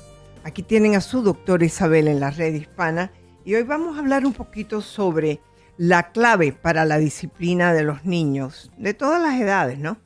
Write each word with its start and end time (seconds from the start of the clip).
Aquí 0.43 0.65
tienen 0.65 0.97
a 0.97 1.01
su 1.01 1.23
doctora 1.23 1.65
Isabel 1.65 2.09
en 2.09 2.19
la 2.19 2.33
red 2.33 2.53
hispana 2.53 3.13
y 3.45 3.55
hoy 3.55 3.63
vamos 3.63 3.97
a 3.97 4.01
hablar 4.01 4.27
un 4.27 4.33
poquito 4.33 4.81
sobre 4.81 5.39
la 5.77 6.11
clave 6.11 6.51
para 6.51 6.85
la 6.85 6.99
disciplina 6.99 7.73
de 7.73 7.85
los 7.85 8.05
niños 8.05 8.73
de 8.77 8.93
todas 8.93 9.23
las 9.23 9.41
edades, 9.41 9.79
¿no? 9.79 9.99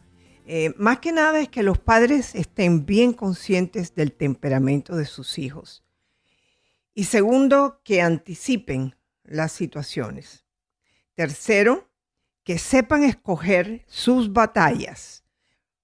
Eh, 0.50 0.72
más 0.78 1.00
que 1.00 1.12
nada 1.12 1.40
es 1.40 1.50
que 1.50 1.62
los 1.62 1.76
padres 1.76 2.34
estén 2.34 2.86
bien 2.86 3.12
conscientes 3.12 3.94
del 3.94 4.12
temperamento 4.12 4.96
de 4.96 5.04
sus 5.04 5.38
hijos. 5.38 5.84
Y 6.94 7.04
segundo, 7.04 7.82
que 7.84 8.00
anticipen 8.00 8.96
las 9.24 9.52
situaciones. 9.52 10.46
Tercero, 11.12 11.90
que 12.44 12.56
sepan 12.56 13.04
escoger 13.04 13.84
sus 13.88 14.32
batallas, 14.32 15.22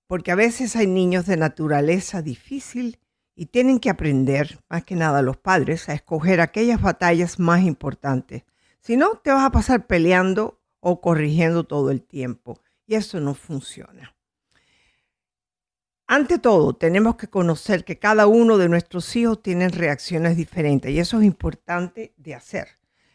porque 0.06 0.32
a 0.32 0.34
veces 0.34 0.76
hay 0.76 0.86
niños 0.86 1.26
de 1.26 1.36
naturaleza 1.36 2.22
difícil 2.22 2.98
y 3.36 3.46
tienen 3.46 3.78
que 3.78 3.90
aprender, 3.90 4.60
más 4.70 4.82
que 4.82 4.96
nada 4.96 5.20
los 5.20 5.36
padres, 5.36 5.90
a 5.90 5.92
escoger 5.92 6.40
aquellas 6.40 6.80
batallas 6.80 7.38
más 7.38 7.64
importantes. 7.64 8.44
Si 8.80 8.96
no, 8.96 9.16
te 9.18 9.30
vas 9.30 9.44
a 9.44 9.52
pasar 9.52 9.86
peleando 9.86 10.58
o 10.80 11.02
corrigiendo 11.02 11.64
todo 11.64 11.90
el 11.90 12.00
tiempo 12.00 12.62
y 12.86 12.94
eso 12.94 13.20
no 13.20 13.34
funciona. 13.34 14.13
Ante 16.06 16.38
todo, 16.38 16.74
tenemos 16.74 17.16
que 17.16 17.28
conocer 17.28 17.84
que 17.84 17.98
cada 17.98 18.27
uno 18.27 18.58
de 18.58 18.69
nuestros 18.69 19.16
hijos 19.16 19.42
tiene 19.42 19.69
reacciones 19.69 20.36
diferentes 20.36 20.91
y 20.91 20.98
eso 20.98 21.19
es 21.19 21.24
importante 21.24 22.12
de 22.19 22.34
hacer. 22.34 22.69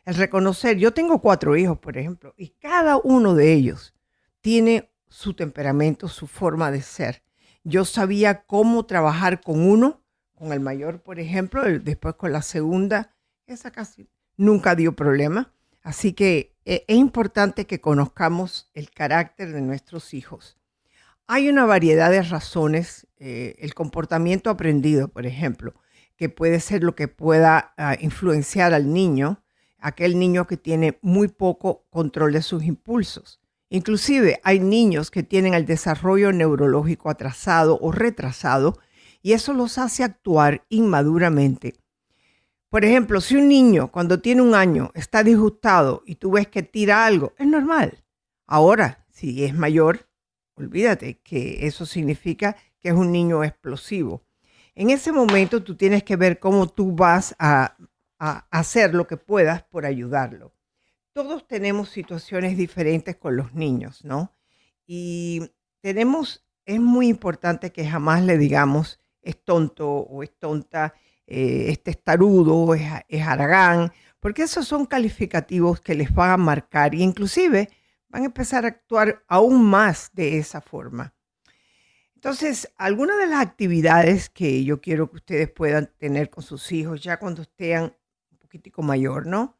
El 0.05 0.15
reconocer, 0.15 0.77
yo 0.77 0.91
tengo 0.91 1.21
cuatro 1.21 1.55
hijos, 1.55 1.77
por 1.77 1.97
ejemplo, 1.97 2.33
y 2.35 2.49
cada 2.59 2.97
uno 2.97 3.35
de 3.35 3.53
ellos 3.53 3.93
tiene 4.41 4.91
su 5.07 5.35
temperamento, 5.35 6.07
su 6.07 6.25
forma 6.25 6.71
de 6.71 6.81
ser. 6.81 7.21
Yo 7.63 7.85
sabía 7.85 8.43
cómo 8.45 8.85
trabajar 8.87 9.41
con 9.41 9.61
uno, 9.61 10.01
con 10.33 10.51
el 10.51 10.59
mayor, 10.59 11.03
por 11.03 11.19
ejemplo, 11.19 11.61
después 11.79 12.15
con 12.15 12.31
la 12.31 12.41
segunda, 12.41 13.15
esa 13.45 13.69
casi 13.71 14.09
nunca 14.35 14.75
dio 14.75 14.95
problema. 14.95 15.53
Así 15.83 16.13
que 16.13 16.55
eh, 16.65 16.85
es 16.87 16.97
importante 16.97 17.67
que 17.67 17.81
conozcamos 17.81 18.71
el 18.73 18.89
carácter 18.89 19.53
de 19.53 19.61
nuestros 19.61 20.13
hijos. 20.13 20.58
Hay 21.31 21.47
una 21.47 21.67
variedad 21.67 22.09
de 22.09 22.23
razones, 22.23 23.05
eh, 23.19 23.55
el 23.59 23.75
comportamiento 23.75 24.49
aprendido, 24.49 25.09
por 25.09 25.27
ejemplo, 25.27 25.75
que 26.15 26.27
puede 26.27 26.59
ser 26.59 26.81
lo 26.83 26.95
que 26.95 27.07
pueda 27.07 27.75
ah, 27.77 27.95
influenciar 27.99 28.73
al 28.73 28.91
niño, 28.91 29.43
aquel 29.77 30.17
niño 30.17 30.47
que 30.47 30.57
tiene 30.57 30.97
muy 31.03 31.27
poco 31.27 31.85
control 31.91 32.33
de 32.33 32.41
sus 32.41 32.63
impulsos. 32.63 33.39
Inclusive 33.69 34.41
hay 34.43 34.59
niños 34.59 35.11
que 35.11 35.21
tienen 35.21 35.53
el 35.53 35.67
desarrollo 35.67 36.31
neurológico 36.31 37.11
atrasado 37.11 37.77
o 37.79 37.91
retrasado 37.91 38.79
y 39.21 39.33
eso 39.33 39.53
los 39.53 39.77
hace 39.77 40.03
actuar 40.03 40.65
inmaduramente. 40.67 41.75
Por 42.71 42.85
ejemplo, 42.85 43.21
si 43.21 43.35
un 43.35 43.49
niño 43.49 43.91
cuando 43.91 44.19
tiene 44.19 44.41
un 44.41 44.55
año 44.55 44.89
está 44.95 45.23
disgustado 45.23 46.01
y 46.07 46.15
tú 46.15 46.31
ves 46.31 46.47
que 46.47 46.63
tira 46.63 47.05
algo, 47.05 47.33
es 47.37 47.45
normal. 47.45 48.03
Ahora, 48.47 49.05
si 49.11 49.43
es 49.43 49.53
mayor, 49.53 50.08
Olvídate 50.59 51.19
que 51.19 51.65
eso 51.65 51.85
significa 51.85 52.57
que 52.81 52.89
es 52.89 52.93
un 52.93 53.13
niño 53.13 53.45
explosivo. 53.45 54.23
En 54.75 54.89
ese 54.89 55.13
momento 55.13 55.63
tú 55.63 55.75
tienes 55.75 56.03
que 56.03 56.17
ver 56.17 56.37
cómo 56.37 56.67
tú 56.67 56.91
vas 56.93 57.33
a, 57.39 57.77
hacer 58.17 58.93
lo 58.93 59.07
que 59.07 59.15
puedas 59.15 59.63
por 59.63 59.85
ayudarlo. 59.85 60.53
Todos 61.13 61.47
tenemos 61.47 61.89
situaciones 61.89 62.57
diferentes 62.57 63.15
con 63.15 63.37
los 63.37 63.53
niños, 63.53 64.03
¿no? 64.03 64.33
Y 64.85 65.49
tenemos, 65.79 66.45
es 66.65 66.81
muy 66.81 67.07
importante 67.07 67.71
que 67.71 67.87
jamás 67.87 68.21
le 68.23 68.37
digamos 68.37 68.99
es 69.21 69.41
tonto 69.41 69.89
o 69.89 70.21
es 70.23 70.37
tonta, 70.37 70.93
eh, 71.25 71.77
es 71.85 72.03
tarudo, 72.03 72.75
es, 72.75 72.83
es 73.07 73.25
aragán, 73.25 73.93
porque 74.19 74.43
esos 74.43 74.67
son 74.67 74.85
calificativos 74.85 75.79
que 75.79 75.95
les 75.95 76.13
van 76.13 76.31
a 76.31 76.37
marcar 76.37 76.93
y 76.93 77.01
inclusive 77.01 77.69
van 78.09 78.23
a 78.23 78.25
empezar 78.25 78.65
a 78.65 78.69
actuar 78.69 79.23
aún 79.27 79.63
más 79.63 80.11
de 80.13 80.37
esa 80.37 80.61
forma. 80.61 81.13
Entonces, 82.15 82.69
algunas 82.75 83.17
de 83.17 83.27
las 83.27 83.41
actividades 83.41 84.29
que 84.29 84.63
yo 84.65 84.81
quiero 84.81 85.09
que 85.09 85.17
ustedes 85.17 85.49
puedan 85.49 85.89
tener 85.97 86.29
con 86.29 86.43
sus 86.43 86.71
hijos 86.71 87.01
ya 87.01 87.17
cuando 87.17 87.43
estén 87.43 87.95
un 88.31 88.37
poquitico 88.37 88.81
mayor, 88.81 89.25
¿no? 89.25 89.57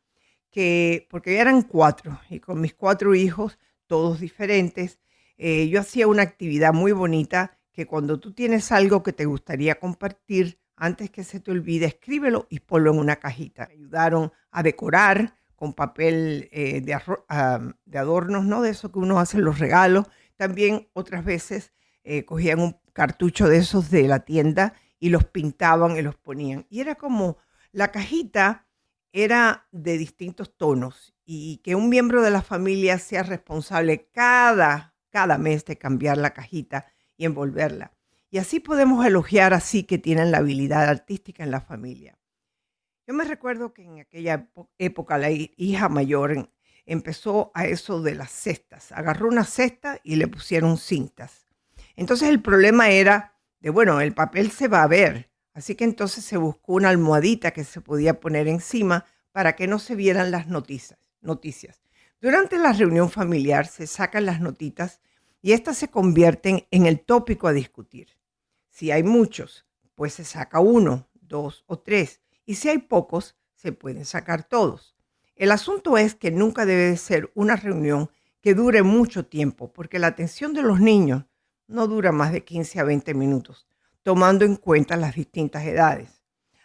Que, 0.52 1.08
porque 1.10 1.36
ya 1.36 1.42
eran 1.42 1.62
cuatro 1.62 2.20
y 2.30 2.40
con 2.40 2.60
mis 2.60 2.74
cuatro 2.74 3.16
hijos, 3.16 3.58
todos 3.88 4.20
diferentes, 4.20 5.00
eh, 5.38 5.70
yo 5.70 5.80
hacía 5.80 6.08
una 6.08 6.24
actividad 6.24 6.74
muy 6.74 6.92
bonita 6.92 7.58
que 7.72 7.86
cuando 7.86 8.20
tú 8.20 8.34
tienes 8.34 8.74
algo 8.74 9.04
que 9.04 9.14
te 9.14 9.24
gustaría 9.24 9.80
compartir, 9.80 10.60
antes 10.76 11.10
que 11.12 11.24
se 11.24 11.40
te 11.40 11.52
olvide, 11.52 11.86
escríbelo 11.86 12.46
y 12.50 12.60
ponlo 12.60 12.92
en 12.92 13.00
una 13.00 13.18
cajita. 13.18 13.68
Me 13.68 13.76
ayudaron 13.76 14.34
a 14.52 14.64
decorar, 14.64 15.39
con 15.60 15.74
papel 15.74 16.48
eh, 16.54 16.80
de, 16.80 17.98
adornos, 17.98 18.46
¿no? 18.46 18.62
De 18.62 18.70
eso 18.70 18.92
que 18.92 19.00
uno 19.00 19.20
hace 19.20 19.38
los 19.40 19.60
regalos. 19.60 20.06
También 20.38 20.90
otras 20.94 21.26
veces 21.26 21.74
eh, 22.06 22.24
cogían 22.24 22.62
un 22.62 22.78
cartucho 22.94 23.50
de 23.50 23.58
esos 23.58 23.92
de 23.92 24.08
la 24.08 24.22
tienda 24.22 24.74
y 25.00 25.10
los 25.10 25.26
pintaban 25.26 25.98
y 25.98 26.02
los 26.02 26.16
ponían. 26.16 26.66
Y 26.70 26.80
era 26.80 26.96
como 26.96 27.38
la 27.74 27.92
cajita 27.92 28.68
era 29.12 29.68
de 29.72 29.98
distintos 29.98 30.56
tonos 30.56 31.14
y 31.26 31.58
que 31.58 31.76
un 31.76 31.90
miembro 31.90 32.22
de 32.22 32.32
la 32.32 32.42
familia 32.42 32.98
sea 33.00 33.24
responsable 33.24 34.10
cada, 34.14 34.96
cada 35.10 35.38
mes 35.38 35.66
de 35.66 35.78
cambiar 35.78 36.18
la 36.18 36.34
cajita 36.34 36.86
y 37.18 37.26
envolverla. 37.26 37.92
Y 38.32 38.38
así 38.38 38.60
podemos 38.60 39.06
elogiar 39.06 39.54
así 39.54 39.84
que 39.84 39.98
tienen 39.98 40.32
la 40.32 40.38
habilidad 40.38 40.88
artística 40.88 41.44
en 41.44 41.52
la 41.52 41.62
familia. 41.62 42.19
Yo 43.10 43.16
me 43.16 43.24
recuerdo 43.24 43.74
que 43.74 43.82
en 43.82 44.00
aquella 44.02 44.52
época 44.78 45.18
la 45.18 45.32
hija 45.32 45.90
mayor 45.90 46.48
empezó 46.86 47.52
a 47.56 47.66
eso 47.66 48.04
de 48.04 48.14
las 48.14 48.30
cestas. 48.30 48.92
Agarró 48.92 49.30
una 49.30 49.46
cesta 49.46 50.00
y 50.04 50.18
le 50.18 50.28
pusieron 50.28 50.78
cintas. 50.78 51.48
Entonces 51.96 52.30
el 52.30 52.40
problema 52.40 52.92
era 52.92 53.34
de, 53.62 53.72
bueno, 53.72 54.00
el 54.00 54.14
papel 54.14 54.52
se 54.52 54.68
va 54.68 54.84
a 54.84 54.88
ver. 54.88 55.32
Así 55.56 55.74
que 55.74 55.86
entonces 55.86 56.24
se 56.24 56.38
buscó 56.38 56.74
una 56.74 56.90
almohadita 56.90 57.50
que 57.50 57.64
se 57.64 57.82
podía 57.82 58.20
poner 58.20 58.48
encima 58.48 59.06
para 59.32 59.56
que 59.56 59.66
no 59.66 59.80
se 59.80 59.96
vieran 59.96 60.30
las 60.30 60.46
noticias. 60.46 61.00
noticias. 61.20 61.82
Durante 62.22 62.60
la 62.60 62.74
reunión 62.74 63.10
familiar 63.10 63.66
se 63.66 63.88
sacan 63.88 64.28
las 64.28 64.40
notitas 64.40 65.02
y 65.42 65.54
estas 65.54 65.80
se 65.80 65.88
convierten 65.88 66.68
en 66.70 66.86
el 66.86 67.00
tópico 67.00 67.48
a 67.48 67.54
discutir. 67.54 68.20
Si 68.70 68.92
hay 68.92 69.02
muchos, 69.02 69.66
pues 69.96 70.14
se 70.14 70.26
saca 70.26 70.60
uno, 70.60 71.10
dos 71.16 71.64
o 71.66 71.80
tres 71.80 72.22
y 72.50 72.56
si 72.56 72.68
hay 72.68 72.80
pocos, 72.80 73.36
se 73.54 73.74
pueden 73.74 74.06
sacar 74.06 74.44
todos. 74.44 74.96
El 75.36 75.52
asunto 75.52 76.00
es 76.00 76.16
que 76.16 76.32
nunca 76.32 76.66
debe 76.66 76.98
ser 76.98 77.32
una 77.36 77.56
reunión 77.56 78.10
que 78.42 78.56
dure 78.56 78.82
mucho 78.82 79.28
tiempo, 79.28 79.72
porque 79.72 80.00
la 80.00 80.08
atención 80.08 80.56
de 80.56 80.64
los 80.64 80.80
niños 80.80 81.26
no 81.68 81.86
dura 81.86 82.12
más 82.12 82.32
de 82.32 82.44
15 82.44 82.80
a 82.80 82.86
20 82.86 83.14
minutos, 83.14 83.68
tomando 84.02 84.46
en 84.46 84.56
cuenta 84.56 84.98
las 84.98 85.14
distintas 85.14 85.64
edades. 85.64 86.24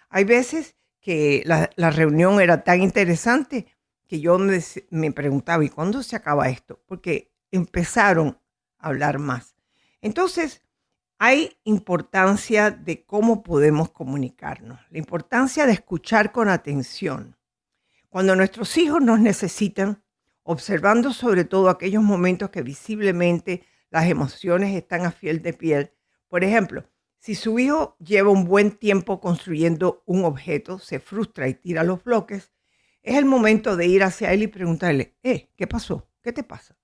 Hay 0.08 0.24
veces 0.24 0.74
que 1.02 1.42
la, 1.44 1.90
reunión 1.90 2.40
era 2.40 2.64
tan 2.64 2.80
interesante 2.80 3.66
que 4.06 4.20
yo 4.20 4.38
me, 4.38 4.58
me 4.88 5.12
preguntaba, 5.12 5.66
¿y 5.66 5.68
cuándo 5.68 6.02
se 6.02 6.16
acaba 6.16 6.48
esto? 6.48 6.80
Porque 6.86 7.30
empezaron 7.50 8.38
a 8.78 8.88
hablar 8.88 9.18
más. 9.18 9.54
Entonces, 10.00 10.62
hay 11.26 11.56
importancia 11.64 12.70
de 12.70 13.06
cómo 13.06 13.42
podemos 13.42 13.90
comunicarnos, 13.90 14.78
la 14.90 14.98
importancia 14.98 15.64
de 15.64 15.72
escuchar 15.72 16.32
con 16.32 16.50
atención. 16.50 17.38
Cuando 18.10 18.36
nuestros 18.36 18.76
hijos 18.76 19.00
nos 19.00 19.20
necesitan 19.20 20.04
observando 20.42 21.14
sobre 21.14 21.46
todo 21.46 21.70
aquellos 21.70 22.02
momentos 22.02 22.50
que 22.50 22.60
visiblemente 22.60 23.64
las 23.88 24.04
emociones 24.04 24.76
están 24.76 25.06
a 25.06 25.12
fiel 25.12 25.40
de 25.40 25.54
piel. 25.54 25.92
Por 26.28 26.44
ejemplo, 26.44 26.84
si 27.16 27.34
su 27.34 27.58
hijo 27.58 27.96
lleva 28.00 28.28
un 28.28 28.44
buen 28.44 28.72
tiempo 28.72 29.18
construyendo 29.18 30.02
un 30.04 30.26
objeto, 30.26 30.78
se 30.78 31.00
frustra 31.00 31.48
y 31.48 31.54
tira 31.54 31.84
los 31.84 32.04
bloques, 32.04 32.52
es 33.02 33.16
el 33.16 33.24
momento 33.24 33.78
de 33.78 33.86
ir 33.86 34.02
hacia 34.02 34.30
él 34.34 34.42
y 34.42 34.48
preguntarle, 34.48 35.16
eh, 35.22 35.48
¿qué 35.56 35.66
pasó? 35.66 36.06
¿Qué 36.20 36.34
te 36.34 36.42
pasa? 36.42 36.76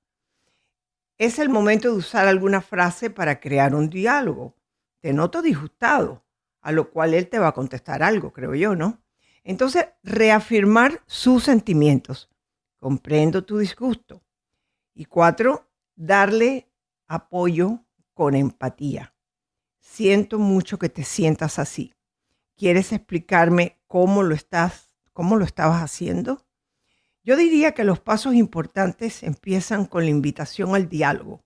Es 1.21 1.39
el 1.39 1.51
momento 1.51 1.91
de 1.91 1.99
usar 1.99 2.27
alguna 2.27 2.63
frase 2.63 3.11
para 3.11 3.41
crear 3.41 3.75
un 3.75 3.91
diálogo. 3.91 4.57
Te 5.01 5.13
noto 5.13 5.43
disgustado, 5.43 6.25
a 6.63 6.73
lo 6.73 6.91
cual 6.91 7.13
él 7.13 7.29
te 7.29 7.39
va 7.39 7.49
a 7.49 7.53
contestar 7.53 8.03
algo, 8.03 8.33
creo 8.33 8.55
yo, 8.55 8.75
¿no? 8.75 9.03
Entonces, 9.45 9.85
reafirmar 10.03 11.03
sus 11.05 11.45
sentimientos. 11.45 12.31
Comprendo 12.79 13.45
tu 13.45 13.59
disgusto. 13.59 14.25
Y 14.95 15.05
cuatro, 15.05 15.69
darle 15.95 16.73
apoyo 17.07 17.85
con 18.15 18.35
empatía. 18.35 19.15
Siento 19.79 20.39
mucho 20.39 20.79
que 20.79 20.89
te 20.89 21.05
sientas 21.05 21.59
así. 21.59 21.93
¿Quieres 22.57 22.95
explicarme 22.95 23.79
cómo 23.89 24.23
lo 24.23 24.35
estás, 24.35 24.97
cómo 25.13 25.37
lo 25.37 25.45
estabas 25.45 25.83
haciendo? 25.83 26.47
Yo 27.23 27.37
diría 27.37 27.73
que 27.73 27.85
los 27.85 28.01
pasos 28.01 28.35
importantes 28.35 29.23
empiezan 29.23 29.85
con 29.85 30.05
la 30.05 30.11
invitación 30.11 30.75
al 30.75 30.89
diálogo 30.89 31.45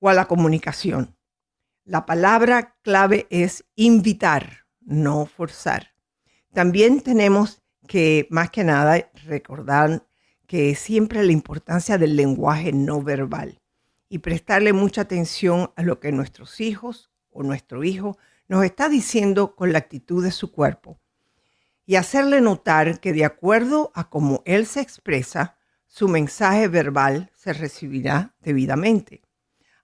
o 0.00 0.08
a 0.08 0.14
la 0.14 0.26
comunicación. 0.26 1.16
La 1.84 2.06
palabra 2.06 2.76
clave 2.82 3.26
es 3.28 3.66
invitar, 3.74 4.64
no 4.80 5.26
forzar. 5.26 5.92
También 6.54 7.02
tenemos 7.02 7.62
que, 7.86 8.26
más 8.30 8.50
que 8.50 8.64
nada, 8.64 9.10
recordar 9.26 10.06
que 10.46 10.74
siempre 10.74 11.22
la 11.22 11.32
importancia 11.32 11.98
del 11.98 12.16
lenguaje 12.16 12.72
no 12.72 13.02
verbal 13.02 13.60
y 14.08 14.18
prestarle 14.18 14.72
mucha 14.72 15.02
atención 15.02 15.72
a 15.76 15.82
lo 15.82 16.00
que 16.00 16.10
nuestros 16.10 16.58
hijos 16.60 17.10
o 17.30 17.42
nuestro 17.42 17.84
hijo 17.84 18.16
nos 18.48 18.64
está 18.64 18.88
diciendo 18.88 19.54
con 19.56 19.72
la 19.72 19.78
actitud 19.78 20.24
de 20.24 20.30
su 20.30 20.52
cuerpo 20.52 20.98
y 21.86 21.94
hacerle 21.94 22.40
notar 22.40 23.00
que 23.00 23.12
de 23.12 23.24
acuerdo 23.24 23.92
a 23.94 24.10
cómo 24.10 24.42
él 24.44 24.66
se 24.66 24.80
expresa, 24.80 25.56
su 25.86 26.08
mensaje 26.08 26.66
verbal 26.68 27.30
se 27.34 27.52
recibirá 27.52 28.34
debidamente. 28.40 29.22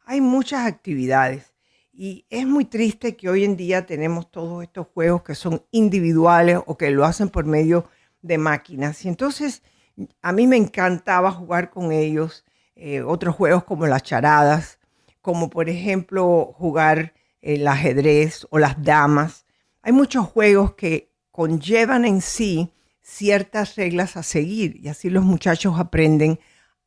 Hay 0.04 0.20
muchas 0.20 0.66
actividades 0.66 1.54
y 1.92 2.26
es 2.28 2.44
muy 2.44 2.64
triste 2.64 3.16
que 3.16 3.28
hoy 3.28 3.44
en 3.44 3.56
día 3.56 3.86
tenemos 3.86 4.30
todos 4.30 4.64
estos 4.64 4.88
juegos 4.88 5.22
que 5.22 5.36
son 5.36 5.64
individuales 5.70 6.58
o 6.66 6.76
que 6.76 6.90
lo 6.90 7.04
hacen 7.04 7.28
por 7.28 7.44
medio 7.44 7.88
de 8.20 8.36
máquinas. 8.36 9.04
Y 9.04 9.08
entonces 9.08 9.62
a 10.22 10.32
mí 10.32 10.46
me 10.48 10.56
encantaba 10.56 11.30
jugar 11.30 11.70
con 11.70 11.92
ellos 11.92 12.44
eh, 12.74 13.02
otros 13.02 13.36
juegos 13.36 13.62
como 13.64 13.86
las 13.86 14.02
charadas, 14.02 14.80
como 15.20 15.50
por 15.50 15.68
ejemplo 15.68 16.52
jugar 16.56 17.14
el 17.42 17.66
ajedrez 17.68 18.46
o 18.50 18.58
las 18.58 18.82
damas. 18.82 19.46
Hay 19.82 19.92
muchos 19.92 20.26
juegos 20.26 20.74
que 20.74 21.11
conllevan 21.32 22.04
en 22.04 22.20
sí 22.20 22.72
ciertas 23.00 23.74
reglas 23.74 24.16
a 24.16 24.22
seguir 24.22 24.76
y 24.80 24.88
así 24.88 25.10
los 25.10 25.24
muchachos 25.24 25.78
aprenden 25.78 26.38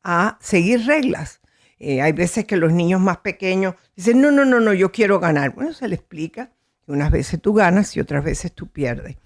a 0.02 0.38
seguir 0.40 0.86
reglas. 0.86 1.40
Eh, 1.78 2.00
hay 2.00 2.12
veces 2.12 2.46
que 2.46 2.56
los 2.56 2.72
niños 2.72 3.00
más 3.00 3.18
pequeños 3.18 3.74
dicen, 3.94 4.20
no, 4.20 4.30
no, 4.30 4.44
no, 4.44 4.60
no, 4.60 4.72
yo 4.72 4.92
quiero 4.92 5.20
ganar. 5.20 5.54
Bueno, 5.54 5.74
se 5.74 5.88
le 5.88 5.96
explica 5.96 6.52
que 6.84 6.92
unas 6.92 7.10
veces 7.10 7.40
tú 7.42 7.52
ganas 7.52 7.94
y 7.96 8.00
otras 8.00 8.24
veces 8.24 8.52
tú 8.52 8.68
pierdes. 8.68 9.16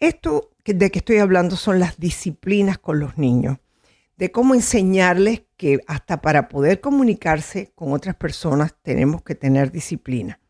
Esto 0.00 0.50
de 0.64 0.90
que 0.90 0.98
estoy 0.98 1.18
hablando 1.18 1.56
son 1.56 1.78
las 1.78 1.98
disciplinas 1.98 2.78
con 2.78 2.98
los 2.98 3.18
niños, 3.18 3.58
de 4.16 4.32
cómo 4.32 4.54
enseñarles 4.54 5.42
que 5.56 5.80
hasta 5.86 6.20
para 6.20 6.48
poder 6.48 6.80
comunicarse 6.80 7.70
con 7.74 7.92
otras 7.92 8.16
personas 8.16 8.74
tenemos 8.82 9.22
que 9.22 9.34
tener 9.34 9.70
disciplina. 9.70 10.40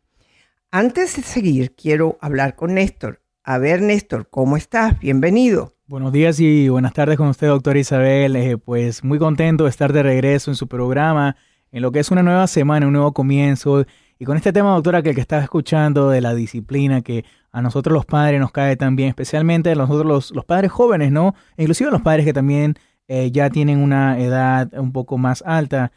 Antes 0.71 1.17
de 1.17 1.23
seguir, 1.23 1.75
quiero 1.75 2.19
hablar 2.23 2.57
con 2.57 2.75
Néstor. 2.75 3.22
A 3.45 3.59
ver, 3.59 3.83
Néstor, 3.83 4.29
¿cómo 4.31 4.57
estás? 4.57 5.01
Bienvenido. 5.01 5.75
Buenos 5.89 6.13
días 6.13 6.39
y 6.39 6.69
buenas 6.69 6.93
tardes 6.93 7.17
con 7.17 7.27
usted, 7.27 7.49
doctora 7.49 7.77
Isabel. 7.77 8.37
Eh, 8.37 8.57
pues 8.57 9.03
muy 9.03 9.19
contento 9.19 9.65
de 9.65 9.71
estar 9.71 9.93
de 9.93 10.05
regreso 10.05 10.53
en 10.53 10.55
su 10.55 10.69
programa, 10.69 11.35
en 11.73 11.83
lo 11.83 11.91
que 11.91 11.99
es 11.99 12.13
una 12.13 12.23
nueva 12.23 12.47
semana, 12.47 12.87
un 12.87 12.93
nuevo 12.93 13.13
comienzo. 13.13 13.85
Y 14.21 14.27
con 14.27 14.37
este 14.37 14.53
tema, 14.53 14.71
doctora, 14.71 15.03
que 15.03 15.09
el 15.09 15.17
que 15.17 15.21
estaba 15.21 15.43
escuchando 15.43 16.09
de 16.09 16.21
la 16.21 16.37
disciplina, 16.37 17.03
que 17.03 17.25
a 17.51 17.61
nosotros 17.63 17.93
los 17.93 18.07
padres 18.07 18.39
nos 18.39 18.53
cae 18.53 18.77
también, 18.77 19.09
especialmente 19.09 19.73
a 19.73 19.75
nosotros 19.75 20.31
los, 20.33 20.45
padres 20.45 20.71
jóvenes, 20.71 21.11
¿no? 21.11 21.35
inclusive 21.57 21.91
los 21.91 22.03
padres 22.03 22.25
que 22.25 22.33
también 22.33 22.77
eh, 23.09 23.33
ya 23.33 23.51
tienen 23.51 23.81
una 23.81 24.21
edad 24.21 24.73
un 24.75 24.93
poco 24.93 25.19
más 25.19 25.43
alta. 25.45 25.91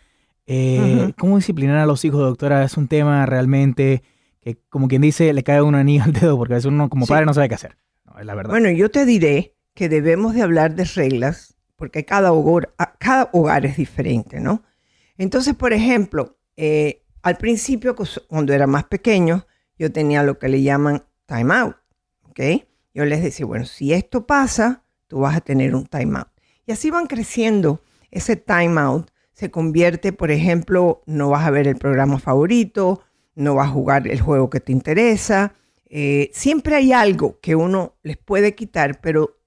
Eh, 0.47 1.13
¿Cómo 1.15 1.35
disciplinar 1.35 1.77
a 1.77 1.85
los 1.85 2.05
hijos, 2.05 2.21
doctora? 2.21 2.63
Es 2.63 2.75
un 2.75 2.87
tema 2.87 3.27
realmente 3.27 4.01
que 4.45 4.61
como 4.69 4.87
quien 4.87 5.01
dice, 5.01 5.33
le 5.33 5.43
cae 5.43 5.63
un 5.63 5.73
anillo 5.73 6.03
al 6.03 6.13
dedo, 6.13 6.37
porque 6.37 6.53
a 6.53 6.57
veces 6.57 6.67
uno 6.67 6.87
como 6.87 7.07
padre 7.07 7.25
no 7.25 7.33
sabe 7.33 7.49
qué 7.49 7.55
hacer. 7.55 7.77
es 8.19 8.25
la 8.25 8.35
verdad. 8.35 8.51
Bueno, 8.51 8.69
yo 8.69 8.91
te 8.91 9.03
diré 9.03 9.55
que 9.73 9.89
debemos 9.89 10.35
de 10.35 10.43
hablar 10.43 10.75
de 10.75 10.83
reglas, 10.83 11.57
porque 11.75 12.05
cada 12.05 12.31
hogar, 12.31 12.71
cada 12.99 13.31
hogar 13.33 13.65
es 13.65 13.75
diferente, 13.75 14.39
¿no? 14.39 14.63
Entonces, 15.17 15.55
por 15.55 15.73
ejemplo, 15.73 16.37
eh, 16.57 17.01
al 17.23 17.37
principio, 17.37 17.95
cuando 18.27 18.53
era 18.53 18.67
más 18.67 18.83
pequeño, 18.83 19.47
yo 19.79 19.91
tenía 19.91 20.21
lo 20.21 20.37
que 20.37 20.47
le 20.47 20.61
llaman 20.61 21.03
time 21.25 21.51
out, 21.51 21.77
¿ok? 22.21 22.39
Yo 22.93 23.03
les 23.03 23.23
decía, 23.23 23.47
bueno, 23.47 23.65
si 23.65 23.93
esto 23.93 24.27
pasa, 24.27 24.83
tú 25.07 25.21
vas 25.21 25.35
a 25.35 25.41
tener 25.41 25.73
un 25.73 25.87
time 25.87 26.19
out. 26.19 26.29
Y 26.67 26.71
así 26.71 26.91
van 26.91 27.07
creciendo. 27.07 27.81
Ese 28.11 28.35
time 28.35 28.79
out 28.79 29.09
se 29.33 29.49
convierte, 29.49 30.13
por 30.13 30.29
ejemplo, 30.29 31.01
no 31.07 31.29
vas 31.29 31.47
a 31.47 31.51
ver 31.51 31.67
el 31.67 31.77
programa 31.77 32.19
favorito, 32.19 33.01
no 33.35 33.55
vas 33.55 33.67
a 33.67 33.71
jugar 33.71 34.07
el 34.07 34.21
juego 34.21 34.49
que 34.49 34.59
te 34.59 34.71
interesa. 34.71 35.53
Eh, 35.87 36.31
siempre 36.33 36.75
hay 36.75 36.93
algo 36.93 37.39
que 37.41 37.55
uno 37.55 37.95
les 38.01 38.17
puede 38.17 38.55
quitar, 38.55 38.99
pero 39.01 39.37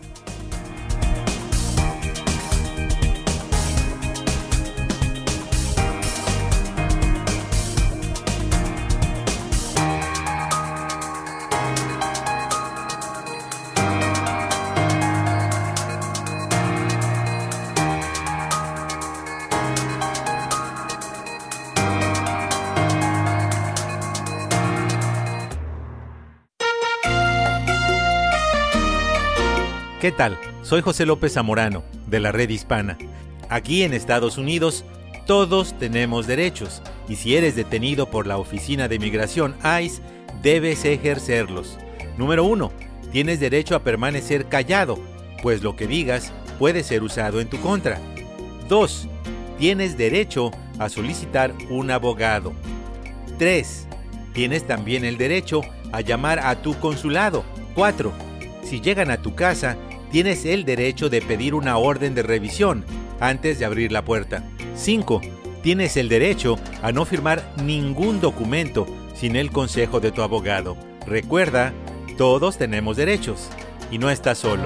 ¿Qué 30.05 30.11
tal? 30.11 30.37
Soy 30.61 30.81
José 30.81 31.07
López 31.07 31.33
Zamorano, 31.33 31.83
de 32.05 32.19
la 32.19 32.31
Red 32.31 32.51
Hispana. 32.51 32.95
Aquí 33.49 33.81
en 33.81 33.91
Estados 33.91 34.37
Unidos, 34.37 34.85
todos 35.25 35.73
tenemos 35.79 36.27
derechos, 36.27 36.83
y 37.09 37.15
si 37.15 37.35
eres 37.35 37.55
detenido 37.55 38.07
por 38.11 38.27
la 38.27 38.37
Oficina 38.37 38.87
de 38.87 38.99
Migración 38.99 39.55
ICE, 39.63 40.03
debes 40.43 40.85
ejercerlos. 40.85 41.79
Número 42.19 42.43
1. 42.43 42.71
Tienes 43.11 43.39
derecho 43.39 43.75
a 43.75 43.83
permanecer 43.83 44.45
callado, 44.45 44.99
pues 45.41 45.63
lo 45.63 45.75
que 45.75 45.87
digas 45.87 46.31
puede 46.59 46.83
ser 46.83 47.01
usado 47.01 47.41
en 47.41 47.49
tu 47.49 47.59
contra. 47.59 47.99
2. 48.69 49.07
Tienes 49.57 49.97
derecho 49.97 50.51
a 50.77 50.87
solicitar 50.87 51.51
un 51.71 51.89
abogado. 51.89 52.53
3. 53.39 53.87
Tienes 54.35 54.67
también 54.67 55.03
el 55.03 55.17
derecho 55.17 55.61
a 55.91 56.01
llamar 56.01 56.37
a 56.37 56.61
tu 56.61 56.79
consulado. 56.79 57.43
4. 57.73 58.13
Si 58.61 58.81
llegan 58.81 59.09
a 59.09 59.17
tu 59.17 59.33
casa, 59.33 59.77
tienes 60.15 60.45
el 60.45 60.63
derecho 60.63 61.09
de 61.09 61.21
pedir 61.21 61.53
una 61.53 61.77
orden 61.77 62.15
de 62.15 62.23
revisión 62.23 62.85
antes 63.19 63.59
de 63.59 63.65
abrir 63.65 63.91
la 63.91 64.05
puerta. 64.05 64.45
5. 64.77 65.19
Tienes 65.61 65.97
el 65.97 66.07
derecho 66.07 66.57
a 66.81 66.93
no 66.93 67.03
firmar 67.03 67.43
ningún 67.65 68.21
documento 68.21 68.87
sin 69.13 69.35
el 69.35 69.51
consejo 69.51 69.99
de 69.99 70.13
tu 70.13 70.21
abogado. 70.21 70.77
Recuerda, 71.05 71.73
todos 72.17 72.57
tenemos 72.57 72.95
derechos 72.95 73.49
y 73.91 73.97
no 73.97 74.09
estás 74.09 74.37
solo. 74.37 74.63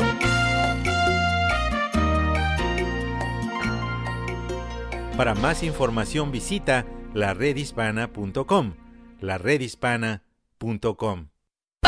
Para 5.17 5.33
más 5.33 5.63
información 5.63 6.31
visita 6.31 6.85
laredhispana.com. 7.15 8.73
laredhispana.com. 9.19 11.28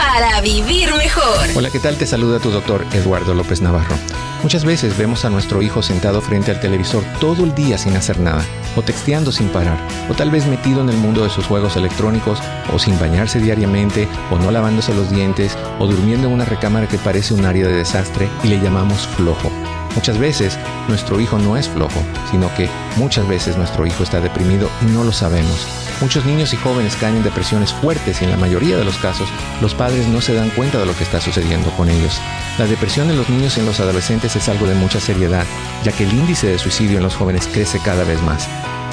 Para 0.02 0.42
vivir 0.42 0.90
mejor. 0.96 1.48
Hola, 1.56 1.70
¿qué 1.70 1.80
tal? 1.80 1.96
Te 1.96 2.08
saluda 2.08 2.40
tu 2.40 2.50
doctor 2.50 2.88
Eduardo 2.92 3.36
López 3.36 3.62
Navarro. 3.62 3.96
Muchas 4.42 4.66
veces 4.66 4.98
vemos 4.98 5.26
a 5.26 5.30
nuestro 5.30 5.62
hijo 5.62 5.84
sentado 5.84 6.22
frente 6.22 6.50
al 6.50 6.60
televisor 6.60 7.04
todo 7.20 7.44
el 7.44 7.54
día 7.54 7.78
sin 7.78 7.96
hacer 7.96 8.20
nada, 8.20 8.44
o 8.76 8.82
texteando 8.82 9.32
sin 9.32 9.50
parar, 9.50 9.78
o 10.10 10.16
tal 10.16 10.32
vez 10.32 10.48
metido 10.48 10.82
en 10.82 10.90
el 10.90 10.98
mundo 10.98 11.24
de 11.24 11.30
sus 11.30 11.46
juegos 11.46 11.76
electrónicos, 11.76 12.40
o 12.74 12.80
sin 12.80 13.00
bañarse 13.00 13.40
diariamente, 13.40 14.08
o 14.32 14.40
no 14.40 14.50
lavándose 14.50 14.96
los 14.96 15.12
dientes, 15.12 15.56
o 15.78 15.86
durmiendo 15.86 16.28
en 16.28 16.34
una 16.34 16.46
recámara 16.46 16.88
que 16.88 16.98
parece 16.98 17.36
un 17.36 17.46
área 17.46 17.68
de 17.68 17.76
desastre 17.76 18.28
y 18.44 18.48
le 18.48 18.60
llamamos 18.60 19.08
flojo. 19.16 19.52
Muchas 19.96 20.18
veces 20.18 20.58
nuestro 20.88 21.20
hijo 21.20 21.38
no 21.38 21.58
es 21.58 21.68
flojo, 21.68 22.02
sino 22.32 22.54
que 22.56 22.70
muchas 22.96 23.28
veces 23.28 23.58
nuestro 23.58 23.86
hijo 23.86 24.04
está 24.04 24.22
deprimido 24.22 24.70
y 24.82 24.86
no 24.86 25.04
lo 25.04 25.12
sabemos. 25.12 25.68
Muchos 26.00 26.26
niños 26.26 26.54
y 26.54 26.58
jóvenes 26.58 26.96
caen 26.96 27.18
en 27.18 27.24
depresiones 27.24 27.74
fuertes 27.74 28.22
y 28.22 28.26
en 28.26 28.32
la 28.32 28.38
mayoría 28.38 28.78
de 28.78 28.86
los 28.86 28.98
casos 28.98 29.30
los 29.62 29.76
padres 29.76 30.08
no 30.08 30.22
se 30.22 30.34
dan 30.34 30.50
cuenta 30.52 30.80
de 30.80 30.86
lo 30.86 30.96
que 30.96 31.04
está 31.04 31.22
sucediendo 31.22 31.70
con 31.72 31.90
ellos. 31.90 32.20
La 32.58 32.66
depresión 32.66 33.10
en 33.10 33.18
los 33.18 33.30
niños 33.30 33.58
y 33.58 33.60
en 33.60 33.66
los 33.66 33.80
adolescentes 33.80 34.36
es 34.36 34.50
algo 34.50 34.66
de 34.66 34.76
mucha 34.76 35.00
seriedad, 35.00 35.46
ya 35.84 35.92
que 35.92 36.06
el 36.06 36.14
índice 36.14 36.48
de 36.48 36.60
suicidio 36.60 36.98
en 36.98 37.04
los 37.04 37.16
jóvenes 37.16 37.48
crece 37.48 37.80
cada 37.80 38.04
vez 38.04 38.22
más. 38.24 38.48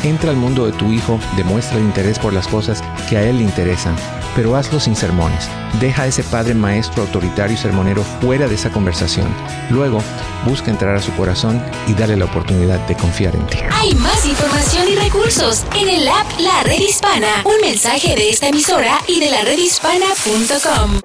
Entra 0.05 0.31
al 0.31 0.37
mundo 0.37 0.65
de 0.67 0.73
tu 0.73 0.93
hijo, 0.93 1.19
demuestra 1.37 1.77
el 1.77 1.85
interés 1.85 2.19
por 2.19 2.33
las 2.33 2.47
cosas 2.47 2.83
que 3.09 3.17
a 3.17 3.23
él 3.25 3.39
le 3.39 3.45
interesan, 3.45 3.97
pero 4.37 4.55
hazlo 4.55 4.79
sin 4.79 4.95
sermones. 4.95 5.51
Deja 5.81 6.03
a 6.03 6.07
ese 6.07 6.23
padre 6.23 6.55
maestro 6.55 7.03
autoritario 7.03 7.55
y 7.55 7.59
sermonero 7.59 8.05
fuera 8.21 8.47
de 8.47 8.55
esa 8.55 8.71
conversación. 8.71 9.27
Luego, 9.71 10.01
busca 10.47 10.71
entrar 10.71 10.95
a 10.95 11.03
su 11.03 11.13
corazón 11.15 11.61
y 11.89 11.95
darle 11.95 12.17
la 12.17 12.27
oportunidad 12.27 12.79
de 12.87 12.95
confiar 12.95 13.35
en 13.35 13.45
ti. 13.47 13.59
Hay 13.73 13.95
más 13.97 14.25
información 14.25 14.87
y 14.89 14.95
recursos 14.95 15.67
en 15.77 15.89
el 15.89 16.07
app 16.07 16.27
La 16.39 16.63
Red 16.63 16.81
Hispana. 16.81 17.43
Un 17.45 17.61
mensaje 17.61 18.15
de 18.15 18.31
esta 18.31 18.49
emisora 18.49 19.01
y 19.09 19.19
de 19.19 19.31
la 19.31 19.43
redhispana.com. 19.43 21.01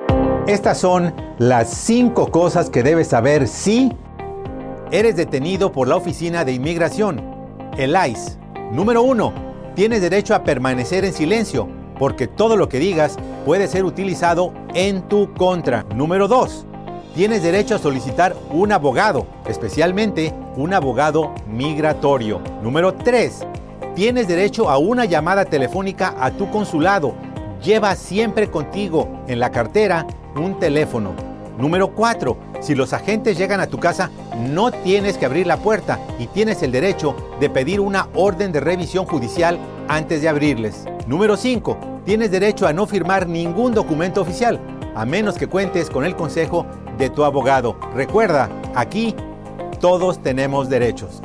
Estas 0.47 0.79
son 0.79 1.15
las 1.39 1.73
5 1.73 2.29
cosas 2.29 2.69
que 2.69 2.83
debes 2.83 3.07
saber 3.07 3.47
si 3.47 3.91
eres 4.91 5.15
detenido 5.15 5.71
por 5.71 5.88
la 5.88 5.95
Oficina 5.95 6.45
de 6.45 6.51
Inmigración, 6.51 7.23
el 7.75 7.95
ICE. 7.95 8.42
Número 8.72 9.03
1. 9.03 9.34
Tienes 9.75 10.01
derecho 10.01 10.36
a 10.36 10.43
permanecer 10.43 11.05
en 11.05 11.13
silencio 11.13 11.67
porque 12.00 12.27
todo 12.27 12.55
lo 12.55 12.70
que 12.70 12.79
digas 12.79 13.17
puede 13.46 13.67
ser 13.67 13.86
utilizado 13.86 14.53
en 14.74 15.08
tu 15.08 15.34
contra. 15.34 15.84
Número 15.96 16.27
2. 16.27 16.65
Tienes 17.15 17.43
derecho 17.43 17.75
a 17.75 17.79
solicitar 17.79 18.36
un 18.51 18.72
abogado, 18.72 19.27
especialmente 19.48 20.34
un 20.55 20.74
abogado 20.74 21.34
migratorio. 21.48 22.41
Número 22.63 22.93
3. 22.93 23.46
Tienes 23.96 24.27
derecho 24.27 24.70
a 24.70 24.79
una 24.79 25.05
llamada 25.05 25.46
telefónica 25.46 26.15
a 26.20 26.32
tu 26.32 26.50
consulado. 26.50 27.13
Lleva 27.63 27.96
siempre 27.96 28.50
contigo 28.50 29.08
en 29.27 29.39
la 29.39 29.51
cartera 29.51 30.08
un 30.36 30.58
teléfono. 30.60 31.32
Número 31.57 31.89
4. 31.89 32.38
Si 32.62 32.75
los 32.75 32.93
agentes 32.93 33.38
llegan 33.38 33.60
a 33.60 33.67
tu 33.67 33.79
casa, 33.79 34.10
no 34.38 34.72
tienes 34.72 35.17
que 35.17 35.25
abrir 35.25 35.48
la 35.48 35.57
puerta 35.57 36.00
y 36.19 36.27
tienes 36.27 36.62
el 36.63 36.72
derecho 36.72 37.15
de 37.39 37.50
pedir 37.50 37.79
una 37.79 38.10
orden 38.15 38.51
de 38.51 38.60
revisión 38.60 39.05
judicial 39.05 39.57
antes 39.88 40.22
de 40.22 40.29
abrirles. 40.29 40.86
Número 41.07 41.38
5. 41.38 41.77
Tienes 42.05 42.31
derecho 42.31 42.67
a 42.67 42.74
no 42.74 42.86
firmar 42.86 43.27
ningún 43.27 43.74
documento 43.74 44.22
oficial, 44.22 44.60
a 44.95 45.05
menos 45.05 45.38
que 45.38 45.48
cuentes 45.48 45.89
con 45.89 46.05
el 46.05 46.15
consejo 46.15 46.65
de 46.98 47.10
tu 47.10 47.24
abogado. 47.24 47.77
Recuerda, 47.95 48.50
aquí 48.75 49.15
todos 49.79 50.22
tenemos 50.22 50.69
derechos. 50.69 51.22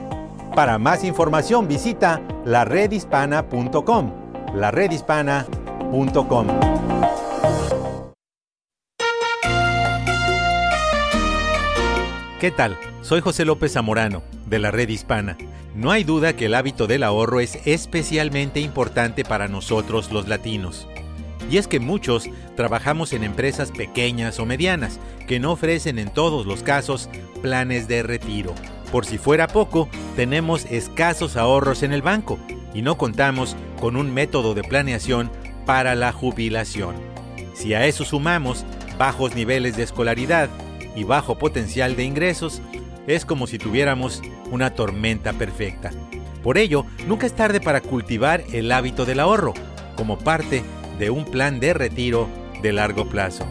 Para 0.54 0.78
más 0.78 1.04
información 1.04 1.68
visita 1.68 2.20
laredhispana.com. 2.44 4.11
laredhispana.com. 4.54 6.77
¿Qué 12.38 12.52
tal? 12.52 12.78
Soy 13.02 13.21
José 13.21 13.45
López 13.45 13.73
Zamorano, 13.73 14.23
de 14.47 14.61
la 14.61 14.71
Red 14.71 14.90
Hispana. 14.90 15.37
No 15.75 15.90
hay 15.90 16.04
duda 16.04 16.37
que 16.37 16.47
el 16.47 16.54
hábito 16.54 16.87
del 16.87 17.02
ahorro 17.02 17.40
es 17.40 17.59
especialmente 17.64 18.61
importante 18.61 19.25
para 19.25 19.49
nosotros 19.49 20.12
los 20.12 20.28
latinos. 20.28 20.87
Y 21.50 21.57
es 21.57 21.66
que 21.66 21.80
muchos 21.80 22.30
trabajamos 22.54 23.12
en 23.12 23.25
empresas 23.25 23.73
pequeñas 23.73 24.38
o 24.38 24.47
medianas 24.47 25.00
que 25.26 25.40
no 25.40 25.50
ofrecen 25.50 25.99
en 25.99 26.14
todos 26.14 26.47
los 26.47 26.62
casos 26.62 27.11
planes 27.42 27.88
de 27.88 28.04
retiro. 28.04 28.54
Por 28.92 29.04
si 29.04 29.18
fuera 29.18 29.49
poco, 29.49 29.88
tenemos 30.14 30.64
escasos 30.66 31.37
ahorros 31.37 31.83
en 31.83 31.92
el 31.92 32.02
banco 32.02 32.38
y 32.73 32.83
no 32.83 32.97
contamos 32.99 33.57
con 33.80 33.97
un 33.97 34.14
método 34.14 34.54
de 34.54 34.62
planeación 34.62 35.28
para 35.66 35.97
la 35.97 36.12
jubilación. 36.12 36.95
Si 37.54 37.75
a 37.75 37.85
eso 37.87 38.04
sumamos 38.04 38.64
bajos 38.97 39.35
niveles 39.35 39.76
de 39.76 39.83
escolaridad 39.83 40.49
y 40.98 41.04
bajo 41.04 41.38
potencial 41.38 41.94
de 41.94 42.02
ingresos, 42.02 42.60
es 43.06 43.24
como 43.24 43.46
si 43.46 43.56
tuviéramos 43.56 44.20
una 44.50 44.74
tormenta 44.74 45.32
perfecta. 45.32 45.92
Por 46.42 46.58
ello, 46.58 46.84
nunca 47.06 47.26
es 47.26 47.36
tarde 47.36 47.60
para 47.60 47.80
cultivar 47.80 48.42
el 48.52 48.72
hábito 48.72 49.04
del 49.04 49.20
ahorro, 49.20 49.54
como 49.96 50.18
parte 50.18 50.64
de 50.98 51.10
un 51.10 51.24
plan 51.24 51.60
de 51.60 51.72
retiro 51.72 52.28
de 52.62 52.72
largo 52.72 53.08
plazo. 53.08 53.46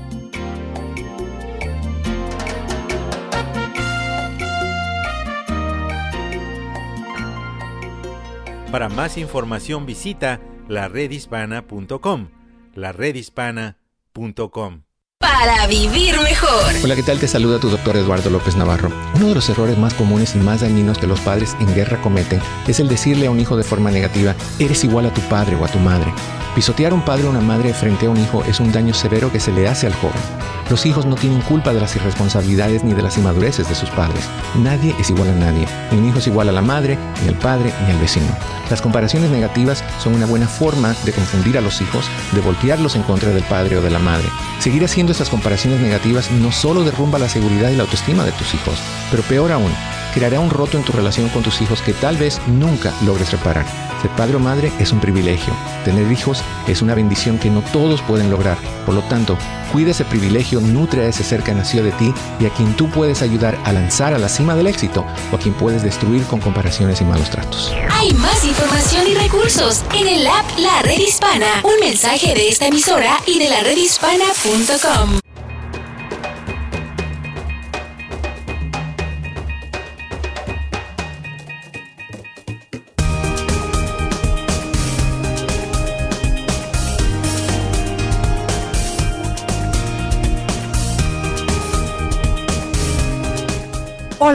Para 8.72 8.90
más 8.90 9.18
información 9.18 9.86
visita 9.86 10.42
laredhispana.com. 10.68 12.28
laredhispana.com. 12.76 14.87
Para 15.20 15.66
vivir 15.66 16.16
mejor. 16.22 16.74
Hola, 16.84 16.96
¿qué 16.96 17.02
tal? 17.02 17.20
Te 17.20 17.28
saluda 17.28 17.60
tu 17.60 17.70
doctor 17.70 17.98
Eduardo 17.98 18.30
López 18.30 18.56
Navarro. 18.56 18.92
Uno 19.16 19.30
de 19.30 19.36
los 19.36 19.50
errores 19.50 19.78
más 19.78 19.96
comunes 19.96 20.36
y 20.36 20.38
más 20.38 20.62
dañinos 20.62 21.00
que 21.00 21.08
los 21.08 21.20
padres 21.22 21.56
en 21.60 21.74
guerra 21.74 22.00
cometen 22.02 22.40
es 22.68 22.80
el 22.80 22.88
decirle 22.88 23.26
a 23.26 23.32
un 23.32 23.40
hijo 23.40 23.58
de 23.58 23.64
forma 23.64 23.90
negativa, 23.90 24.36
eres 24.60 24.84
igual 24.84 25.08
a 25.08 25.14
tu 25.14 25.22
padre 25.22 25.56
o 25.56 25.66
a 25.66 25.68
tu 25.68 25.80
madre. 25.80 26.14
Pisotear 26.58 26.92
a 26.92 26.96
un 26.96 27.06
padre 27.06 27.28
o 27.28 27.30
una 27.30 27.40
madre 27.40 27.72
frente 27.72 28.08
a 28.08 28.10
un 28.10 28.18
hijo 28.18 28.44
es 28.46 28.60
un 28.60 28.72
daño 28.72 28.92
severo 28.92 29.32
que 29.32 29.40
se 29.40 29.52
le 29.52 29.68
hace 29.68 29.86
al 29.86 29.94
joven. 29.94 30.20
Los 30.72 30.88
hijos 30.88 31.06
no 31.06 31.14
tienen 31.14 31.42
culpa 31.42 31.72
de 31.72 31.80
las 31.80 31.96
irresponsabilidades 31.96 32.84
ni 32.84 32.96
de 32.96 33.04
las 33.04 33.16
inmadureces 33.16 33.70
de 33.70 33.76
sus 33.76 33.92
padres. 33.92 34.28
Nadie 34.56 34.96
es 35.00 35.12
igual 35.12 35.30
a 35.30 35.34
nadie. 35.34 35.68
Ni 35.92 36.00
un 36.00 36.10
hijo 36.10 36.18
es 36.18 36.26
igual 36.26 36.50
a 36.50 36.52
la 36.52 36.64
madre, 36.64 36.98
ni 37.22 37.28
al 37.28 37.36
padre, 37.36 37.72
ni 37.86 37.92
al 37.92 38.00
vecino. 38.00 38.26
Las 38.72 38.82
comparaciones 38.82 39.30
negativas 39.30 39.84
son 40.00 40.16
una 40.16 40.26
buena 40.26 40.48
forma 40.48 40.96
de 41.06 41.14
confundir 41.14 41.60
a 41.60 41.62
los 41.62 41.80
hijos, 41.80 42.10
de 42.32 42.42
voltearlos 42.42 42.96
en 42.96 43.04
contra 43.04 43.30
del 43.30 43.44
padre 43.44 43.78
o 43.78 43.82
de 43.84 43.92
la 43.92 44.00
madre. 44.00 44.28
Seguir 44.58 44.84
haciendo 44.84 45.12
estas 45.12 45.30
comparaciones 45.30 45.80
negativas 45.80 46.32
no 46.32 46.52
solo 46.52 46.84
derrumba 46.84 47.20
la 47.20 47.30
seguridad 47.30 47.70
y 47.70 47.76
la 47.76 47.84
autoestima 47.84 48.24
de 48.24 48.32
tus 48.32 48.56
hijos, 48.56 48.80
pero 49.12 49.22
peor 49.22 49.52
aún, 49.52 49.72
creará 50.16 50.40
un 50.40 50.50
roto 50.50 50.76
en 50.80 50.84
tu 50.84 50.92
relación 50.92 51.30
con 51.30 51.44
tus 51.44 51.62
hijos 51.62 51.84
que 51.84 51.94
tal 51.94 52.18
vez 52.18 52.42
nunca 52.48 52.94
logres 53.06 53.32
reparar. 53.32 53.87
Padre 54.10 54.36
o 54.36 54.40
madre 54.40 54.72
es 54.80 54.92
un 54.92 55.00
privilegio. 55.00 55.54
Tener 55.86 56.12
hijos 56.12 56.42
es 56.68 56.82
una 56.82 56.96
bendición 56.96 57.38
que 57.38 57.50
no 57.50 57.62
todos 57.74 58.02
pueden 58.02 58.30
lograr. 58.30 58.58
Por 58.86 58.96
lo 58.96 59.02
tanto, 59.04 59.38
cuida 59.72 59.92
ese 59.92 60.06
privilegio, 60.06 60.62
nutre 60.62 61.04
a 61.04 61.08
ese 61.08 61.24
ser 61.24 61.44
que 61.44 61.54
nació 61.54 61.84
de 61.84 61.92
ti 61.94 62.14
y 62.40 62.46
a 62.46 62.50
quien 62.50 62.76
tú 62.76 62.90
puedes 62.90 63.22
ayudar 63.22 63.58
a 63.66 63.74
lanzar 63.74 64.14
a 64.14 64.20
la 64.20 64.30
cima 64.30 64.56
del 64.56 64.68
éxito 64.68 65.06
o 65.32 65.36
a 65.36 65.40
quien 65.40 65.54
puedes 65.54 65.84
destruir 65.84 66.24
con 66.24 66.40
comparaciones 66.40 67.02
y 67.02 67.06
malos 67.06 67.30
tratos. 67.30 67.74
Hay 67.92 68.14
más 68.14 68.46
información 68.46 69.08
y 69.08 69.16
recursos 69.16 69.84
en 69.94 70.08
el 70.08 70.28
app 70.28 70.46
La 70.58 70.82
Red 70.82 71.00
Hispana. 71.00 71.62
Un 71.64 71.80
mensaje 71.80 72.34
de 72.34 72.50
esta 72.50 72.68
emisora 72.68 73.20
y 73.26 73.40
de 73.40 73.50
la 73.50 73.62
redhispana.com. 73.62 75.27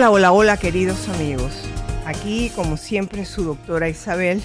Hola, 0.02 0.10
hola, 0.10 0.32
hola 0.32 0.56
queridos 0.56 1.08
amigos. 1.10 1.52
Aquí 2.06 2.50
como 2.56 2.76
siempre 2.76 3.24
su 3.24 3.44
doctora 3.44 3.88
Isabel, 3.88 4.42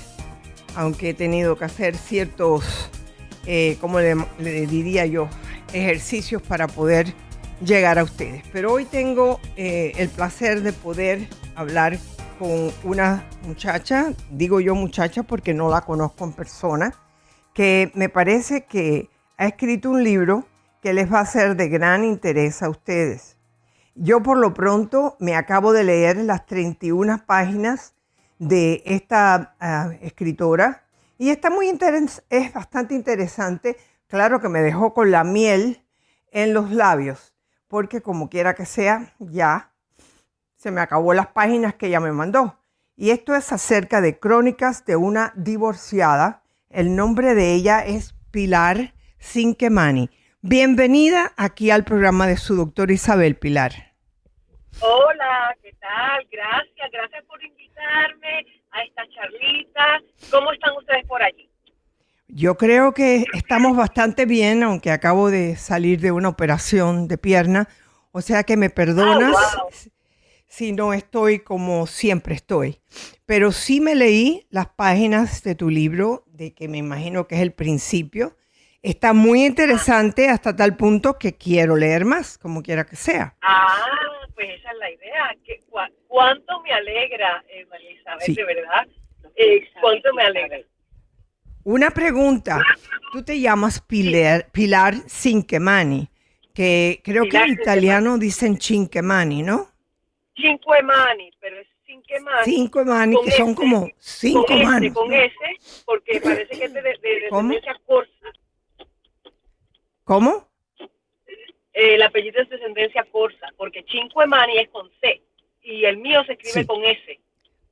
aunque 0.75 1.09
he 1.09 1.13
tenido 1.15 1.57
que 1.57 1.65
hacer 1.65 1.97
ciertos, 1.97 2.91
eh, 3.47 3.75
como 3.81 3.99
le, 3.99 4.67
diría 4.67 5.07
yo, 5.07 5.27
ejercicios 5.73 6.43
para 6.43 6.67
poder 6.67 7.11
llegar 7.65 7.97
a 7.97 8.03
ustedes. 8.03 8.43
Pero 8.53 8.71
hoy 8.71 8.85
tengo 8.85 9.39
eh, 9.55 9.93
el 9.97 10.09
placer 10.09 10.61
de 10.61 10.73
poder 10.73 11.27
hablar 11.55 11.97
con 12.37 12.71
una 12.83 13.27
muchacha, 13.47 14.13
digo 14.29 14.59
yo 14.59 14.75
muchacha 14.75 15.23
porque 15.23 15.55
no 15.55 15.71
la 15.71 15.81
conozco 15.81 16.23
en 16.23 16.33
persona, 16.33 16.93
que 17.55 17.91
me 17.95 18.09
parece 18.09 18.65
que 18.65 19.09
ha 19.37 19.47
escrito 19.47 19.89
un 19.89 20.03
libro 20.03 20.45
que 20.83 20.93
les 20.93 21.11
va 21.11 21.21
a 21.21 21.25
ser 21.25 21.55
de 21.55 21.67
gran 21.67 22.03
interés 22.03 22.61
a 22.61 22.69
ustedes. 22.69 23.36
Yo 23.99 24.21
por 24.21 24.37
lo 24.37 24.53
pronto 24.53 25.17
me 25.19 25.35
acabo 25.35 25.73
de 25.73 25.83
leer 25.83 26.17
las 26.17 26.45
31 26.45 27.23
páginas 27.25 27.95
de 28.37 28.83
esta 28.85 29.55
ah, 29.59 29.89
escritora 30.01 30.83
y 31.17 31.31
está 31.31 31.49
muy 31.49 31.67
es 32.29 32.53
bastante 32.53 32.93
interesante. 32.93 33.75
Claro 34.05 34.39
que 34.39 34.49
me 34.49 34.61
dejó 34.61 34.93
con 34.93 35.09
la 35.09 35.23
miel 35.23 35.83
en 36.31 36.53
los 36.53 36.69
labios, 36.69 37.33
porque 37.67 38.01
como 38.01 38.29
quiera 38.29 38.53
que 38.53 38.67
sea, 38.67 39.15
ya 39.17 39.71
se 40.57 40.69
me 40.69 40.81
acabó 40.81 41.15
las 41.15 41.27
páginas 41.27 41.73
que 41.73 41.87
ella 41.87 41.99
me 41.99 42.11
mandó. 42.11 42.59
Y 42.95 43.09
esto 43.09 43.33
es 43.33 43.51
acerca 43.51 43.99
de 43.99 44.19
crónicas 44.19 44.85
de 44.85 44.95
una 44.95 45.33
divorciada. 45.35 46.43
El 46.69 46.95
nombre 46.95 47.33
de 47.33 47.53
ella 47.53 47.79
es 47.79 48.13
Pilar 48.29 48.93
Cinquemani. 49.19 50.11
Bienvenida 50.41 51.33
aquí 51.35 51.71
al 51.71 51.83
programa 51.83 52.27
de 52.27 52.37
su 52.37 52.55
doctor 52.55 52.91
Isabel 52.91 53.35
Pilar. 53.37 53.86
Hola, 54.79 55.55
¿qué 55.63 55.73
tal? 55.79 56.27
Gracias, 56.31 56.91
gracias 56.91 57.23
por 57.25 57.43
invitarme 57.43 58.45
a 58.71 58.83
esta 58.83 59.03
charlita. 59.09 60.01
¿Cómo 60.29 60.51
están 60.51 60.75
ustedes 60.77 61.05
por 61.07 61.21
allí? 61.21 61.49
Yo 62.27 62.55
creo 62.55 62.93
que 62.93 63.25
estamos 63.33 63.75
bastante 63.75 64.25
bien, 64.25 64.61
aunque 64.61 64.91
acabo 64.91 65.31
de 65.31 65.55
salir 65.55 65.99
de 65.99 66.11
una 66.11 66.29
operación 66.29 67.07
de 67.07 67.17
pierna, 67.17 67.67
o 68.11 68.21
sea 68.21 68.43
que 68.43 68.57
me 68.57 68.69
perdonas 68.69 69.35
Oh, 69.57 69.69
si 70.47 70.73
no 70.73 70.93
estoy 70.93 71.39
como 71.39 71.87
siempre 71.87 72.35
estoy. 72.35 72.79
Pero 73.25 73.51
sí 73.51 73.81
me 73.81 73.95
leí 73.95 74.45
las 74.49 74.67
páginas 74.67 75.41
de 75.43 75.55
tu 75.55 75.69
libro, 75.69 76.23
de 76.27 76.53
que 76.53 76.67
me 76.67 76.77
imagino 76.77 77.27
que 77.27 77.35
es 77.35 77.41
el 77.41 77.51
principio. 77.51 78.37
Está 78.83 79.13
muy 79.13 79.45
interesante 79.45 80.29
hasta 80.29 80.55
tal 80.55 80.77
punto 80.77 81.17
que 81.17 81.33
quiero 81.35 81.75
leer 81.75 82.05
más, 82.05 82.37
como 82.37 82.61
quiera 82.61 82.85
que 82.85 82.95
sea. 82.95 83.35
Ah, 83.41 83.75
pues 84.35 84.49
esa 84.59 84.71
es 84.71 84.77
la 84.77 84.91
idea. 84.91 85.35
Que, 85.43 85.59
¿Cuánto 86.07 86.61
me 86.61 86.71
alegra, 86.71 87.43
eh, 87.49 87.65
María 87.69 87.91
Isabel, 87.91 88.21
Sí. 88.25 88.33
de 88.35 88.43
verdad? 88.45 88.87
Eh, 89.35 89.67
¿Cuánto 89.81 90.13
me 90.13 90.23
alegra? 90.23 90.59
Una 91.63 91.89
pregunta. 91.91 92.61
Tú 93.11 93.23
te 93.23 93.39
llamas 93.39 93.81
Pilar, 93.81 94.47
Pilar 94.51 94.93
Cinquemani, 95.09 96.09
que 96.53 97.01
creo 97.03 97.23
que 97.23 97.37
en 97.37 97.43
Cinquemani. 97.43 97.61
italiano 97.61 98.17
dicen 98.17 98.59
Cinquemani, 98.61 99.43
¿no? 99.43 99.67
Cinque 100.35 100.83
mani, 100.83 101.31
pero 101.41 101.59
es 101.59 101.67
cinque 101.85 102.19
mani. 102.21 102.45
Cinco 102.45 102.85
mani, 102.85 103.15
con 103.15 103.25
que 103.25 103.31
son 103.31 103.53
como 103.55 103.89
cinco 103.97 104.45
con 104.45 104.63
manos. 104.63 104.93
con 104.93 105.11
S, 105.11 105.35
porque 105.85 106.21
parece 106.21 106.57
que 106.57 106.65
es 106.65 106.73
de, 106.73 106.81
de, 106.81 106.89
de 106.91 107.27
¿Cómo? 107.29 107.53
corsa. 107.85 108.11
¿Cómo? 110.07 110.47
Eh, 111.73 111.95
el 111.95 112.01
apellido 112.01 112.41
es 112.41 112.47
descendencia 112.49 113.05
corsa, 113.11 113.53
porque 113.57 113.83
Cinque 113.91 114.25
mani 114.25 114.57
es 114.57 114.69
con 114.69 114.89
C 115.01 115.21
y 115.61 115.83
el 115.83 115.97
mío 115.97 116.23
se 116.23 116.31
escribe 116.33 116.61
Sí. 116.61 116.65
con 116.65 116.83
S. 116.85 117.19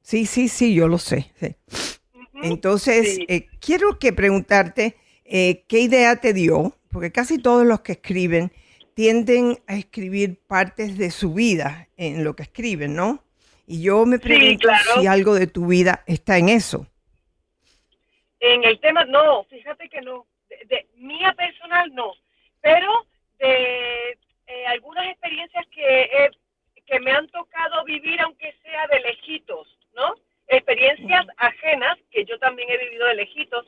Sí, 0.01 0.25
sí, 0.25 0.49
sí, 0.49 0.75
yo 0.75 0.89
lo 0.89 0.97
sé. 0.97 1.31
sí. 1.39 1.55
Entonces, 2.43 3.15
Sí. 3.15 3.25
eh, 3.29 3.47
quiero 3.61 3.97
que 3.97 4.11
preguntarte 4.11 4.97
eh, 5.23 5.63
qué 5.69 5.79
idea 5.79 6.17
te 6.17 6.33
dio, 6.33 6.75
porque 6.91 7.11
casi 7.13 7.41
todos 7.41 7.65
los 7.65 7.79
que 7.79 7.93
escriben 7.93 8.51
tienden 8.95 9.57
a 9.65 9.75
escribir 9.77 10.37
partes 10.45 10.97
de 10.97 11.09
su 11.11 11.33
vida 11.33 11.87
en 11.97 12.23
lo 12.25 12.35
que 12.35 12.43
escriben, 12.43 12.95
¿no? 12.95 13.23
Y 13.65 13.81
yo 13.81 14.05
me 14.05 14.19
pregunto 14.19 14.67
claro. 14.67 15.01
si 15.01 15.07
algo 15.07 15.33
de 15.35 15.47
tu 15.47 15.67
vida 15.67 16.03
está 16.05 16.37
en 16.37 16.49
eso. 16.49 16.85
En 18.41 18.63
el 18.65 18.79
tema, 18.81 19.05
no, 19.05 19.45
fíjate 19.45 19.89
que 19.89 20.01
no. 20.01 20.27
De, 20.49 20.57
de- 20.67 20.87
mía 20.97 21.33
personal, 21.35 21.91
no. 21.95 22.11
Pero 22.65 23.05
de 23.37 24.17
eh, 24.47 24.65
algunas 24.69 25.05
experiencias 25.11 25.67
que, 25.67 26.31
que 26.87 26.99
me 26.99 27.11
han 27.11 27.27
tocado 27.27 27.83
vivir, 27.83 28.19
aunque 28.21 28.55
sea 28.63 28.87
de 28.87 29.01
lejitos, 29.01 29.77
¿no? 29.93 30.15
Experiencias 30.47 31.27
ajenas, 31.37 31.95
que 32.09 32.25
yo 32.25 32.39
también 32.39 32.67
he 32.71 32.77
vivido 32.77 33.05
de 33.05 33.13
lejitos, 33.17 33.67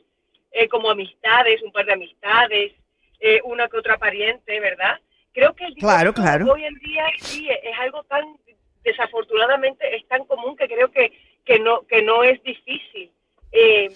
eh, 0.50 0.66
como 0.66 0.90
amistades, 0.90 1.62
un 1.62 1.70
par 1.70 1.86
de 1.86 1.92
amistades, 1.92 2.72
eh, 3.20 3.40
una 3.44 3.68
que 3.68 3.78
otra 3.78 3.98
pariente, 3.98 4.58
¿verdad? 4.58 4.98
Creo 5.32 5.54
que 5.54 5.66
el 5.66 5.76
Claro, 5.76 6.12
hoy 6.52 6.64
en 6.64 6.74
día 6.80 7.06
sí 7.18 7.48
es 7.48 7.78
algo 7.78 8.02
tan, 8.02 8.24
desafortunadamente, 8.82 9.94
es 9.94 10.08
tan 10.08 10.24
común 10.24 10.56
que 10.56 10.66
creo 10.66 10.90
que, 10.90 11.12
que, 11.44 11.60
no, 11.60 11.86
que 11.86 12.02
no 12.02 12.24
es 12.24 12.42
difícil. 12.42 13.12
Eh, 13.52 13.92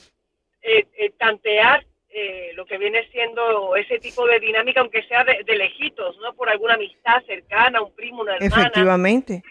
eh, 0.62 0.86
eh, 0.96 1.10
tantear 1.18 1.84
eh, 2.14 2.50
lo 2.54 2.66
que 2.66 2.78
viene 2.78 3.06
siendo 3.10 3.74
ese 3.76 3.98
tipo 3.98 4.26
de 4.26 4.38
dinámica, 4.40 4.80
aunque 4.80 5.02
sea 5.04 5.24
de, 5.24 5.42
de 5.46 5.56
lejitos, 5.56 6.16
¿no? 6.18 6.34
Por 6.34 6.48
alguna 6.50 6.74
amistad 6.74 7.22
cercana, 7.26 7.80
un 7.82 7.94
primo, 7.94 8.22
una 8.22 8.36
hermana. 8.36 8.62
Efectivamente. 8.62 9.42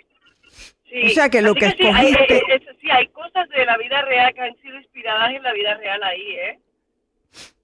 Sí. 0.89 1.03
O 1.05 1.09
sea, 1.09 1.29
que 1.29 1.41
lo 1.41 1.51
Así 1.51 1.59
que 1.59 1.69
sí, 1.71 1.83
hay, 1.85 2.07
escogiste- 2.11 2.35
eh, 2.35 2.43
es- 2.69 2.77
sí, 2.81 2.89
hay 2.91 3.07
cosas 3.07 3.47
de 3.49 3.65
la 3.65 3.77
vida 3.77 4.01
real 4.03 4.33
que 4.33 4.41
han 4.41 4.55
sido 4.61 4.75
inspiradas 4.77 5.33
en 5.33 5.41
la 5.43 5.53
vida 5.53 5.75
real 5.75 6.03
ahí, 6.03 6.35
¿eh? 6.35 6.59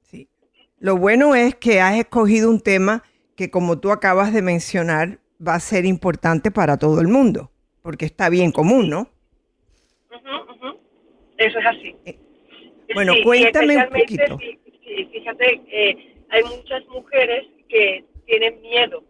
Sí. 0.01 0.27
Lo 0.79 0.95
bueno 0.97 1.35
es 1.35 1.55
que 1.55 1.81
has 1.81 1.97
escogido 1.97 2.49
un 2.49 2.61
tema 2.61 3.03
que, 3.35 3.51
como 3.51 3.79
tú 3.79 3.91
acabas 3.91 4.33
de 4.33 4.41
mencionar, 4.41 5.19
va 5.45 5.55
a 5.55 5.59
ser 5.59 5.85
importante 5.85 6.49
para 6.51 6.77
todo 6.77 7.01
el 7.01 7.07
mundo, 7.07 7.51
porque 7.83 8.05
está 8.05 8.29
bien 8.29 8.51
común, 8.51 8.89
¿no? 8.89 9.09
Eso 11.37 11.59
es 11.59 11.65
así. 11.65 11.95
Eh, 12.05 12.17
bueno, 12.95 13.13
Sí, 13.13 13.23
cuéntame 13.23 13.77
un 13.77 13.89
poquito. 13.89 14.37
sí, 14.39 14.59
fíjate, 15.05 15.61
eh, 15.69 16.15
hay 16.29 16.43
muchas 16.43 16.85
mujeres 16.87 17.45
que 17.69 18.03
tienen 18.25 18.61
miedo 18.61 19.03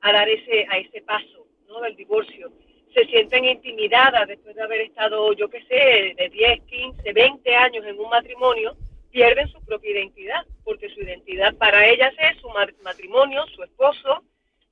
a 0.00 0.12
dar 0.12 0.28
ese, 0.28 0.66
a 0.70 0.78
ese 0.78 1.00
paso, 1.02 1.46
¿no? 1.68 1.80
Del 1.80 1.96
divorcio. 1.96 2.52
Se 2.94 3.04
sienten 3.06 3.44
intimidadas 3.44 4.26
después 4.28 4.54
de 4.56 4.62
haber 4.62 4.80
estado, 4.82 5.32
yo 5.34 5.48
qué 5.48 5.62
sé, 5.64 6.14
de 6.16 6.28
10, 6.30 6.60
15, 6.62 7.12
20 7.12 7.54
años 7.54 7.84
en 7.84 7.98
un 7.98 8.08
matrimonio, 8.08 8.76
pierden 9.10 9.48
su 9.48 9.62
propia 9.64 9.90
identidad, 9.90 10.44
porque 10.64 10.88
su 10.90 11.00
identidad 11.00 11.54
para 11.56 11.86
ellas 11.86 12.14
es 12.18 12.36
su 12.40 12.48
ma- 12.50 12.66
matrimonio, 12.82 13.44
su 13.54 13.62
esposo, 13.62 14.22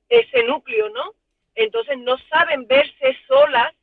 ese 0.09 0.43
núcleo, 0.43 0.89
¿no? 0.89 1.13
Entonces 1.55 1.97
no 1.99 2.17
saben 2.29 2.67
verse 2.67 3.15
solas 3.27 3.73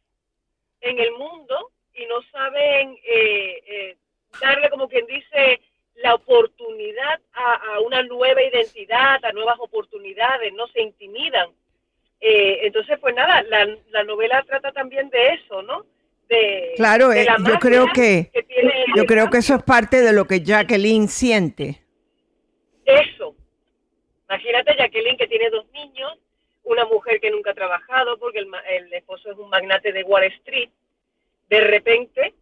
en 0.81 0.99
el 0.99 1.13
mundo 1.13 1.71
y 1.95 2.05
no 2.07 2.23
saben 2.31 2.97
eh, 3.05 3.63
eh, 3.67 3.97
darle, 4.41 4.71
como 4.71 4.89
quien 4.89 5.07
dice, 5.07 5.61
la 5.97 6.15
oportunidad 6.15 7.21
a, 7.33 7.75
a 7.75 7.81
una 7.81 8.03
nueva 8.03 8.43
identidad, 8.43 9.25
a 9.25 9.33
nuevas 9.33 9.57
oportunidades, 9.59 10.53
no 10.55 10.67
se 10.69 10.83
intimidan. 10.83 11.51
Eh, 12.21 12.61
entonces, 12.67 12.99
pues 13.01 13.15
nada, 13.15 13.43
la, 13.43 13.69
la 13.91 14.05
novela 14.05 14.43
trata 14.47 14.73
también 14.73 15.11
de 15.11 15.35
eso, 15.35 15.63
¿no? 15.63 15.85
De, 16.29 16.73
Claro, 16.77 17.09
de 17.09 17.23
eh, 17.23 17.25
la 17.25 17.37
yo 17.47 17.59
creo 17.59 17.89
que 17.93 18.31
tiene 18.47 18.85
yo 18.97 19.05
creo 19.07 19.29
que 19.29 19.39
eso 19.39 19.57
es 19.57 19.63
parte 19.63 20.01
de 20.01 20.13
lo 20.13 20.25
que 20.27 20.41
Jacqueline 20.41 21.09
siente. 21.09 21.83
Eso. 22.85 23.35
Imagínate 24.29 24.77
Jacqueline 24.77 25.17
que 25.17 25.27
tiene 25.27 25.51
dos 25.51 25.67
niños, 25.73 26.17
una 26.65 26.85
mujer 26.87 27.21
que 27.21 27.31
nunca 27.31 27.51
ha 27.51 27.55
trabajado 27.55 28.19
porque 28.19 28.39
el, 28.39 28.49
el 28.71 28.93
esposo 28.93 29.31
es 29.31 29.37
un 29.37 29.51
magnate 29.51 29.93
de 29.93 30.05
Wall 30.05 30.25
Street. 30.25 30.71
De 31.51 31.61
repente 31.61 32.35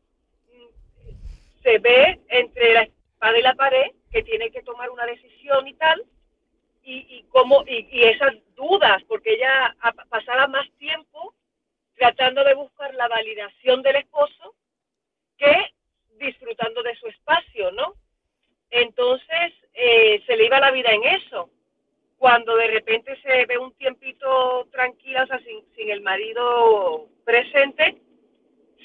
mm, 0.53 1.63
se 1.63 1.79
ve 1.79 2.21
entre 2.29 2.75
la 2.75 2.89
espada 3.21 3.39
y 3.39 3.43
la 3.43 3.55
pared 3.55 3.93
que 4.11 4.23
tiene 4.23 4.51
que 4.51 4.63
tomar 4.63 4.89
una 4.91 5.05
decisión 5.05 5.67
y 5.69 5.75
tal. 5.75 6.05
Y, 6.83 6.95
y, 6.95 7.27
y, 7.93 8.03
esas 8.05 8.33
dudas, 8.57 9.03
porque 9.07 9.35
ella 9.35 9.77
pasaba 10.09 10.47
más 10.49 10.69
tiempo 10.79 11.35
tratando 11.97 12.43
de 12.43 12.55
buscar 12.55 12.95
la 12.95 13.07
validación 13.09 13.83
del 13.83 13.97
esposo 13.97 14.55
que 15.37 15.55
disfrutando 16.19 16.83
de 16.83 16.97
su 16.97 17.07
espacio, 17.09 17.71
¿no? 17.73 17.95
Entonces 18.71 19.53
eh, 19.75 20.23
se 20.27 20.37
le 20.37 20.47
iba 20.47 20.59
la 20.59 20.71
vida 20.71 20.91
en 20.91 21.05
eso. 21.05 21.51
Cuando 22.17 22.57
de 22.57 22.69
repente 22.69 23.21
se 23.23 23.45
ve 23.47 23.59
un 23.59 23.73
tiempito 23.75 24.67
tranquila, 24.73 25.25
o 25.25 25.27
sea, 25.27 25.39
sin, 25.41 25.63
sin 25.75 25.91
el 25.91 26.01
marido 26.01 27.09
presente, 27.25 28.01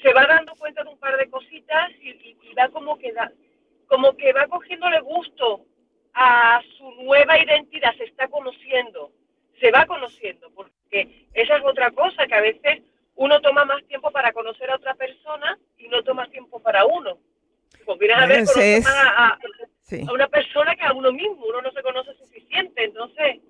se 0.02 0.12
va 0.12 0.26
dando 0.26 0.54
cuenta 0.56 0.84
de 0.84 0.90
un 0.90 0.98
par 0.98 1.16
de 1.16 1.30
cositas 1.30 1.90
y, 2.00 2.10
y- 2.10 2.38
y 2.42 2.54
va 2.54 2.68
como 2.68 2.98
que 2.98 3.12
da, 3.12 3.32
como 3.86 4.16
que 4.16 4.32
va 4.32 4.46
cogiéndole 4.46 5.00
gusto 5.00 5.64
a 6.14 6.60
su 6.76 6.90
nueva 7.02 7.38
identidad, 7.38 7.94
se 7.96 8.04
está 8.04 8.28
conociendo, 8.28 9.12
se 9.60 9.70
va 9.70 9.86
conociendo, 9.86 10.50
porque 10.54 11.26
esa 11.34 11.56
es 11.56 11.64
otra 11.64 11.90
cosa 11.90 12.26
que 12.26 12.34
a 12.34 12.40
veces 12.40 12.82
uno 13.16 13.40
toma 13.40 13.64
más 13.64 13.84
tiempo 13.86 14.10
para 14.10 14.32
conocer 14.32 14.70
a 14.70 14.76
otra 14.76 14.94
persona 14.94 15.58
y 15.78 15.88
no 15.88 16.02
toma 16.02 16.26
tiempo 16.28 16.60
para 16.60 16.84
uno. 16.84 17.18
Pues 17.84 17.98
miras 18.00 18.22
a 18.22 18.26
ver, 18.26 18.44
pues 18.44 18.86
a, 18.86 19.26
a, 19.26 19.38
sí. 19.82 20.04
a, 20.06 20.12
una 20.12 20.26
persona 20.28 20.74
que 20.74 20.84
a 20.84 20.92
uno 20.92 21.12
mismo, 21.12 21.44
uno 21.46 21.62
no 21.62 21.70
se 21.70 21.82
conoce 21.82 22.14
suficiente, 22.14 22.84
entonces 22.84 23.40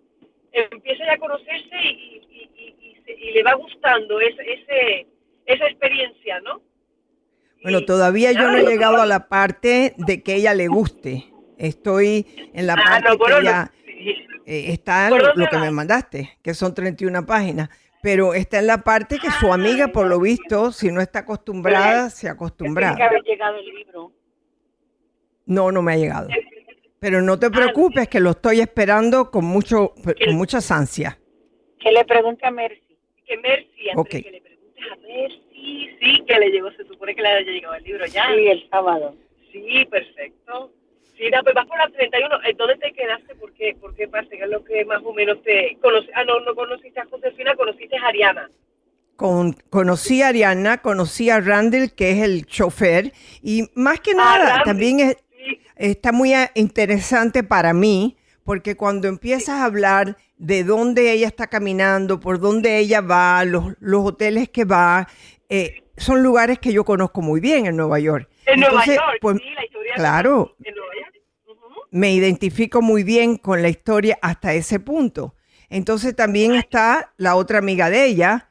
empieza 0.53 1.05
ya 1.05 1.15
a 1.15 1.19
conocerse 1.19 1.77
y, 1.83 2.23
y, 2.31 2.51
y, 2.55 2.91
y 2.91 3.03
se, 3.05 3.33
le 3.33 3.43
va 3.43 3.55
gustando 3.55 4.21
ese, 4.21 4.43
ese, 4.53 5.07
esa 5.47 5.67
experiencia, 5.67 6.41
¿no? 6.41 6.61
Bueno, 7.63 7.85
todavía 7.85 8.33
yo 8.33 8.51
no 8.51 8.57
he 8.59 8.65
llegado 8.65 9.01
a 9.03 9.07
la 9.07 9.29
parte 9.29 9.95
de 9.99 10.23
que 10.23 10.35
ella 10.37 10.55
le 10.55 10.69
guste. 10.69 11.27
Estoy 11.59 12.27
en 12.55 12.67
la 12.67 12.75
Ah, 12.75 12.83
parte 12.85 13.09
no, 13.09 13.19
que 13.19 13.33
no, 13.43 13.71
sí. 13.87 14.27
eh, 14.47 14.65
está 14.73 15.09
¿Por 15.09 15.37
lo, 15.37 15.47
que 15.49 15.57
me 15.59 15.71
mandaste, 15.71 16.39
que 16.43 16.55
son 16.55 16.75
31 16.75 17.25
páginas. 17.27 17.69
Pero 18.03 18.35
está 18.35 18.59
en 18.61 18.69
la 18.69 18.85
parte 18.85 19.19
que 19.19 19.31
su 19.33 19.53
amiga, 19.53 19.89
por 19.89 20.07
lo 20.07 20.21
visto, 20.21 20.71
si 20.71 20.93
no 20.93 21.01
está 21.01 21.21
acostumbrada, 21.21 22.09
se 22.11 22.21
Tiene 22.21 22.29
que 22.31 22.37
acostumbra. 22.37 22.91
haber 22.91 23.23
llegado 23.23 23.57
el 23.59 23.65
libro. 23.67 24.13
No, 25.47 25.73
no 25.73 25.83
me 25.83 25.95
ha 25.95 25.97
llegado. 25.97 26.29
Pero 27.01 27.21
no 27.23 27.39
te 27.39 27.51
preocupes, 27.51 28.09
que 28.09 28.21
lo 28.21 28.31
estoy 28.31 28.61
esperando 28.61 29.31
con 29.31 29.45
mucho, 29.45 29.95
con 30.25 30.35
muchas 30.37 30.71
ansias. 30.71 31.19
Que 31.81 31.91
le 31.91 32.05
pregunte 32.05 32.47
a 32.47 32.51
Mercy. 32.51 32.97
que 33.27 33.37
Mercy, 33.39 33.91
antes 33.97 34.23
que 34.23 34.31
le 34.31 34.41
preguntes 34.41 34.85
a 34.93 34.97
Mercy, 34.97 35.43
sí, 36.01 36.25
que 36.27 36.39
le 36.39 36.51
llegó, 36.51 36.71
se 36.73 36.85
supone 36.85 37.15
que 37.15 37.23
le 37.23 37.29
haya 37.29 37.51
llegado 37.51 37.75
el 37.75 37.85
libro 37.85 38.07
ya. 38.07 38.27
Sí, 38.29 38.47
el 38.47 38.69
sábado. 38.71 39.15
Sí, 39.53 39.85
perfecto. 39.91 40.73
Sí, 41.17 41.31
no, 41.31 41.43
pues 41.43 41.55
vas 41.55 41.67
por 41.67 41.79
la 41.79 41.89
31. 41.89 42.39
¿En 42.45 42.57
dónde 42.57 42.77
te 42.77 42.93
quedaste? 42.93 43.35
¿Por 43.37 43.53
qué? 43.55 43.75
¿Por 43.81 43.95
qué 43.95 44.07
parte? 44.07 44.37
¿Qué 44.37 44.45
es 44.45 44.51
lo 44.51 44.63
que 44.65 44.85
más 44.85 45.01
o 45.05 45.13
menos 45.15 45.43
te... 45.43 45.77
Conoce... 45.81 46.11
Ah, 46.15 46.25
no, 46.25 46.41
no 46.41 46.55
conociste 46.55 47.01
a 47.01 47.07
Josefina, 47.07 47.55
conociste 47.55 47.97
a 47.97 48.09
Ariana. 48.09 48.51
Con, 49.17 49.55
conocí 49.71 50.21
a 50.21 50.29
Ariana, 50.29 50.83
conocí 50.83 51.31
a 51.31 51.41
Randall, 51.41 51.95
que 51.95 52.11
es 52.11 52.19
el 52.19 52.45
chofer, 52.45 53.13
y 53.43 53.63
más 53.75 54.01
que 54.01 54.13
nada, 54.13 54.45
Randall. 54.45 54.65
también 54.65 55.01
es, 55.01 55.17
Sí, 55.39 55.61
está 55.77 56.13
muy 56.13 56.35
eh, 56.35 56.51
interesante 56.55 57.43
para 57.43 57.73
mí, 57.73 58.17
porque 58.45 58.77
cuando 58.77 59.09
empiezas 59.09 59.61
a 59.61 59.65
hablar 59.65 60.17
de 60.39 60.65
dónde 60.65 61.13
ella 61.13 61.27
está 61.27 61.47
caminando, 61.47 62.21
por 62.21 62.41
dónde 62.41 62.79
ella 62.79 63.01
va, 63.01 63.45
los, 63.45 63.75
los 63.81 64.05
hoteles 64.05 64.49
que 64.49 64.65
va, 64.65 65.09
eh, 65.49 65.83
son 65.97 66.23
lugares 66.23 66.59
que 66.59 66.73
yo 66.73 66.85
conozco 66.85 67.23
muy 67.23 67.41
bien 67.41 67.67
en 67.67 67.77
Nueva 67.77 67.99
York. 67.99 68.29
en 68.47 68.61
Nueva 68.61 68.85
York, 68.85 69.01
pues, 69.21 69.39
sí, 69.39 69.51
la 69.55 69.65
historia. 69.65 69.95
claro. 69.95 70.57
En 70.65 70.75
Nueva 70.75 70.93
York. 71.01 71.13
Me 71.91 72.13
identifico 72.13 72.83
muy 72.83 73.05
bien 73.05 73.37
con 73.37 73.63
la 73.63 73.69
historia 73.69 74.19
hasta 74.21 74.53
ese 74.55 74.81
punto. 74.81 75.35
Entonces 75.71 76.15
también 76.15 76.55
está 76.55 77.13
la 77.17 77.37
otra 77.37 77.59
amiga 77.59 77.89
de 77.91 78.05
ella, 78.05 78.51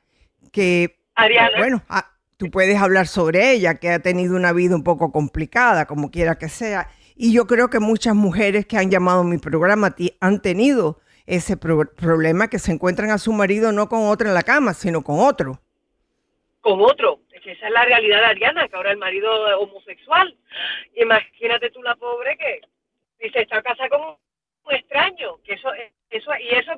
que, 0.52 0.98
Ariana. 1.16 1.58
bueno, 1.58 1.84
ah, 1.90 2.12
tú 2.38 2.50
puedes 2.50 2.78
hablar 2.82 3.08
sobre 3.08 3.52
ella, 3.52 3.76
que 3.76 3.90
ha 3.92 4.00
tenido 4.00 4.36
una 4.36 4.52
vida 4.52 4.76
un 4.76 4.84
poco 4.84 5.12
complicada, 5.12 5.86
como 5.86 6.10
quiera 6.12 6.38
que 6.38 6.50
sea. 6.50 6.90
Y 7.16 7.32
yo 7.32 7.46
creo 7.48 7.70
que 7.70 7.80
muchas 7.80 8.16
mujeres 8.16 8.66
que 8.66 8.78
han 8.78 8.90
llamado 8.90 9.22
a 9.22 9.24
mi 9.26 9.38
programa 9.38 9.96
han 10.20 10.42
tenido 10.42 11.00
ese 11.26 11.56
pro- 11.58 11.90
problema, 11.96 12.50
que 12.50 12.60
se 12.60 12.72
encuentran 12.72 13.12
a 13.12 13.18
su 13.18 13.32
marido 13.32 13.72
no 13.72 13.88
con 13.90 14.08
otra 14.08 14.28
en 14.30 14.34
la 14.34 14.44
cama, 14.44 14.74
sino 14.74 15.04
con 15.04 15.20
otro. 15.20 15.62
Con 16.66 16.82
otro. 16.82 17.20
Es 17.32 17.42
que 17.44 17.52
esa 17.52 17.68
es 17.68 17.74
la 17.74 17.86
realidad 17.86 18.22
de 18.22 18.26
Ariana, 18.26 18.68
que 18.68 18.76
ahora 18.76 18.90
el 18.90 18.98
marido 18.98 19.48
es 19.48 19.54
homosexual. 19.60 20.36
Imagínate 20.96 21.70
tú 21.70 21.84
la 21.84 21.96
pobre 21.96 22.36
que 22.38 22.62
dice 23.24 23.42
está 23.42 23.62
casada 23.62 23.88
con 23.90 24.02
un 24.02 24.74
extraño, 24.74 25.38
que 25.44 25.54
eso, 25.54 25.70
eso 26.10 26.32
y 26.40 26.56
eso, 26.56 26.72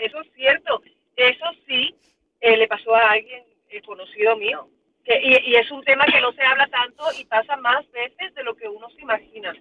eso 0.00 0.20
es 0.22 0.32
cierto. 0.34 0.82
Eso 1.16 1.44
sí 1.68 1.94
eh, 2.40 2.56
le 2.56 2.66
pasó 2.66 2.94
a 2.94 3.10
alguien 3.10 3.44
eh, 3.68 3.82
conocido 3.82 4.36
mío. 4.36 4.70
Que, 5.04 5.20
y, 5.22 5.50
y 5.50 5.56
es 5.56 5.70
un 5.70 5.84
tema 5.84 6.06
que 6.06 6.20
no 6.22 6.32
se 6.32 6.42
habla 6.42 6.66
tanto 6.68 7.04
y 7.20 7.26
pasa 7.26 7.56
más 7.58 7.84
veces 7.92 8.34
de 8.34 8.42
lo 8.42 8.56
que 8.56 8.68
uno 8.68 8.88
se 8.90 9.02
imagina. 9.02 9.54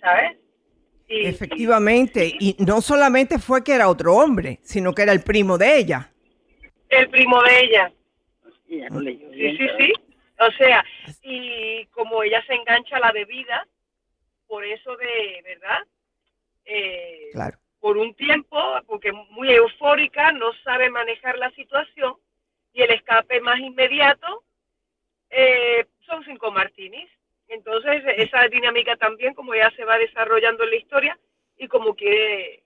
¿Sabes? 0.00 0.36
Y- 1.06 1.26
Efectivamente, 1.26 2.26
y 2.40 2.56
no 2.58 2.80
solamente 2.80 3.38
fue 3.38 3.62
que 3.62 3.74
era 3.74 3.88
otro 3.88 4.14
hombre, 4.16 4.58
sino 4.64 4.92
que 4.94 5.02
era 5.02 5.12
el 5.12 5.22
primo 5.22 5.58
de 5.58 5.78
ella. 5.78 6.10
el 6.88 7.08
primo 7.08 7.40
de 7.44 7.60
ella. 7.60 7.92
Y 8.72 8.78
ya 8.78 8.88
no 8.88 9.00
leyó 9.00 9.28
Sí, 9.28 9.34
bien, 9.36 9.56
sí, 9.58 9.68
sí. 9.78 9.92
O 10.38 10.50
sea, 10.52 10.82
y 11.22 11.84
como 11.88 12.22
ella 12.22 12.42
se 12.46 12.54
engancha 12.54 12.96
a 12.96 13.00
la 13.00 13.12
bebida, 13.12 13.68
por 14.46 14.64
eso 14.64 14.96
de, 14.96 15.42
¿verdad? 15.44 15.86
Eh, 16.64 17.28
Claro. 17.32 17.58
por 17.80 17.98
un 17.98 18.14
tiempo, 18.14 18.58
porque 18.86 19.12
muy 19.12 19.50
eufórica, 19.52 20.32
no 20.32 20.54
sabe 20.64 20.88
manejar 20.88 21.36
la 21.36 21.50
situación 21.50 22.14
y 22.72 22.80
el 22.80 22.90
escape 22.92 23.40
más 23.42 23.58
inmediato 23.58 24.42
eh, 25.28 25.84
son 26.06 26.24
cinco 26.24 26.50
martinis. 26.50 27.10
Entonces, 27.48 28.02
esa 28.16 28.48
dinámica 28.48 28.96
también, 28.96 29.34
como 29.34 29.52
ella 29.52 29.70
se 29.76 29.84
va 29.84 29.98
desarrollando 29.98 30.64
en 30.64 30.70
la 30.70 30.76
historia 30.76 31.18
y 31.58 31.68
como 31.68 31.94
quiere, 31.94 32.62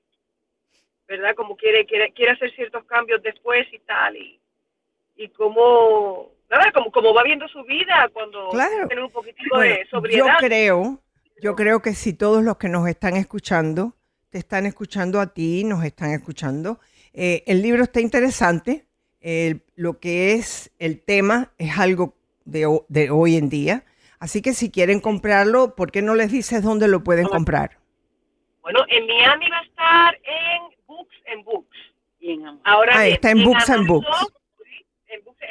¿verdad? 1.09 1.35
Como 1.35 1.57
quiere, 1.57 1.85
quiere, 1.85 2.12
quiere 2.12 2.33
hacer 2.33 2.55
ciertos 2.55 2.85
cambios 2.85 3.21
después 3.23 3.66
y 3.73 3.81
tal, 3.81 4.16
y, 4.16 4.40
y 5.16 5.29
como, 5.29 6.31
nada, 6.50 6.70
como, 6.72 6.90
como 6.90 7.14
va 7.14 7.22
viendo 7.22 7.46
su 7.48 7.62
vida 7.64 8.09
cuando 8.12 8.48
Claro. 8.50 8.87
tiene 8.88 9.05
un 9.05 9.11
poquitico 9.11 9.57
Bueno, 9.57 9.74
de 9.74 9.81
yo 9.85 9.90
sobriedad. 9.90 10.37
creo, 10.38 11.00
yo 11.42 11.55
creo 11.57 11.81
que 11.83 11.94
si 11.94 12.12
todos 12.12 12.42
los 12.44 12.57
que 12.57 12.68
nos 12.68 12.88
están 12.88 13.16
escuchando, 13.16 13.94
te 14.31 14.38
están 14.38 14.66
escuchando 14.66 15.20
a 15.20 15.33
ti, 15.33 15.64
nos 15.64 15.85
están 15.85 16.11
escuchando, 16.12 16.79
eh, 17.12 17.42
el 17.46 17.62
libro 17.62 17.83
está 17.83 18.00
interesante. 18.00 18.85
el- 19.22 19.62
lo 19.74 19.98
que 19.98 20.35
es 20.35 20.70
el 20.79 21.00
tema 21.02 21.50
es 21.59 21.76
algo 21.81 22.14
de, 22.44 22.64
de 22.88 23.11
hoy 23.11 23.35
en 23.37 23.48
día. 23.48 23.85
Así 24.20 24.40
que 24.40 24.52
si 24.55 24.70
quieren 24.70 25.00
comprarlo, 25.00 25.74
¿por 25.74 25.90
qué 25.90 26.00
no 26.00 26.14
les 26.14 26.31
dices 26.31 26.62
dónde 26.62 26.87
lo 26.87 27.02
pueden 27.02 27.26
comprar? 27.26 27.76
Bueno, 28.62 28.85
en 28.88 29.05
Miami 29.07 29.48
va 29.50 29.59
a 29.59 29.62
estar 29.62 30.14
en 30.22 30.62
Books 30.87 31.16
and 31.33 31.44
Books. 31.44 31.76
Y 32.20 32.33
en. 32.35 32.46
Ahora 32.62 32.92
Ah, 32.94 33.02
bien, 33.02 33.14
está 33.14 33.31
en 33.33 33.42
Books 33.42 33.68
and 33.70 33.88
Books. 33.88 34.07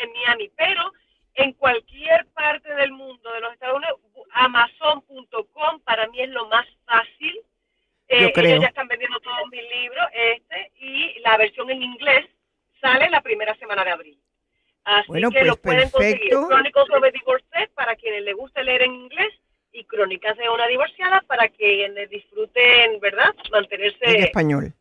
En, 0.01 0.13
Miami, 0.13 0.51
pero 0.55 0.91
en 1.35 1.53
cualquier 1.53 2.25
parte 2.27 2.73
del 2.75 2.91
mundo 2.91 3.31
de 3.31 3.39
los 3.41 3.53
Estados 3.53 3.77
Unidos, 3.77 3.99
Amazon.com 4.31 5.79
para 5.83 6.07
mí 6.07 6.21
es 6.21 6.29
lo 6.29 6.47
más 6.47 6.65
fácil. 6.85 7.41
Eh, 8.07 8.21
Yo 8.21 8.31
creo. 8.33 8.51
Ellos 8.51 8.61
ya 8.61 8.67
están 8.67 8.87
vendiendo 8.87 9.19
todos 9.19 9.47
mis 9.51 9.63
libros, 9.63 10.05
este, 10.13 10.71
y 10.77 11.19
la 11.19 11.37
versión 11.37 11.69
en 11.69 11.81
inglés 11.81 12.25
sale 12.79 13.09
la 13.09 13.21
primera 13.21 13.55
semana 13.55 13.83
de 13.83 13.91
abril. 13.91 14.19
Así 14.83 15.07
Bueno, 15.07 15.31
que 15.31 15.39
pues, 15.39 15.47
lo 15.47 15.55
pueden 15.57 15.89
conseguir. 15.89 16.29
perfecto. 16.29 16.81
Of 16.81 17.03
a 17.03 17.09
Divorced 17.11 17.69
para 17.73 17.95
quienes 17.95 18.23
les 18.23 18.35
guste 18.35 18.63
leer 18.63 18.83
en 18.83 18.93
inglés 18.93 19.33
y 19.71 19.83
Crónicas 19.85 20.37
de 20.37 20.47
una 20.47 20.67
divorciada 20.67 21.21
para 21.21 21.49
quienes 21.49 22.09
disfruten, 22.09 22.99
¿verdad? 22.99 23.33
Mantenerse 23.51 23.97
En 24.03 24.23
español. 24.23 24.73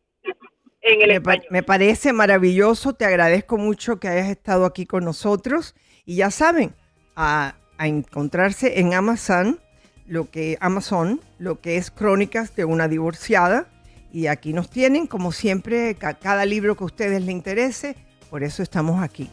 En 0.85 1.01
el 1.01 1.07
Me, 1.09 1.19
pa- 1.21 1.33
español. 1.33 1.47
me 1.51 1.63
parece 1.63 2.13
maravilloso, 2.13 2.93
te 2.93 3.03
agradezco 3.05 3.57
mucho 3.57 3.99
que 3.99 4.07
hayas 4.07 4.29
estado 4.29 4.65
aquí 4.65 4.85
con 4.85 5.03
nosotros 5.03 5.75
y 6.05 6.15
ya 6.17 6.29
saben, 6.31 6.73
a, 7.15 7.55
a 7.77 7.87
encontrarse 7.87 8.79
en 8.79 8.93
Amazon 8.93 9.59
lo 10.07 10.29
que 10.29 10.57
Amazon, 10.61 11.19
lo 11.39 11.59
que 11.61 11.77
es 11.77 11.89
Crónicas 11.91 12.55
de 12.55 12.65
una 12.65 12.87
divorciada 12.87 13.67
y 14.13 14.27
aquí 14.27 14.53
nos 14.53 14.69
tienen 14.69 15.07
como 15.07 15.31
siempre 15.31 15.95
ca- 15.95 16.13
cada 16.13 16.45
libro 16.45 16.75
que 16.77 16.83
a 16.83 16.87
ustedes 16.87 17.21
les 17.21 17.31
interese, 17.31 17.95
por 18.29 18.43
eso 18.43 18.61
estamos 18.63 19.01
aquí. 19.03 19.29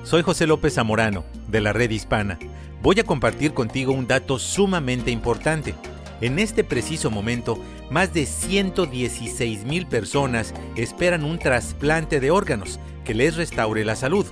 Soy 0.03 0.21
José 0.21 0.45
López 0.45 0.75
Zamorano, 0.75 1.25
de 1.47 1.61
la 1.61 1.73
Red 1.73 1.89
Hispana. 1.89 2.37
Voy 2.83 2.99
a 2.99 3.03
compartir 3.03 3.55
contigo 3.55 3.91
un 3.91 4.05
dato 4.05 4.37
sumamente 4.37 5.09
importante. 5.09 5.73
En 6.21 6.37
este 6.37 6.63
preciso 6.63 7.09
momento, 7.09 7.57
más 7.89 8.13
de 8.13 8.27
116 8.27 9.65
mil 9.65 9.87
personas 9.87 10.53
esperan 10.75 11.23
un 11.23 11.39
trasplante 11.39 12.19
de 12.19 12.29
órganos 12.29 12.79
que 13.03 13.15
les 13.15 13.35
restaure 13.35 13.83
la 13.83 13.95
salud. 13.95 14.27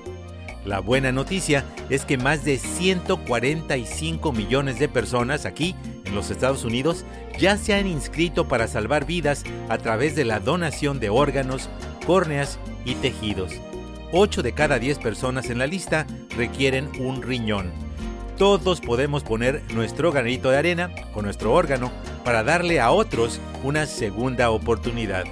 La 0.64 0.78
buena 0.78 1.10
noticia 1.10 1.64
es 1.90 2.04
que 2.04 2.18
más 2.18 2.44
de 2.44 2.58
145 2.58 4.32
millones 4.32 4.78
de 4.78 4.88
personas 4.88 5.44
aquí 5.44 5.74
en 6.04 6.14
los 6.14 6.30
Estados 6.30 6.64
Unidos 6.64 7.04
ya 7.36 7.56
se 7.56 7.74
han 7.74 7.88
inscrito 7.88 8.46
para 8.46 8.68
salvar 8.68 9.06
vidas 9.06 9.42
a 9.68 9.78
través 9.78 10.14
de 10.14 10.24
la 10.24 10.38
donación 10.38 11.00
de 11.00 11.10
órganos, 11.10 11.68
córneas 12.06 12.60
y 12.84 12.94
tejidos. 12.94 13.54
8 14.18 14.42
de 14.42 14.52
cada 14.52 14.78
10 14.78 14.98
personas 14.98 15.50
en 15.50 15.58
la 15.58 15.66
lista 15.66 16.06
requieren 16.36 16.90
un 16.98 17.20
riñón. 17.20 17.70
Todos 18.38 18.80
podemos 18.80 19.22
poner 19.22 19.62
nuestro 19.74 20.10
granito 20.10 20.50
de 20.50 20.56
arena 20.56 20.90
o 21.14 21.20
nuestro 21.20 21.52
órgano 21.52 21.92
para 22.24 22.42
darle 22.42 22.80
a 22.80 22.92
otros 22.92 23.40
una 23.62 23.84
segunda 23.84 24.48
oportunidad. 24.50 25.24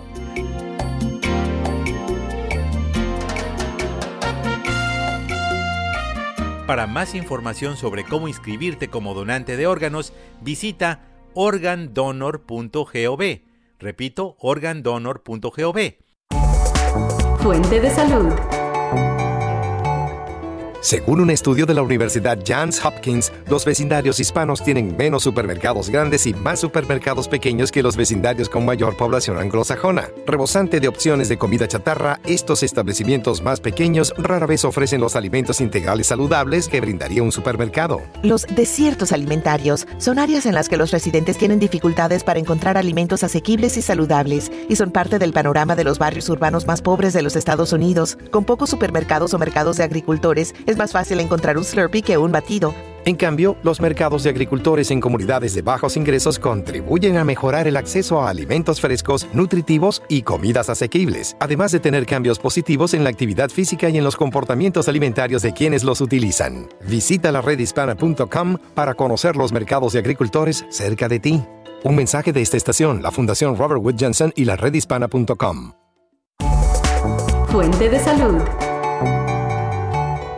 Para 6.67 6.87
más 6.87 7.15
información 7.15 7.79
sobre 7.79 8.05
cómo 8.05 8.29
inscribirte 8.29 8.89
como 8.89 9.15
donante 9.15 9.57
de 9.57 9.67
órganos, 9.67 10.13
visita 10.43 11.01
organdonor.gov. 11.33 13.23
Repito, 13.79 14.37
organdonor.gov. 14.41 15.79
Fuente 17.39 17.81
de 17.81 17.91
salud. 17.91 18.33
Según 20.85 21.21
un 21.21 21.31
estudio 21.31 21.65
de 21.65 21.73
la 21.73 21.81
Universidad 21.81 22.39
Johns 22.47 22.85
Hopkins, 22.85 23.33
los 23.49 23.65
vecindarios 23.65 24.21
hispanos 24.21 24.63
tienen 24.63 24.95
menos 24.99 25.23
supermercados 25.23 25.89
grandes 25.89 26.27
y 26.27 26.35
más 26.35 26.61
supermercados 26.61 27.27
pequeños 27.27 27.73
que 27.73 27.83
los 27.83 27.97
vecindarios 27.97 28.51
con 28.51 28.67
mayor 28.67 28.95
población 28.95 29.39
anglosajona. 29.39 30.11
Rebosante 30.27 30.81
de 30.81 30.89
opciones 30.89 31.31
de 31.31 31.39
comida 31.39 31.67
chatarra, 31.67 32.21
estos 32.27 32.63
establecimientos 32.63 33.41
más 33.41 33.61
pequeños 33.61 34.13
rara 34.19 34.45
vez 34.45 34.67
ofrecen 34.67 35.01
los 35.01 35.17
alimentos 35.17 35.63
integrales 35.63 36.09
saludables 36.09 36.69
que 36.69 36.83
brindaría 36.83 37.23
un 37.23 37.33
supermercado. 37.33 38.03
Los 38.23 38.47
desiertos 38.55 39.13
alimentarios 39.13 39.87
son 39.97 40.19
áreas 40.19 40.45
en 40.45 40.53
las 40.53 40.69
que 40.69 40.77
los 40.77 40.91
residentes 40.91 41.39
tienen 41.39 41.61
dificultades 41.61 42.25
para 42.25 42.41
encontrar 42.41 42.77
alimentos 42.77 43.25
asequibles 43.25 43.79
y 43.79 43.81
saludables 43.81 44.53
y 44.69 44.77
son 44.77 44.91
parte 44.91 45.19
del 45.19 45.33
panorama 45.33 45.77
de 45.77 45.85
los 45.85 45.99
barrios 45.99 46.29
urbanos 46.29 46.67
más 46.67 46.83
pobres 46.83 47.15
de 47.15 47.23
los 47.23 47.37
Estados 47.37 47.73
Unidos. 47.73 48.19
Con 48.31 48.45
pocos 48.45 48.69
supermercados 48.69 49.33
o 49.33 49.39
mercados 49.39 49.79
de 49.79 49.85
agricultores, 49.85 50.55
es 50.67 50.74
más 50.77 50.93
fácil 50.93 51.21
encontrar 51.21 51.59
un 51.59 51.65
Slurpee 51.65 52.03
que 52.03 52.19
un 52.19 52.33
batido. 52.33 52.75
En 53.07 53.17
cambio, 53.17 53.57
los 53.63 53.81
mercados 53.81 54.23
de 54.23 54.31
agricultores 54.31 54.91
en 54.91 55.01
comunidades 55.01 55.55
de 55.55 55.61
bajos 55.61 55.97
ingresos 55.97 56.39
contribuyen 56.39 57.19
a 57.19 57.25
mejorar 57.25 57.69
el 57.69 57.77
acceso 57.77 58.23
a 58.23 58.31
alimentos 58.31 58.81
frescos, 58.81 59.29
nutritivos 59.35 60.03
y 60.09 60.23
comidas 60.23 60.71
asequibles, 60.71 61.37
además 61.39 61.71
de 61.73 61.81
tener 61.81 62.07
cambios 62.07 62.39
positivos 62.39 62.95
en 62.95 63.05
la 63.05 63.11
actividad 63.11 63.51
física 63.51 63.91
y 63.91 63.99
en 63.99 64.05
los 64.05 64.17
comportamientos 64.17 64.89
alimentarios 64.89 65.43
de 65.43 65.53
quienes 65.53 65.85
los 65.85 66.01
utilizan. 66.01 66.69
Visita 66.89 67.31
la 67.31 67.43
redhispana.com 67.43 68.57
para 68.75 68.95
conocer 68.95 69.37
los 69.37 69.53
mercados 69.53 69.93
de 69.93 69.99
agricultores 69.99 70.65
cerca 70.71 71.07
de 71.07 71.21
ti. 71.21 71.45
Un 71.85 71.97
mensaje 71.97 72.33
de 72.33 72.41
esta 72.41 72.57
estación, 72.57 73.03
la 73.03 73.11
Fundación 73.11 73.59
Robert 73.59 73.83
Wood 73.83 73.97
Johnson 74.01 74.33
y 74.35 74.47
la 74.47 74.57
redhispana.com. 74.57 75.73
Fuente 77.49 77.91
de 77.91 77.99
salud. 77.99 78.41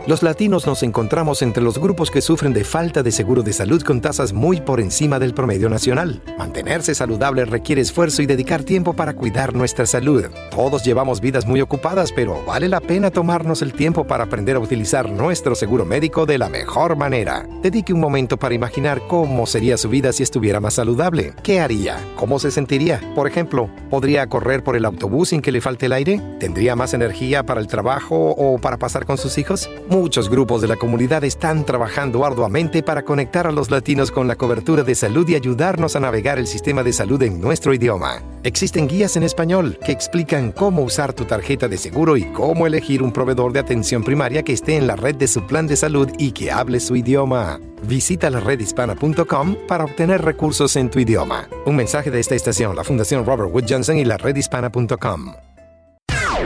Los 0.07 0.23
latinos 0.23 0.65
nos 0.65 0.83
encontramos 0.83 1.41
entre 1.41 1.61
los 1.61 1.79
grupos 1.79 2.09
que 2.09 2.21
sufren 2.21 2.53
de 2.53 2.63
falta 2.63 3.03
de 3.03 3.11
seguro 3.11 3.43
de 3.43 3.51
salud 3.51 3.81
con 3.81 3.99
tasas 3.99 4.31
muy 4.31 4.61
por 4.61 4.79
encima 4.79 5.19
del 5.19 5.33
promedio 5.33 5.67
nacional. 5.67 6.21
Mantenerse 6.37 6.95
saludable 6.95 7.43
requiere 7.43 7.81
esfuerzo 7.81 8.21
y 8.21 8.25
dedicar 8.25 8.63
tiempo 8.63 8.93
para 8.93 9.15
cuidar 9.15 9.53
nuestra 9.53 9.85
salud. 9.85 10.23
Todos 10.49 10.85
llevamos 10.85 11.19
vidas 11.19 11.45
muy 11.45 11.59
ocupadas, 11.59 12.13
pero 12.13 12.41
vale 12.45 12.69
la 12.69 12.79
pena 12.79 13.11
tomarnos 13.11 13.61
el 13.61 13.73
tiempo 13.73 14.07
para 14.07 14.23
aprender 14.23 14.55
a 14.55 14.59
utilizar 14.59 15.09
nuestro 15.09 15.55
seguro 15.55 15.83
médico 15.83 16.25
de 16.25 16.37
la 16.37 16.47
mejor 16.47 16.95
manera. 16.95 17.45
Dedique 17.61 17.91
un 17.91 17.99
momento 17.99 18.37
para 18.37 18.55
imaginar 18.55 19.01
cómo 19.09 19.45
sería 19.45 19.75
su 19.75 19.89
vida 19.89 20.13
si 20.13 20.23
estuviera 20.23 20.61
más 20.61 20.75
saludable. 20.75 21.33
¿Qué 21.43 21.59
haría? 21.59 21.97
¿Cómo 22.15 22.39
se 22.39 22.51
sentiría? 22.51 23.01
Por 23.13 23.27
ejemplo, 23.27 23.69
¿podría 23.89 24.27
correr 24.27 24.63
por 24.63 24.77
el 24.77 24.85
autobús 24.85 25.29
sin 25.29 25.41
que 25.41 25.51
le 25.51 25.59
falte 25.59 25.87
el 25.87 25.91
aire? 25.91 26.21
¿Tendría 26.39 26.77
más 26.77 26.93
energía 26.93 27.45
para 27.45 27.59
el 27.59 27.67
trabajo 27.67 28.31
o 28.37 28.57
para 28.57 28.77
pasar 28.77 29.05
con 29.05 29.17
sus 29.17 29.37
hijos? 29.37 29.69
Muchos 29.99 30.29
grupos 30.29 30.61
de 30.61 30.67
la 30.67 30.75
comunidad 30.75 31.23
están 31.23 31.65
trabajando 31.65 32.23
arduamente 32.23 32.83
para 32.83 33.01
conectar 33.01 33.47
a 33.47 33.51
los 33.51 33.71
latinos 33.71 34.11
con 34.11 34.27
la 34.27 34.35
cobertura 34.35 34.83
de 34.83 34.93
salud 34.93 35.27
y 35.27 35.33
ayudarnos 35.33 35.95
a 35.95 35.99
navegar 35.99 36.37
el 36.37 36.45
sistema 36.45 36.83
de 36.83 36.93
salud 36.93 37.19
en 37.23 37.41
nuestro 37.41 37.73
idioma. 37.73 38.21
Existen 38.43 38.87
guías 38.87 39.17
en 39.17 39.23
español 39.23 39.79
que 39.83 39.91
explican 39.91 40.51
cómo 40.51 40.83
usar 40.83 41.13
tu 41.13 41.25
tarjeta 41.25 41.67
de 41.67 41.79
seguro 41.79 42.15
y 42.15 42.25
cómo 42.25 42.67
elegir 42.67 43.01
un 43.01 43.11
proveedor 43.11 43.53
de 43.53 43.59
atención 43.59 44.03
primaria 44.03 44.43
que 44.43 44.53
esté 44.53 44.75
en 44.75 44.85
la 44.85 44.95
red 44.95 45.15
de 45.15 45.27
su 45.27 45.47
plan 45.47 45.65
de 45.65 45.75
salud 45.75 46.09
y 46.19 46.31
que 46.31 46.51
hable 46.51 46.79
su 46.79 46.95
idioma. 46.95 47.59
Visita 47.81 48.29
la 48.29 48.39
redhispana.com 48.39 49.55
para 49.67 49.85
obtener 49.85 50.21
recursos 50.21 50.75
en 50.75 50.91
tu 50.91 50.99
idioma. 50.99 51.49
Un 51.65 51.75
mensaje 51.75 52.11
de 52.11 52.19
esta 52.19 52.35
estación, 52.35 52.75
la 52.75 52.83
Fundación 52.83 53.25
Robert 53.25 53.49
Wood 53.51 53.65
Johnson 53.67 53.97
y 53.97 54.05
la 54.05 54.17
redhispana.com. 54.17 55.33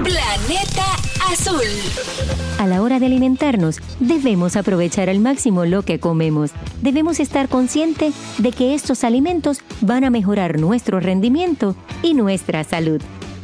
Planeta 0.04 0.81
A 2.60 2.68
la 2.68 2.82
hora 2.82 3.00
de 3.00 3.06
alimentarnos, 3.06 3.78
debemos 4.02 4.58
aprovechar 4.58 5.10
al 5.10 5.20
máximo 5.20 5.64
lo 5.64 5.82
que 5.84 5.98
comemos. 5.98 6.52
Debemos 6.82 7.22
estar 7.22 7.48
conscientes 7.48 8.14
de 8.38 8.52
que 8.52 8.74
estos 8.74 9.06
alimentos 9.06 9.62
van 9.80 10.04
a 10.04 10.10
mejorar 10.10 10.60
nuestro 10.60 11.00
rendimiento 11.00 11.74
y 12.04 12.16
nuestra 12.16 12.66
salud. 12.66 13.02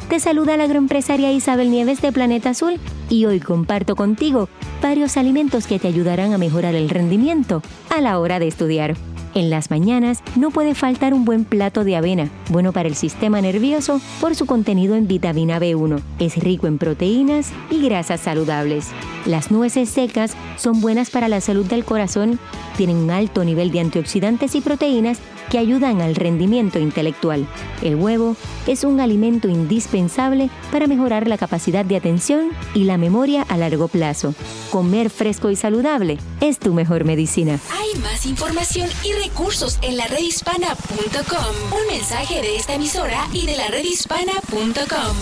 Te 0.10 0.20
saluda 0.20 0.58
la 0.58 0.66
agroempresaria 0.66 1.32
Isabel 1.32 1.72
Nieves 1.72 2.02
de 2.02 2.12
Planeta 2.12 2.50
Azul 2.50 2.78
y 3.10 3.24
hoy 3.24 3.40
comparto 3.40 3.96
contigo 3.96 4.50
varios 4.82 5.16
alimentos 5.16 5.66
que 5.66 5.80
te 5.80 5.88
ayudarán 5.88 6.34
a 6.34 6.38
mejorar 6.38 6.76
el 6.76 6.90
rendimiento 6.90 7.62
a 7.90 8.02
la 8.02 8.20
hora 8.20 8.40
de 8.40 8.48
estudiar. 8.48 8.96
En 9.38 9.52
las 9.52 9.70
mañanas 9.70 10.24
no 10.36 10.50
puede 10.50 10.74
faltar 10.74 11.14
un 11.14 11.24
buen 11.24 11.46
plato 11.46 11.84
de 11.84 11.96
avena, 11.96 12.28
bueno 12.50 12.74
para 12.74 12.90
el 12.90 12.96
sistema 12.96 13.40
nervioso 13.40 14.02
por 14.20 14.34
su 14.34 14.48
contenido 14.48 14.96
en 14.96 15.08
vitamina 15.08 15.60
B1. 15.60 16.02
Es 16.18 16.38
rico 16.38 16.66
en 16.66 16.80
proteínas 16.80 17.52
y 17.70 17.84
grasas 17.84 18.22
saludables. 18.22 18.88
Las 19.28 19.52
nueces 19.52 19.90
secas 19.90 20.36
son 20.56 20.82
buenas 20.82 21.12
para 21.12 21.28
la 21.28 21.40
salud 21.40 21.68
del 21.68 21.86
corazón, 21.86 22.40
tienen 22.78 22.98
un 22.98 23.12
alto 23.12 23.44
nivel 23.44 23.72
de 23.72 23.82
antioxidantes 23.82 24.56
y 24.56 24.62
proteínas 24.62 25.20
que 25.50 25.58
ayudan 25.58 26.02
al 26.02 26.16
rendimiento 26.16 26.80
intelectual. 26.80 27.48
El 27.82 27.96
huevo 27.96 28.36
es 28.66 28.84
un 28.84 29.00
alimento 29.00 29.48
indispensable 29.48 30.50
para 30.72 30.88
mejorar 30.88 31.28
la 31.28 31.38
capacidad 31.38 31.86
de 31.86 31.98
atención 31.98 32.50
y 32.74 32.84
la 32.84 32.98
memoria 32.98 33.44
a 33.44 33.58
largo 33.58 33.88
plazo. 33.88 34.34
Comer 34.72 35.10
fresco 35.10 35.50
y 35.50 35.56
saludable 35.56 36.18
es 36.42 36.60
tu 36.60 36.74
mejor 36.74 37.04
medicina. 37.04 37.60
Hay 37.72 38.00
más 38.02 38.26
información 38.26 38.90
y 39.04 39.14
recursos 39.14 39.80
en 39.82 39.98
la 39.98 40.08
redhispana.com. 40.08 41.80
Un 41.80 41.88
mensaje 41.94 42.42
de 42.42 42.56
esta 42.56 42.74
emisora 42.74 43.28
y 43.34 43.46
de 43.46 43.58
la 43.58 43.68
redhispana.com. 43.68 45.18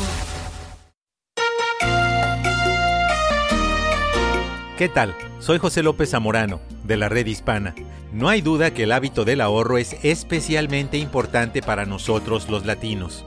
¿Qué 4.78 4.90
tal? 4.90 5.16
Soy 5.40 5.58
José 5.58 5.84
López 5.84 6.10
Zamorano, 6.10 6.60
de 6.84 6.98
la 6.98 7.08
Red 7.08 7.28
Hispana. 7.28 7.74
No 8.16 8.30
hay 8.30 8.40
duda 8.40 8.74
que 8.74 8.84
el 8.84 8.94
hábito 8.94 9.26
del 9.26 9.42
ahorro 9.42 9.78
es 9.78 9.98
especialmente 10.02 10.98
importante 10.98 11.62
para 11.62 11.86
nosotros 11.86 12.48
los 12.48 12.66
latinos. 12.66 13.26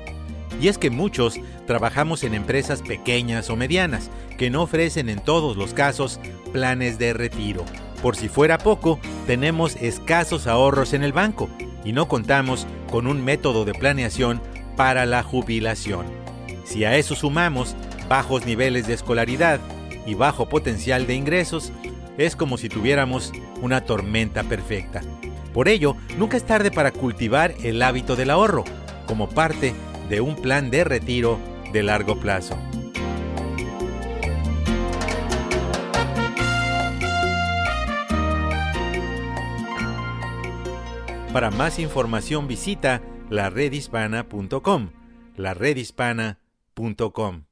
Y 0.62 0.68
es 0.68 0.78
que 0.78 0.88
muchos 0.88 1.38
trabajamos 1.66 2.24
en 2.24 2.32
empresas 2.32 2.80
pequeñas 2.80 3.50
o 3.50 3.56
medianas 3.56 4.10
que 4.38 4.48
no 4.48 4.62
ofrecen 4.62 5.10
en 5.10 5.20
todos 5.20 5.58
los 5.58 5.74
casos 5.74 6.18
planes 6.54 6.98
de 6.98 7.12
retiro. 7.12 7.66
Por 8.00 8.16
si 8.16 8.30
fuera 8.30 8.56
poco, 8.56 8.98
tenemos 9.26 9.76
escasos 9.76 10.46
ahorros 10.46 10.94
en 10.94 11.02
el 11.02 11.12
banco 11.12 11.50
y 11.84 11.92
no 11.92 12.08
contamos 12.08 12.66
con 12.90 13.06
un 13.06 13.22
método 13.22 13.66
de 13.66 13.74
planeación 13.74 14.40
para 14.74 15.04
la 15.04 15.22
jubilación. 15.22 16.06
Si 16.64 16.86
a 16.86 16.96
eso 16.96 17.14
sumamos 17.14 17.76
bajos 18.08 18.46
niveles 18.46 18.86
de 18.86 18.94
escolaridad 18.94 19.60
y 20.06 20.14
bajo 20.14 20.48
potencial 20.48 21.06
de 21.06 21.14
ingresos, 21.14 21.72
es 22.16 22.36
como 22.36 22.56
si 22.56 22.70
tuviéramos 22.70 23.34
una 23.60 23.82
tormenta 23.82 24.44
perfecta. 24.44 25.02
Por 25.52 25.68
ello, 25.68 25.96
nunca 26.16 26.36
es 26.36 26.44
tarde 26.44 26.70
para 26.70 26.92
cultivar 26.92 27.54
el 27.62 27.82
hábito 27.82 28.16
del 28.16 28.30
ahorro, 28.30 28.64
como 29.06 29.28
parte 29.28 29.74
de 30.08 30.20
un 30.20 30.36
plan 30.36 30.70
de 30.70 30.84
retiro 30.84 31.38
de 31.72 31.82
largo 31.82 32.20
plazo. 32.20 32.56
Para 41.32 41.50
más 41.50 41.78
información 41.78 42.48
visita 42.48 43.02
laredhispana.com, 43.30 44.90
laredhispana.com. 45.36 47.47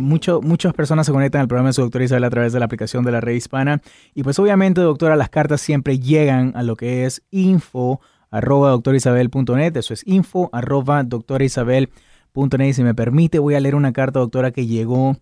mucho, 0.00 0.40
muchas 0.42 0.74
personas 0.74 1.06
se 1.06 1.12
conectan 1.12 1.42
al 1.42 1.46
programa 1.46 1.68
de 1.68 1.74
su 1.74 1.82
doctora 1.82 2.04
Isabel 2.04 2.24
a 2.24 2.30
través 2.30 2.52
de 2.52 2.58
la 2.58 2.64
aplicación 2.64 3.04
de 3.04 3.12
la 3.12 3.20
red 3.20 3.34
hispana. 3.34 3.80
Y 4.12 4.24
pues 4.24 4.40
obviamente, 4.40 4.80
doctora, 4.80 5.14
las 5.14 5.28
cartas 5.28 5.60
siempre 5.60 6.00
llegan 6.00 6.50
a 6.56 6.64
lo 6.64 6.74
que 6.74 7.04
es 7.04 7.22
info 7.30 8.00
arroba 8.32 8.70
doctorisabel.net. 8.70 9.76
Eso 9.76 9.94
es 9.94 10.04
info 10.04 10.50
arroba 10.52 11.04
doctorisabel.net 11.04 12.11
.net. 12.32 12.72
Si 12.72 12.82
me 12.82 12.94
permite, 12.94 13.38
voy 13.38 13.54
a 13.54 13.60
leer 13.60 13.74
una 13.74 13.92
carta, 13.92 14.20
doctora, 14.20 14.50
que 14.50 14.66
llegó 14.66 15.16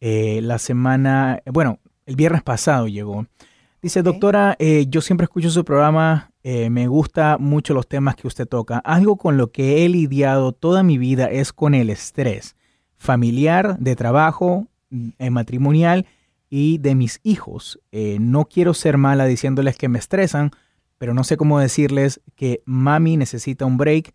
eh, 0.00 0.40
la 0.42 0.58
semana, 0.58 1.42
bueno, 1.52 1.78
el 2.04 2.16
viernes 2.16 2.42
pasado 2.42 2.88
llegó. 2.88 3.26
Dice, 3.82 4.02
doctora, 4.02 4.56
eh, 4.58 4.86
yo 4.88 5.00
siempre 5.00 5.24
escucho 5.24 5.50
su 5.50 5.64
programa, 5.64 6.32
eh, 6.42 6.70
me 6.70 6.88
gusta 6.88 7.38
mucho 7.38 7.74
los 7.74 7.88
temas 7.88 8.16
que 8.16 8.26
usted 8.26 8.46
toca. 8.46 8.78
Algo 8.78 9.16
con 9.16 9.36
lo 9.36 9.52
que 9.52 9.84
he 9.84 9.88
lidiado 9.88 10.52
toda 10.52 10.82
mi 10.82 10.98
vida 10.98 11.26
es 11.26 11.52
con 11.52 11.74
el 11.74 11.90
estrés 11.90 12.56
familiar, 12.96 13.78
de 13.78 13.94
trabajo, 13.94 14.66
matrimonial 15.18 16.06
y 16.48 16.78
de 16.78 16.94
mis 16.94 17.20
hijos. 17.22 17.78
no 17.92 18.46
quiero 18.46 18.72
ser 18.72 18.96
mala 18.96 19.26
diciéndoles 19.26 19.76
que 19.76 19.88
me 19.88 19.98
estresan, 19.98 20.50
pero 20.96 21.12
no 21.12 21.22
sé 21.22 21.36
cómo 21.36 21.60
decirles 21.60 22.22
que 22.34 22.62
mami 22.64 23.18
necesita 23.18 23.66
un 23.66 23.76
break 23.76 24.14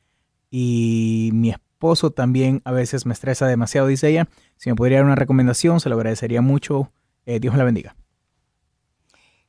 y 0.49 1.29
mi 1.33 1.51
esposa 1.51 1.70
esposo 1.81 2.11
también 2.11 2.61
a 2.63 2.71
veces 2.71 3.07
me 3.07 3.13
estresa 3.13 3.47
demasiado, 3.47 3.87
dice 3.87 4.07
ella. 4.07 4.29
Si 4.57 4.69
me 4.69 4.75
podría 4.75 4.97
dar 4.97 5.05
una 5.05 5.15
recomendación, 5.15 5.79
se 5.79 5.89
lo 5.89 5.95
agradecería 5.95 6.39
mucho. 6.39 6.91
Eh, 7.25 7.39
Dios 7.39 7.57
la 7.57 7.63
bendiga. 7.63 7.95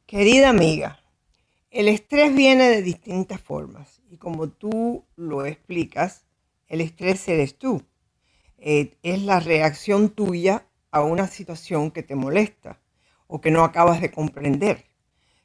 Querida 0.07 0.49
amiga, 0.49 0.99
el 1.71 1.89
estrés 1.89 2.35
viene 2.35 2.71
de 2.71 2.81
distintas 2.81 3.39
formas 3.39 4.01
y 4.11 4.17
como 4.17 4.49
tú 4.49 5.05
lo 5.15 5.45
explicas, 5.45 6.25
el 6.69 6.81
estrés 6.81 7.29
eres 7.29 7.59
tú. 7.59 7.83
Eh, 8.57 8.97
es 9.03 9.23
la 9.23 9.39
reacción 9.39 10.09
tuya 10.09 10.65
a 10.91 11.03
una 11.03 11.27
situación 11.27 11.91
que 11.91 12.03
te 12.03 12.15
molesta 12.15 12.81
o 13.27 13.43
que 13.43 13.51
no 13.51 13.63
acabas 13.63 14.01
de 14.01 14.11
comprender. 14.11 14.87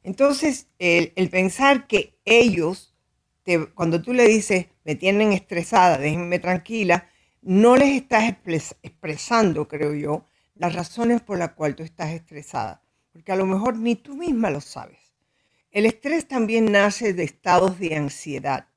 Entonces, 0.02 0.68
el, 0.78 1.12
el 1.16 1.28
pensar 1.28 1.86
que 1.86 2.18
ellos 2.24 2.94
cuando 3.74 4.02
tú 4.02 4.12
le 4.12 4.26
dices, 4.26 4.66
me 4.88 4.94
tienen 4.94 5.34
estresada, 5.34 5.98
déjenme 5.98 6.38
tranquila, 6.38 7.10
no 7.42 7.76
les 7.76 7.94
estás 7.94 8.24
expresando, 8.82 9.68
creo 9.68 9.92
yo, 9.92 10.24
las 10.54 10.74
razones 10.74 11.20
por 11.20 11.36
las 11.36 11.52
cuales 11.52 11.76
tú 11.76 11.82
estás 11.82 12.12
estresada, 12.12 12.80
porque 13.12 13.30
a 13.30 13.36
lo 13.36 13.44
mejor 13.44 13.76
ni 13.76 13.96
tú 13.96 14.16
misma 14.16 14.48
lo 14.48 14.62
sabes. 14.62 15.12
El 15.72 15.84
estrés 15.84 16.26
también 16.26 16.72
nace 16.72 17.12
de 17.12 17.24
estados 17.24 17.78
de 17.78 17.96
ansiedad. 17.96 18.68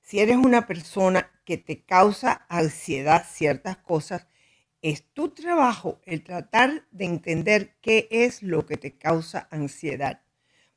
Si 0.00 0.18
eres 0.18 0.36
una 0.36 0.66
persona 0.66 1.30
que 1.44 1.58
te 1.58 1.84
causa 1.84 2.44
ansiedad 2.48 3.24
ciertas 3.30 3.76
cosas, 3.76 4.26
es 4.80 5.04
tu 5.12 5.28
trabajo 5.28 6.00
el 6.06 6.24
tratar 6.24 6.88
de 6.90 7.04
entender 7.04 7.76
qué 7.80 8.08
es 8.10 8.42
lo 8.42 8.66
que 8.66 8.78
te 8.78 8.98
causa 8.98 9.46
ansiedad. 9.52 10.22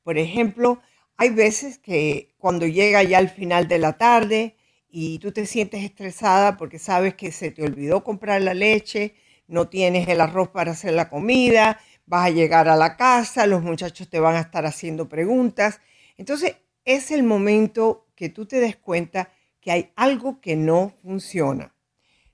Por 0.04 0.20
ejemplo, 0.20 0.80
hay 1.18 1.32
veces 1.32 1.80
que 1.80 2.36
cuando 2.38 2.68
llega 2.68 3.02
ya 3.02 3.18
al 3.18 3.30
final 3.30 3.68
de 3.68 3.80
la 3.80 3.98
tarde 3.98 4.58
y 4.98 5.20
tú 5.20 5.34
te 5.34 5.46
sientes 5.46 5.84
estresada 5.84 6.56
porque 6.56 6.80
sabes 6.80 7.16
que 7.16 7.34
se 7.34 7.52
te 7.52 7.64
olvidó 7.64 8.02
comprar 8.02 8.42
la 8.42 8.54
leche, 8.54 9.14
no 9.46 9.68
tienes 9.68 10.08
el 10.08 10.22
arroz 10.22 10.48
para 10.48 10.72
hacer 10.72 10.94
la 10.94 11.10
comida, 11.10 11.82
vas 12.06 12.28
a 12.28 12.30
llegar 12.30 12.70
a 12.70 12.78
la 12.78 12.96
casa, 12.96 13.46
los 13.46 13.62
muchachos 13.62 14.10
te 14.10 14.22
van 14.22 14.38
a 14.38 14.40
estar 14.40 14.66
haciendo 14.66 15.10
preguntas. 15.10 15.82
Entonces 16.16 16.56
es 16.86 17.12
el 17.12 17.24
momento 17.24 18.08
que 18.16 18.30
tú 18.30 18.46
te 18.46 18.62
des 18.62 18.78
cuenta 18.78 19.34
que 19.60 19.72
hay 19.72 19.92
algo 19.98 20.40
que 20.40 20.56
no 20.56 20.94
funciona. 21.02 21.76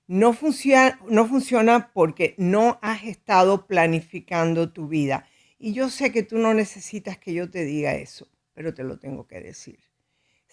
No 0.05 0.31
funciona, 0.33 0.99
no 1.09 1.27
funciona 1.27 1.91
porque 1.91 2.35
no 2.37 2.77
has 2.83 3.05
estado 3.05 3.65
planificando 3.65 4.71
tu 4.71 4.87
vida. 4.87 5.25
Y 5.57 5.73
yo 5.73 5.89
sé 5.89 6.11
que 6.11 6.21
tú 6.21 6.37
no 6.37 6.53
necesitas 6.53 7.17
que 7.17 7.33
yo 7.33 7.49
te 7.49 7.65
diga 7.65 7.95
eso 7.95 8.27
pero 8.53 8.73
te 8.73 8.83
lo 8.83 8.99
tengo 8.99 9.27
que 9.27 9.39
decir. 9.39 9.79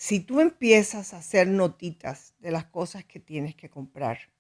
Si 0.01 0.21
tú 0.21 0.39
empiezas 0.39 1.13
a 1.13 1.17
hacer 1.17 1.49
notitas 1.49 2.33
de 2.39 2.53
las 2.53 2.67
cosas 2.67 3.05
que 3.05 3.19
tienes 3.19 3.57
que 3.57 3.69
comprar, 3.69 4.31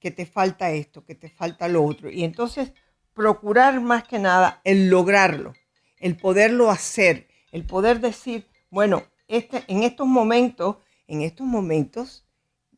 que 0.00 0.10
te 0.10 0.24
falta 0.24 0.70
esto, 0.70 1.04
que 1.04 1.14
te 1.14 1.28
falta 1.28 1.68
lo 1.68 1.84
otro, 1.84 2.10
y 2.10 2.24
entonces 2.24 2.72
procurar 3.12 3.82
más 3.82 4.04
que 4.04 4.18
nada 4.18 4.62
el 4.64 4.88
lograrlo, 4.88 5.52
el 5.98 6.16
poderlo 6.16 6.70
hacer, 6.70 7.28
el 7.52 7.66
poder 7.66 8.00
decir, 8.00 8.46
bueno, 8.70 9.02
este, 9.28 9.64
en 9.68 9.82
estos 9.82 10.06
momentos, 10.06 10.78
en 11.08 11.20
estos 11.20 11.46
momentos 11.46 12.26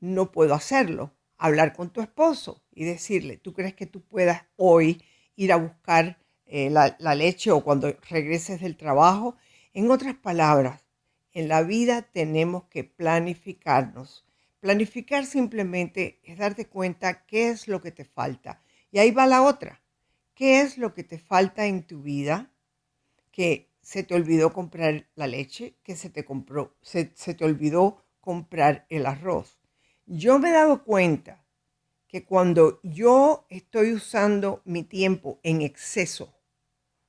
no 0.00 0.32
puedo 0.32 0.54
hacerlo. 0.54 1.14
Hablar 1.36 1.72
con 1.72 1.90
tu 1.90 2.00
esposo 2.00 2.64
y 2.72 2.84
decirle, 2.84 3.36
¿tú 3.36 3.52
crees 3.52 3.74
que 3.74 3.86
tú 3.86 4.00
puedas 4.00 4.42
hoy 4.56 5.04
ir 5.36 5.52
a 5.52 5.56
buscar 5.56 6.18
eh, 6.46 6.68
la, 6.68 6.96
la 6.98 7.14
leche 7.14 7.52
o 7.52 7.62
cuando 7.62 7.96
regreses 8.10 8.60
del 8.60 8.76
trabajo? 8.76 9.36
En 9.72 9.88
otras 9.92 10.16
palabras, 10.16 10.82
en 11.32 11.48
la 11.48 11.62
vida 11.62 12.02
tenemos 12.02 12.64
que 12.64 12.84
planificarnos. 12.84 14.24
Planificar 14.60 15.24
simplemente 15.24 16.20
es 16.24 16.38
darte 16.38 16.66
cuenta 16.66 17.24
qué 17.26 17.48
es 17.48 17.68
lo 17.68 17.80
que 17.80 17.92
te 17.92 18.04
falta. 18.04 18.62
Y 18.90 18.98
ahí 18.98 19.10
va 19.10 19.26
la 19.26 19.42
otra. 19.42 19.80
¿Qué 20.34 20.60
es 20.60 20.78
lo 20.78 20.94
que 20.94 21.04
te 21.04 21.18
falta 21.18 21.66
en 21.66 21.82
tu 21.84 22.02
vida? 22.02 22.50
Que 23.30 23.68
se 23.82 24.02
te 24.02 24.14
olvidó 24.14 24.52
comprar 24.52 25.06
la 25.14 25.26
leche, 25.26 25.74
que 25.82 25.96
se 25.96 26.10
te, 26.10 26.24
compró, 26.24 26.76
se, 26.82 27.06
te 27.06 27.44
olvidó 27.44 28.04
comprar 28.20 28.86
el 28.90 29.06
arroz. 29.06 29.58
Yo 30.06 30.38
me 30.38 30.50
he 30.50 30.52
dado 30.52 30.84
cuenta 30.84 31.44
que 32.06 32.24
cuando 32.24 32.80
yo 32.82 33.46
estoy 33.48 33.92
usando 33.92 34.62
mi 34.64 34.82
tiempo 34.82 35.40
en 35.42 35.62
exceso 35.62 36.34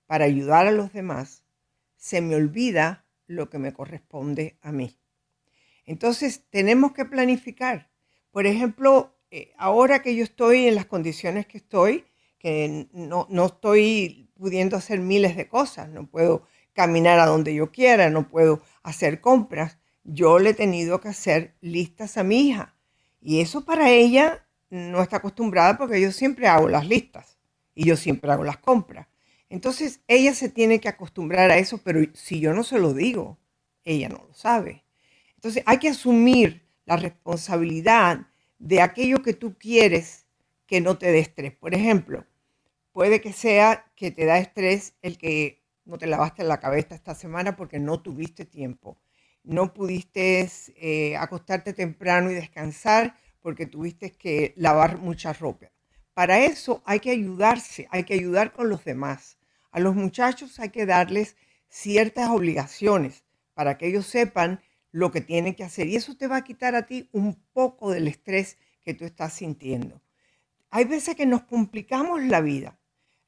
para 0.08 0.26
ayudar 0.26 0.68
a 0.68 0.72
los 0.72 0.94
demás, 0.94 1.44
se 1.98 2.22
me 2.22 2.36
olvida 2.36 3.06
lo 3.30 3.50
que 3.50 3.60
me 3.60 3.72
corresponde 3.72 4.58
a 4.62 4.72
mí. 4.72 4.98
Entonces, 5.86 6.44
tenemos 6.50 6.92
que 6.94 7.06
planificar. 7.06 7.90
Por 8.32 8.46
ejemplo, 8.46 9.16
eh, 9.32 9.54
ahora 9.58 10.02
que 10.02 10.16
yo 10.16 10.24
estoy 10.24 10.68
en 10.68 10.76
las 10.76 10.86
condiciones 10.86 11.46
que 11.46 11.60
estoy, 11.60 12.06
que 12.40 12.88
no, 12.92 13.28
no 13.30 13.46
estoy 13.46 14.30
pudiendo 14.34 14.76
hacer 14.78 15.00
miles 15.00 15.36
de 15.38 15.48
cosas, 15.48 15.90
no 15.90 16.08
puedo 16.08 16.48
caminar 16.74 17.20
a 17.20 17.26
donde 17.26 17.54
yo 17.54 17.72
quiera, 17.72 18.10
no 18.10 18.28
puedo 18.28 18.62
hacer 18.84 19.22
compras, 19.22 19.78
yo 20.04 20.40
le 20.40 20.52
he 20.52 20.54
tenido 20.54 21.00
que 21.00 21.10
hacer 21.10 21.56
listas 21.62 22.18
a 22.18 22.24
mi 22.24 22.50
hija. 22.50 22.76
Y 23.22 23.42
eso 23.42 23.66
para 23.66 23.92
ella 23.92 24.46
no 24.70 25.02
está 25.02 25.18
acostumbrada 25.18 25.78
porque 25.78 26.02
yo 26.02 26.12
siempre 26.12 26.48
hago 26.48 26.70
las 26.70 26.88
listas 26.88 27.38
y 27.76 27.86
yo 27.86 27.96
siempre 27.96 28.32
hago 28.32 28.44
las 28.44 28.58
compras. 28.58 29.08
Entonces 29.50 30.02
ella 30.08 30.34
se 30.34 30.50
tiene 30.50 30.80
que 30.80 30.90
acostumbrar 30.90 31.50
a 31.52 31.58
eso, 31.58 31.80
pero 31.80 32.02
si 32.14 32.40
yo 32.40 32.54
no 32.54 32.64
se 32.64 32.80
lo 32.80 32.94
digo, 32.94 33.38
ella 33.84 34.10
no 34.10 34.26
lo 34.28 34.34
sabe. 34.34 34.84
Entonces 35.36 35.64
hay 35.66 35.80
que 35.80 35.90
asumir 35.90 36.68
la 36.86 36.98
responsabilidad 36.98 38.28
de 38.60 38.82
aquello 38.82 39.24
que 39.24 39.34
tú 39.34 39.58
quieres 39.58 40.26
que 40.68 40.82
no 40.82 40.98
te 40.98 41.12
dé 41.12 41.20
estrés. 41.20 41.54
Por 41.54 41.74
ejemplo, 41.74 42.26
puede 42.92 43.22
que 43.22 43.34
sea 43.34 43.92
que 43.96 44.12
te 44.12 44.26
da 44.26 44.38
estrés 44.38 44.94
el 45.02 45.18
que 45.18 45.64
no 45.86 45.98
te 45.98 46.06
lavaste 46.06 46.44
la 46.44 46.60
cabeza 46.60 46.94
esta 46.94 47.16
semana 47.16 47.56
porque 47.56 47.80
no 47.80 48.02
tuviste 48.02 48.46
tiempo. 48.46 48.98
No 49.44 49.74
pudiste 49.74 50.48
eh, 50.76 51.18
acostarte 51.18 51.74
temprano 51.74 52.30
y 52.30 52.36
descansar 52.36 53.16
porque 53.42 53.66
tuviste 53.66 54.12
que 54.12 54.54
lavar 54.58 55.00
mucha 55.00 55.34
ropa. 55.34 55.72
Para 56.14 56.40
eso 56.46 56.84
hay 56.86 57.00
que 57.00 57.10
ayudarse, 57.10 57.88
hay 57.90 58.04
que 58.04 58.14
ayudar 58.14 58.52
con 58.52 58.70
los 58.70 58.84
demás. 58.84 59.39
A 59.72 59.80
los 59.80 59.96
muchachos 59.96 60.60
hay 60.60 60.70
que 60.70 60.86
darles 60.86 61.36
ciertas 61.68 62.30
obligaciones 62.30 63.24
para 63.54 63.78
que 63.78 63.88
ellos 63.88 64.06
sepan 64.06 64.62
lo 64.92 65.12
que 65.12 65.22
tienen 65.22 65.56
que 65.56 65.64
hacer. 65.64 65.88
Y 65.88 65.96
eso 65.96 66.16
te 66.18 66.28
va 66.28 66.38
a 66.38 66.44
quitar 66.44 66.76
a 66.76 66.86
ti 66.86 67.10
un 67.12 67.36
poco 67.54 67.92
del 67.92 68.08
estrés 68.08 68.58
que 68.82 68.94
tú 68.94 69.06
estás 69.06 69.34
sintiendo. 69.34 70.02
Hay 70.72 70.86
veces 70.86 71.16
que 71.16 71.26
nos 71.26 71.44
complicamos 71.44 72.24
la 72.24 72.42
vida. 72.42 72.80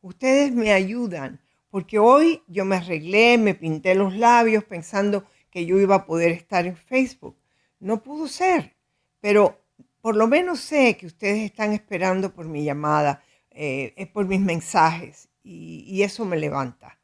Ustedes 0.00 0.52
me 0.52 0.72
ayudan, 0.72 1.40
porque 1.74 1.98
hoy 1.98 2.40
yo 2.46 2.64
me 2.64 2.76
arreglé, 2.76 3.36
me 3.36 3.56
pinté 3.56 3.96
los 3.96 4.14
labios 4.14 4.62
pensando 4.62 5.24
que 5.50 5.66
yo 5.66 5.76
iba 5.80 5.96
a 5.96 6.06
poder 6.06 6.30
estar 6.30 6.66
en 6.66 6.76
Facebook. 6.76 7.36
No 7.80 8.00
pudo 8.00 8.28
ser, 8.28 8.76
pero 9.20 9.60
por 10.00 10.14
lo 10.14 10.28
menos 10.28 10.60
sé 10.60 10.96
que 10.96 11.06
ustedes 11.06 11.42
están 11.42 11.72
esperando 11.72 12.32
por 12.32 12.46
mi 12.46 12.62
llamada 12.62 13.24
eh, 13.50 14.08
por 14.14 14.24
mis 14.28 14.38
mensajes 14.38 15.28
y, 15.42 16.00
eso 16.02 16.24
me 16.24 16.36
levanta. 16.36 16.96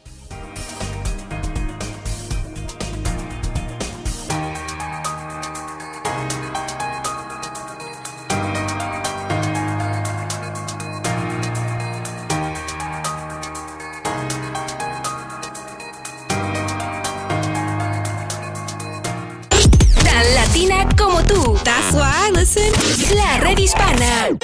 La 23.17 23.39
red 23.39 23.57
hispana. 23.57 24.37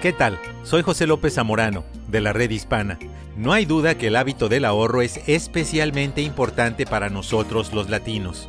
¿Qué 0.00 0.14
tal? 0.14 0.38
Soy 0.62 0.80
José 0.80 1.06
López 1.06 1.34
Zamorano, 1.34 1.84
de 2.08 2.22
la 2.22 2.32
red 2.32 2.50
hispana. 2.50 2.98
No 3.36 3.52
hay 3.52 3.66
duda 3.66 3.98
que 3.98 4.06
el 4.06 4.16
hábito 4.16 4.48
del 4.48 4.64
ahorro 4.64 5.02
es 5.02 5.20
especialmente 5.26 6.22
importante 6.22 6.86
para 6.86 7.10
nosotros 7.10 7.74
los 7.74 7.90
latinos. 7.90 8.48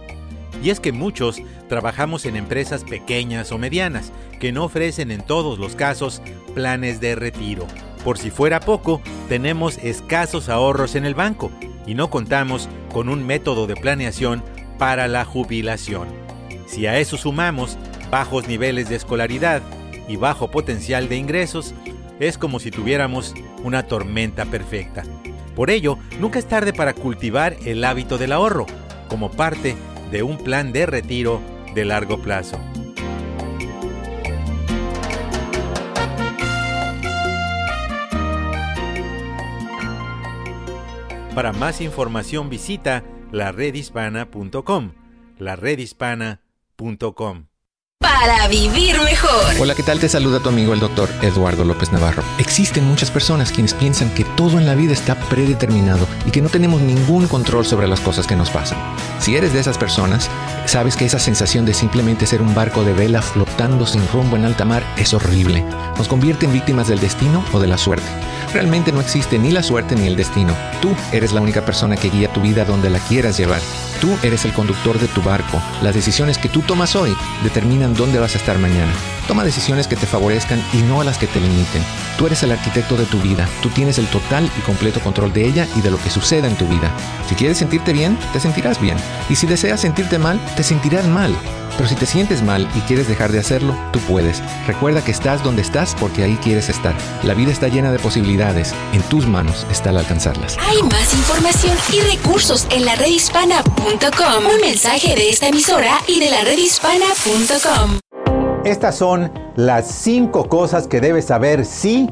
Y 0.64 0.70
es 0.70 0.80
que 0.80 0.94
muchos 0.94 1.42
trabajamos 1.68 2.26
en 2.26 2.38
empresas 2.38 2.86
pequeñas 2.86 3.52
o 3.52 3.58
medianas 3.58 4.14
que 4.40 4.54
no 4.54 4.64
ofrecen 4.64 5.12
en 5.12 5.22
todos 5.22 5.60
los 5.60 5.76
casos 5.76 6.22
planes 6.56 7.02
de 7.02 7.16
retiro. 7.16 7.68
Por 8.06 8.18
si 8.18 8.32
fuera 8.32 8.62
poco, 8.62 9.02
tenemos 9.28 9.78
escasos 9.80 10.48
ahorros 10.48 10.96
en 10.96 11.06
el 11.06 11.16
banco 11.16 11.52
y 11.86 11.96
no 11.96 12.10
contamos 12.10 12.70
con 12.94 13.10
un 13.10 13.28
método 13.28 13.68
de 13.68 13.76
planeación 13.76 14.42
para 14.78 15.10
la 15.10 15.26
jubilación. 15.26 16.26
Si 16.68 16.86
a 16.86 16.99
eso 16.99 17.18
sumamos 17.18 17.78
bajos 18.11 18.47
niveles 18.47 18.89
de 18.89 18.95
escolaridad 18.95 19.61
y 20.07 20.18
bajo 20.18 20.51
potencial 20.51 21.09
de 21.09 21.15
ingresos, 21.15 21.74
es 22.20 22.38
como 22.38 22.59
si 22.59 22.72
tuviéramos 22.72 23.34
una 23.63 23.84
tormenta 23.84 24.45
perfecta. 24.45 25.03
Por 25.55 25.70
ello, 25.72 25.97
nunca 26.20 26.39
es 26.39 26.47
tarde 26.47 26.74
para 26.74 26.93
cultivar 26.93 27.55
el 27.65 27.84
hábito 27.84 28.18
del 28.18 28.32
ahorro, 28.32 28.68
como 29.09 29.32
parte 29.32 29.76
de 30.11 30.24
un 30.24 30.38
plan 30.38 30.72
de 30.72 30.86
retiro 30.86 31.41
de 31.74 31.86
largo 31.86 32.22
plazo. 32.22 32.59
Para 41.34 41.53
más 41.53 41.82
información 41.82 42.49
visita 42.49 43.03
laredhispana.com. 43.32 44.91
para 47.99 48.47
vivir 48.47 48.95
mejor. 49.01 49.55
Hola, 49.59 49.73
¿qué 49.73 49.82
tal? 49.82 49.99
Te 49.99 50.07
saluda 50.07 50.39
tu 50.39 50.49
amigo 50.49 50.73
el 50.73 50.80
doctor 50.80 51.09
Eduardo 51.23 51.65
López 51.65 51.91
Navarro. 51.91 52.23
Existen 52.38 52.84
muchas 52.84 53.09
personas 53.09 53.51
quienes 53.51 53.73
piensan 53.73 54.13
que 54.13 54.23
todo 54.23 54.59
en 54.59 54.67
la 54.67 54.75
vida 54.75 54.93
está 54.93 55.15
predeterminado 55.15 56.07
y 56.25 56.32
que 56.32 56.41
no 56.41 56.49
tenemos 56.49 56.80
ningún 56.82 57.28
control 57.28 57.65
sobre 57.65 57.88
las 57.88 57.99
cosas 57.99 58.28
que 58.28 58.36
nos 58.36 58.51
pasan. 58.51 58.78
Si 59.19 59.36
eres 59.36 59.53
de 59.53 59.59
esas 59.59 59.80
personas, 59.80 60.30
sabes 60.65 60.95
que 60.95 61.05
esa 61.05 61.17
sensación 61.17 61.65
de 61.65 61.73
simplemente 61.73 62.28
ser 62.28 62.43
un 62.43 62.53
barco 62.53 62.84
de 62.84 62.93
vela 62.93 63.23
flotando 63.23 63.88
sin 63.88 64.07
rumbo 64.09 64.36
en 64.36 64.45
alta 64.45 64.63
mar 64.63 64.84
es 64.97 65.15
horrible. 65.15 65.65
Nos 65.97 66.07
convierte 66.07 66.45
en 66.45 66.53
víctimas 66.53 66.88
del 66.88 66.99
destino 66.99 67.43
o 67.53 67.59
de 67.59 67.67
la 67.67 67.80
suerte. 67.80 68.07
Realmente 68.54 68.91
no 68.91 69.02
existe 69.02 69.38
ni 69.38 69.52
la 69.52 69.64
suerte 69.64 69.95
ni 69.95 70.08
el 70.08 70.16
destino. 70.16 70.56
Tú 70.82 70.95
eres 71.12 71.34
la 71.34 71.41
única 71.41 71.66
persona 71.66 71.98
que 71.98 72.10
guía 72.10 72.32
tu 72.32 72.41
vida 72.41 72.66
donde 72.66 72.89
la 72.89 73.00
quieras 73.00 73.38
llevar. 73.38 73.62
Tú 74.00 74.18
eres 74.24 74.45
el 74.45 74.54
conductor 74.54 75.00
de 75.00 75.08
tu 75.08 75.22
barco. 75.22 75.62
Las 75.82 75.95
decisiones 75.95 76.38
que 76.38 76.50
tú 76.50 76.62
tomas 76.62 76.95
hoy 76.95 77.16
determinan 77.43 77.93
dónde 77.93 78.20
vas 78.20 78.36
a 78.36 78.38
estar 78.38 78.58
mañana. 78.60 78.91
Toma 79.28 79.43
decisiones 79.43 79.88
que 79.88 79.95
te 79.95 80.06
favorezcan 80.06 80.62
y 80.74 80.78
no 80.78 81.02
a 81.02 81.04
las 81.04 81.18
que 81.18 81.28
te 81.28 81.39
limiten. 81.39 81.84
Tú 82.18 82.28
eres 82.28 82.43
el 82.43 82.52
arquitecto 82.52 82.95
de 82.95 83.06
tu 83.06 83.20
vida. 83.20 83.48
Tú 83.62 83.70
tienes 83.70 83.98
el 83.98 84.08
total 84.08 84.50
y 84.58 84.62
completo 84.62 85.02
control 85.02 85.34
de 85.34 85.45
ella 85.45 85.68
y 85.76 85.82
de 85.82 85.91
lo 85.91 85.98
que 85.98 86.10
suceda 86.10 86.48
en 86.48 86.56
tu 86.56 86.68
vida. 86.68 86.91
Si 87.28 87.36
quieres 87.36 87.58
sentirte 87.58 87.91
bien, 87.91 88.18
te 88.34 88.39
sentirás 88.39 88.80
bien. 88.80 88.98
Y 89.30 89.36
si 89.36 89.48
deseas 89.48 89.82
sentirte 89.82 90.18
mal, 90.18 90.39
te 90.56 90.64
sentirás 90.64 91.06
mal. 91.08 91.36
Pero 91.78 91.88
si 91.88 91.95
te 91.95 92.07
sientes 92.07 92.41
mal 92.41 92.67
y 92.75 92.80
quieres 92.82 93.07
dejar 93.07 93.32
de 93.32 93.38
hacerlo, 93.38 93.75
tú 93.93 93.99
puedes. 93.99 94.41
Recuerda 94.65 95.03
que 95.03 95.11
estás 95.11 95.43
donde 95.43 95.61
estás 95.61 95.95
porque 95.99 96.23
ahí 96.23 96.36
quieres 96.38 96.69
estar. 96.69 96.95
La 97.23 97.36
vida 97.36 97.51
está 97.51 97.67
llena 97.67 97.91
de 97.91 97.99
posibilidades. 97.99 98.73
En 98.93 99.03
tus 99.03 99.28
manos 99.28 99.67
está 99.69 99.91
el 99.91 99.97
alcanzarlas. 99.97 100.57
Hay 100.59 100.82
más 100.82 101.13
información 101.13 101.78
y 101.93 102.01
recursos 102.01 102.67
en 102.71 102.84
la 102.84 102.95
redhispana.com. 102.95 104.45
Un 104.55 104.61
mensaje 104.61 105.15
de 105.15 105.30
esta 105.30 105.49
emisora 105.49 105.99
y 106.07 106.19
de 106.19 106.32
la 106.32 106.41
redhispana.com. 106.41 107.99
Estas 108.65 108.97
son 108.97 109.32
las 109.55 109.88
cinco 109.88 110.49
cosas 110.49 110.88
que 110.88 110.99
debes 110.99 111.25
saber 111.25 111.63
si 111.63 112.09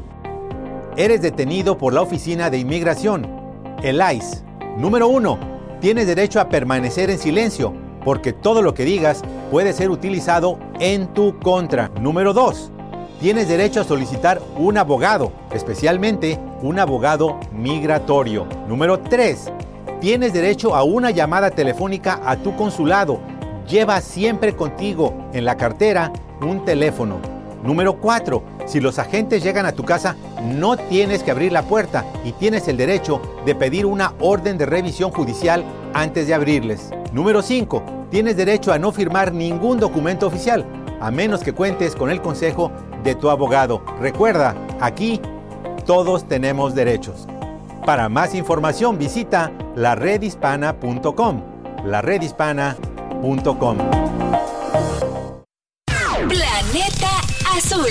eres 0.95 1.22
detenido 1.24 1.78
por 1.78 1.91
la 1.91 2.01
Oficina 2.01 2.51
de 2.51 2.59
Inmigración, 2.59 3.28
el 3.82 3.99
ICE. 3.99 4.43
Número 4.78 5.07
uno, 5.07 5.39
tienes 5.82 6.05
derecho 6.05 6.39
a 6.39 6.49
permanecer 6.49 7.09
en 7.09 7.18
silencio 7.18 7.85
porque 8.06 8.32
todo 8.32 8.62
lo 8.62 8.74
que 8.74 8.86
digas 8.86 9.24
puede 9.51 9.74
ser 9.74 9.89
utilizado 9.89 10.60
en 10.80 11.08
tu 11.08 11.38
contra. 11.39 11.89
Número 11.99 12.34
2. 12.34 12.72
Tienes 13.20 13.47
derecho 13.47 13.82
a 13.82 13.84
solicitar 13.84 14.41
un 14.58 14.78
abogado, 14.78 15.32
especialmente 15.51 16.39
un 16.62 16.80
abogado 16.80 17.39
migratorio. 17.51 18.45
Número 18.68 18.99
3. 18.99 19.51
Tienes 19.99 20.34
derecho 20.34 20.76
a 20.76 20.84
una 20.84 21.10
llamada 21.10 21.49
telefónica 21.49 22.22
a 22.24 22.38
tu 22.38 22.56
consulado. 22.56 23.20
Lleva 23.68 23.99
siempre 24.01 24.56
contigo 24.56 25.14
en 25.34 25.43
la 25.43 25.58
cartera 25.58 26.14
un 26.41 26.64
teléfono. 26.64 27.18
Número 27.64 27.99
4. 27.99 28.43
Si 28.68 28.80
los 28.80 28.99
agentes 28.99 29.41
llegan 29.41 29.66
a 29.66 29.72
tu 29.72 29.84
casa, 29.84 30.16
no 30.43 30.78
tienes 30.78 31.24
que 31.24 31.32
abrir 31.32 31.51
la 31.51 31.64
puerta 31.64 32.06
y 32.24 32.34
tienes 32.34 32.68
el 32.68 32.78
derecho 32.78 33.20
de 33.45 33.56
pedir 33.56 33.88
una 33.88 34.14
orden 34.20 34.60
de 34.60 34.68
revisión 34.68 35.10
judicial 35.10 35.64
antes 35.96 36.28
de 36.28 36.34
abrirles. 36.36 36.91
Número 37.14 37.41
5. 37.41 38.08
Tienes 38.12 38.38
derecho 38.38 38.72
a 38.72 38.78
no 38.78 38.91
firmar 38.91 39.34
ningún 39.34 39.80
documento 39.80 40.28
oficial, 40.28 40.66
a 41.00 41.10
menos 41.10 41.41
que 41.41 41.54
cuentes 41.54 41.96
con 41.96 42.12
el 42.12 42.22
consejo 42.22 42.72
de 43.04 43.16
tu 43.16 43.30
abogado. 43.30 43.82
Recuerda, 44.00 44.56
aquí 44.82 45.20
todos 45.86 46.28
tenemos 46.28 46.76
derechos. 46.76 47.28
Para 47.86 48.10
más 48.10 48.36
información 48.36 48.98
visita 48.98 49.52
laredhispana.com. 49.76 51.41
laredhispana.com. 51.86 53.78
Planeta 56.28 57.12
Azul. 57.56 57.86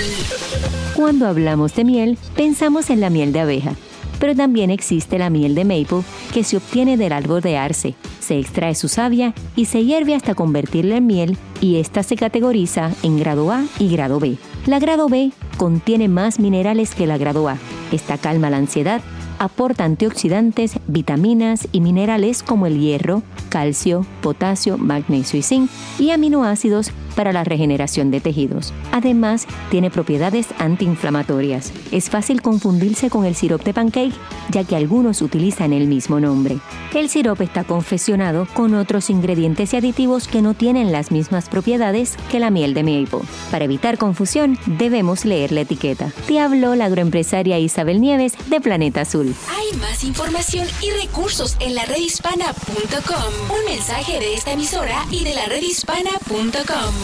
Cuando 0.95 1.27
hablamos 1.27 1.75
de 1.75 1.85
miel, 1.85 2.19
pensamos 2.37 2.91
en 2.91 3.01
la 3.01 3.09
miel 3.09 3.33
de 3.33 3.41
abeja, 3.41 3.75
pero 4.19 4.35
también 4.35 4.71
existe 4.71 5.19
la 5.19 5.31
miel 5.31 5.55
de 5.55 5.65
maple 5.65 6.03
que 6.33 6.45
se 6.45 6.57
obtiene 6.57 6.97
del 6.97 7.13
árbol 7.13 7.41
de 7.41 7.57
arce. 7.57 7.95
Se 8.21 8.39
extrae 8.39 8.75
su 8.75 8.89
savia 8.89 9.35
y 9.57 9.67
se 9.67 9.85
hierve 9.85 10.15
hasta 10.15 10.35
convertirla 10.35 10.97
en 10.97 11.07
miel 11.07 11.37
y 11.61 11.77
esta 11.77 12.03
se 12.03 12.17
categoriza 12.17 12.91
en 13.03 13.19
grado 13.19 13.51
A 13.51 13.65
y 13.79 13.89
grado 13.91 14.21
B. 14.21 14.37
La 14.67 14.79
grado 14.79 15.09
B 15.09 15.33
contiene 15.57 16.09
más 16.09 16.41
minerales 16.41 16.95
que 16.95 17.07
la 17.07 17.19
grado 17.19 17.49
A. 17.49 17.59
Esta 17.93 18.19
calma 18.19 18.51
la 18.51 18.57
ansiedad, 18.57 19.03
aporta 19.39 19.85
antioxidantes, 19.85 20.79
vitaminas 20.87 21.69
y 21.73 21.81
minerales 21.81 22.43
como 22.43 22.67
el 22.67 22.79
hierro, 22.81 23.23
calcio, 23.51 24.07
potasio, 24.23 24.79
magnesio 24.79 25.39
y 25.39 25.43
zinc 25.43 25.71
y 25.99 26.11
aminoácidos 26.11 26.93
para 27.15 27.33
la 27.33 27.45
regeneración 27.45 28.11
de 28.11 28.21
tejidos. 28.21 28.73
Además, 28.93 29.47
tiene 29.71 29.91
propiedades 29.91 30.49
antiinflamatorias. 30.59 31.73
Es 31.91 32.11
fácil 32.11 32.43
confundirse 32.43 33.11
con 33.11 33.25
el 33.25 33.35
sirope 33.35 33.65
de 33.65 33.75
pancake, 33.75 34.15
ya 34.51 34.65
que 34.65 34.77
algunos 34.77 35.23
utilizan 35.23 35.73
el 35.73 35.87
mismo 35.87 36.21
nombre. 36.21 36.59
El 36.95 37.09
sirope 37.09 37.45
está 37.45 37.65
confeccionado 37.65 38.47
con 38.55 38.75
otros 38.75 39.11
ingredientes 39.11 39.73
y 39.73 39.77
aditivos 39.77 40.29
que 40.29 40.43
no 40.43 40.55
tienen 40.55 40.93
las 40.93 41.11
mismas 41.11 41.49
propiedades 41.49 42.17
que 42.31 42.41
la 42.41 42.51
miel 42.51 42.75
de 42.75 42.83
maple. 42.83 43.27
Para 43.51 43.65
evitar 43.65 43.99
confusión, 43.99 44.59
debemos 44.67 45.25
leer 45.25 45.53
la 45.53 45.63
etiqueta. 45.63 46.13
Te 46.27 46.41
habló 46.41 46.75
la 46.75 46.87
agroempresaria 46.87 47.59
Isabel 47.59 48.01
Nieves 48.01 48.35
de 48.49 48.61
Planeta 48.61 49.03
Azul. 49.03 49.35
Hay 49.49 49.79
más 49.79 50.05
información 50.05 50.67
y 50.83 50.91
recursos 50.91 51.57
en 51.61 51.75
la 51.75 51.85
redhispana.com. 51.85 53.57
Un 53.59 53.65
mensaje 53.65 54.19
de 54.19 54.35
esta 54.35 54.53
emisora 54.53 55.05
y 55.11 55.25
de 55.25 55.35
la 55.35 55.47
redhispana.com. 55.47 56.95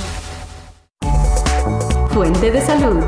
Fuente 2.11 2.51
de 2.51 2.61
salud. 2.61 3.05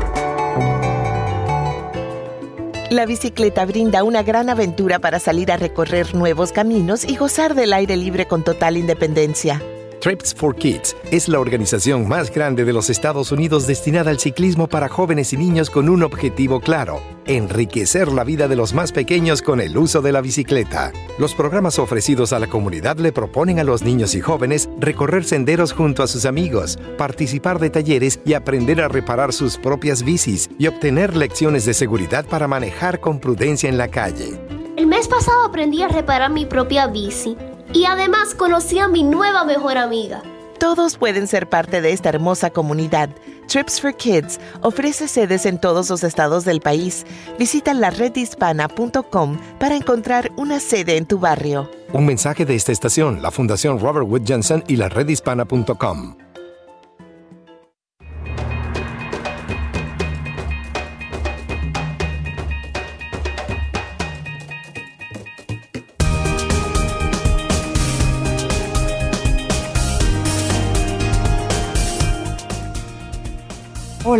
La 2.89 3.07
bicicleta 3.07 3.65
brinda 3.65 4.03
una 4.03 4.21
gran 4.21 4.49
aventura 4.49 4.99
para 4.99 5.19
salir 5.19 5.51
a 5.51 5.57
recorrer 5.57 6.13
nuevos 6.13 6.51
caminos 6.51 7.03
y 7.05 7.15
gozar 7.15 7.55
del 7.55 7.73
aire 7.73 7.97
libre 7.97 8.27
con 8.27 8.43
total 8.43 8.77
independencia. 8.77 9.61
Trips 10.03 10.35
for 10.35 10.53
Kids 10.53 10.97
es 11.11 11.29
la 11.29 11.39
organización 11.39 12.09
más 12.09 12.29
grande 12.29 12.65
de 12.65 12.73
los 12.73 12.89
Estados 12.89 13.31
Unidos 13.31 13.67
destinada 13.67 14.11
al 14.11 14.19
ciclismo 14.19 14.67
para 14.67 14.89
jóvenes 14.89 15.31
y 15.31 15.37
niños 15.37 15.69
con 15.69 15.87
un 15.87 16.03
objetivo 16.03 16.59
claro, 16.59 16.99
enriquecer 17.25 18.11
la 18.11 18.25
vida 18.25 18.49
de 18.49 18.57
los 18.57 18.73
más 18.73 18.91
pequeños 18.91 19.41
con 19.41 19.61
el 19.61 19.77
uso 19.77 20.01
de 20.01 20.11
la 20.11 20.19
bicicleta. 20.19 20.91
Los 21.17 21.33
programas 21.33 21.79
ofrecidos 21.79 22.33
a 22.33 22.39
la 22.39 22.47
comunidad 22.47 22.97
le 22.97 23.13
proponen 23.13 23.59
a 23.59 23.63
los 23.63 23.81
niños 23.81 24.13
y 24.13 24.19
jóvenes 24.19 24.67
recorrer 24.77 25.23
senderos 25.23 25.71
junto 25.71 26.03
a 26.03 26.07
sus 26.07 26.25
amigos, 26.25 26.77
participar 26.97 27.59
de 27.59 27.69
talleres 27.69 28.19
y 28.25 28.33
aprender 28.33 28.81
a 28.81 28.89
reparar 28.89 29.31
sus 29.31 29.57
propias 29.57 30.03
bicis 30.03 30.49
y 30.59 30.67
obtener 30.67 31.15
lecciones 31.15 31.63
de 31.63 31.73
seguridad 31.73 32.25
para 32.25 32.49
manejar 32.49 32.99
con 32.99 33.21
prudencia 33.21 33.69
en 33.69 33.77
la 33.77 33.87
calle. 33.87 34.37
El 34.75 34.87
mes 34.87 35.07
pasado 35.07 35.45
aprendí 35.45 35.81
a 35.81 35.87
reparar 35.87 36.29
mi 36.29 36.45
propia 36.45 36.87
bici 36.87 37.37
y 37.73 37.85
además 37.85 38.35
conocí 38.35 38.79
a 38.79 38.87
mi 38.87 39.03
nueva 39.03 39.43
mejor 39.43 39.77
amiga. 39.77 40.21
Todos 40.59 40.97
pueden 40.97 41.27
ser 41.27 41.49
parte 41.49 41.81
de 41.81 41.91
esta 41.91 42.09
hermosa 42.09 42.49
comunidad. 42.49 43.09
Trips 43.47 43.81
for 43.81 43.93
Kids 43.93 44.39
ofrece 44.61 45.09
sedes 45.09 45.45
en 45.45 45.59
todos 45.59 45.89
los 45.89 46.03
estados 46.03 46.45
del 46.45 46.61
país. 46.61 47.05
Visita 47.37 47.73
la 47.73 47.89
redhispana.com 47.89 49.37
para 49.59 49.75
encontrar 49.75 50.31
una 50.37 50.61
sede 50.61 50.95
en 50.95 51.05
tu 51.05 51.19
barrio. 51.19 51.69
Un 51.91 52.05
mensaje 52.05 52.45
de 52.45 52.55
esta 52.55 52.71
estación, 52.71 53.21
la 53.21 53.31
Fundación 53.31 53.79
Robert 53.79 54.07
Wood 54.07 54.23
Johnson 54.25 54.63
y 54.67 54.77
la 54.77 54.87
redhispana.com. 54.87 56.22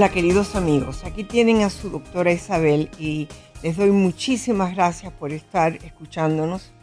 Hola 0.03 0.11
queridos 0.11 0.57
amigos, 0.57 1.05
aquí 1.05 1.23
tienen 1.23 1.61
a 1.61 1.69
su 1.69 1.89
doctora 1.89 2.33
Isabel 2.33 2.91
y 2.99 3.29
les 3.61 3.77
doy 3.77 3.91
muchísimas 3.91 4.75
gracias 4.75 5.13
por 5.13 5.31
estar 5.31 5.75
escuchándonos, 5.75 6.73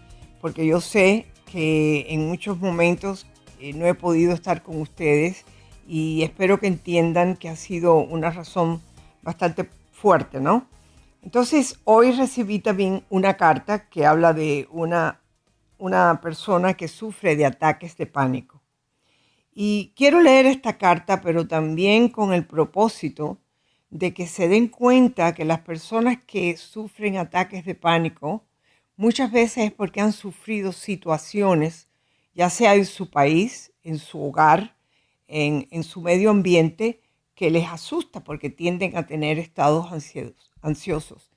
porque 0.41 0.67
yo 0.67 0.81
sé 0.81 1.27
que 1.45 2.07
en 2.09 2.27
muchos 2.27 2.59
momentos 2.61 3.27
eh, 3.61 3.75
no 3.75 3.85
he 3.85 3.93
podido 3.93 4.33
estar 4.33 4.63
con 4.63 4.81
ustedes 4.81 5.45
y 5.87 6.23
espero 6.23 6.59
que 6.59 6.69
entiendan 6.69 7.37
que 7.37 7.51
ha 7.51 7.57
sido 7.57 7.97
una 7.97 8.31
razón 8.31 8.81
bastante 9.21 9.69
fuerte, 9.93 10.41
¿no? 10.41 10.67
Entonces, 11.23 11.79
hoy 11.85 12.13
recibí 12.13 12.61
también 12.61 13.05
una 13.11 13.37
carta 13.37 13.91
que 13.91 14.07
habla 14.07 14.33
de 14.33 14.67
una, 14.71 15.21
una 15.77 16.23
persona 16.23 16.73
que 16.73 16.89
sufre 16.89 17.37
de 17.37 17.45
ataques 17.45 17.99
de 17.99 18.07
pánico. 18.07 18.60
Y 19.63 19.93
quiero 19.95 20.23
leer 20.23 20.47
esta 20.47 20.79
carta, 20.79 21.21
pero 21.21 21.47
también 21.47 22.09
con 22.09 22.33
el 22.33 22.47
propósito 22.47 23.43
de 23.91 24.15
que 24.15 24.27
se 24.27 24.49
den 24.49 24.69
cuenta 24.69 25.35
que 25.35 25.45
las 25.45 25.61
personas 25.61 26.17
que 26.27 26.57
sufren 26.57 27.19
ataques 27.19 27.67
de 27.67 27.75
pánico 27.75 28.47
muchas 28.97 29.31
veces 29.31 29.65
es 29.65 29.73
porque 29.73 30.01
han 30.01 30.15
sufrido 30.15 30.73
situaciones, 30.73 31.91
ya 32.33 32.49
sea 32.49 32.75
en 32.75 32.87
su 32.87 33.11
país, 33.11 33.75
en 33.83 33.99
su 33.99 34.23
hogar, 34.23 34.79
en, 35.29 35.69
en 35.71 35.85
su 35.85 36.01
medio 36.01 36.31
ambiente, 36.31 37.03
que 37.35 37.51
les 37.51 37.69
asusta 37.69 38.25
porque 38.25 38.49
tienden 38.49 38.97
a 38.97 39.07
tener 39.07 39.39
estados 39.39 39.89
ansiosos. 40.63 41.33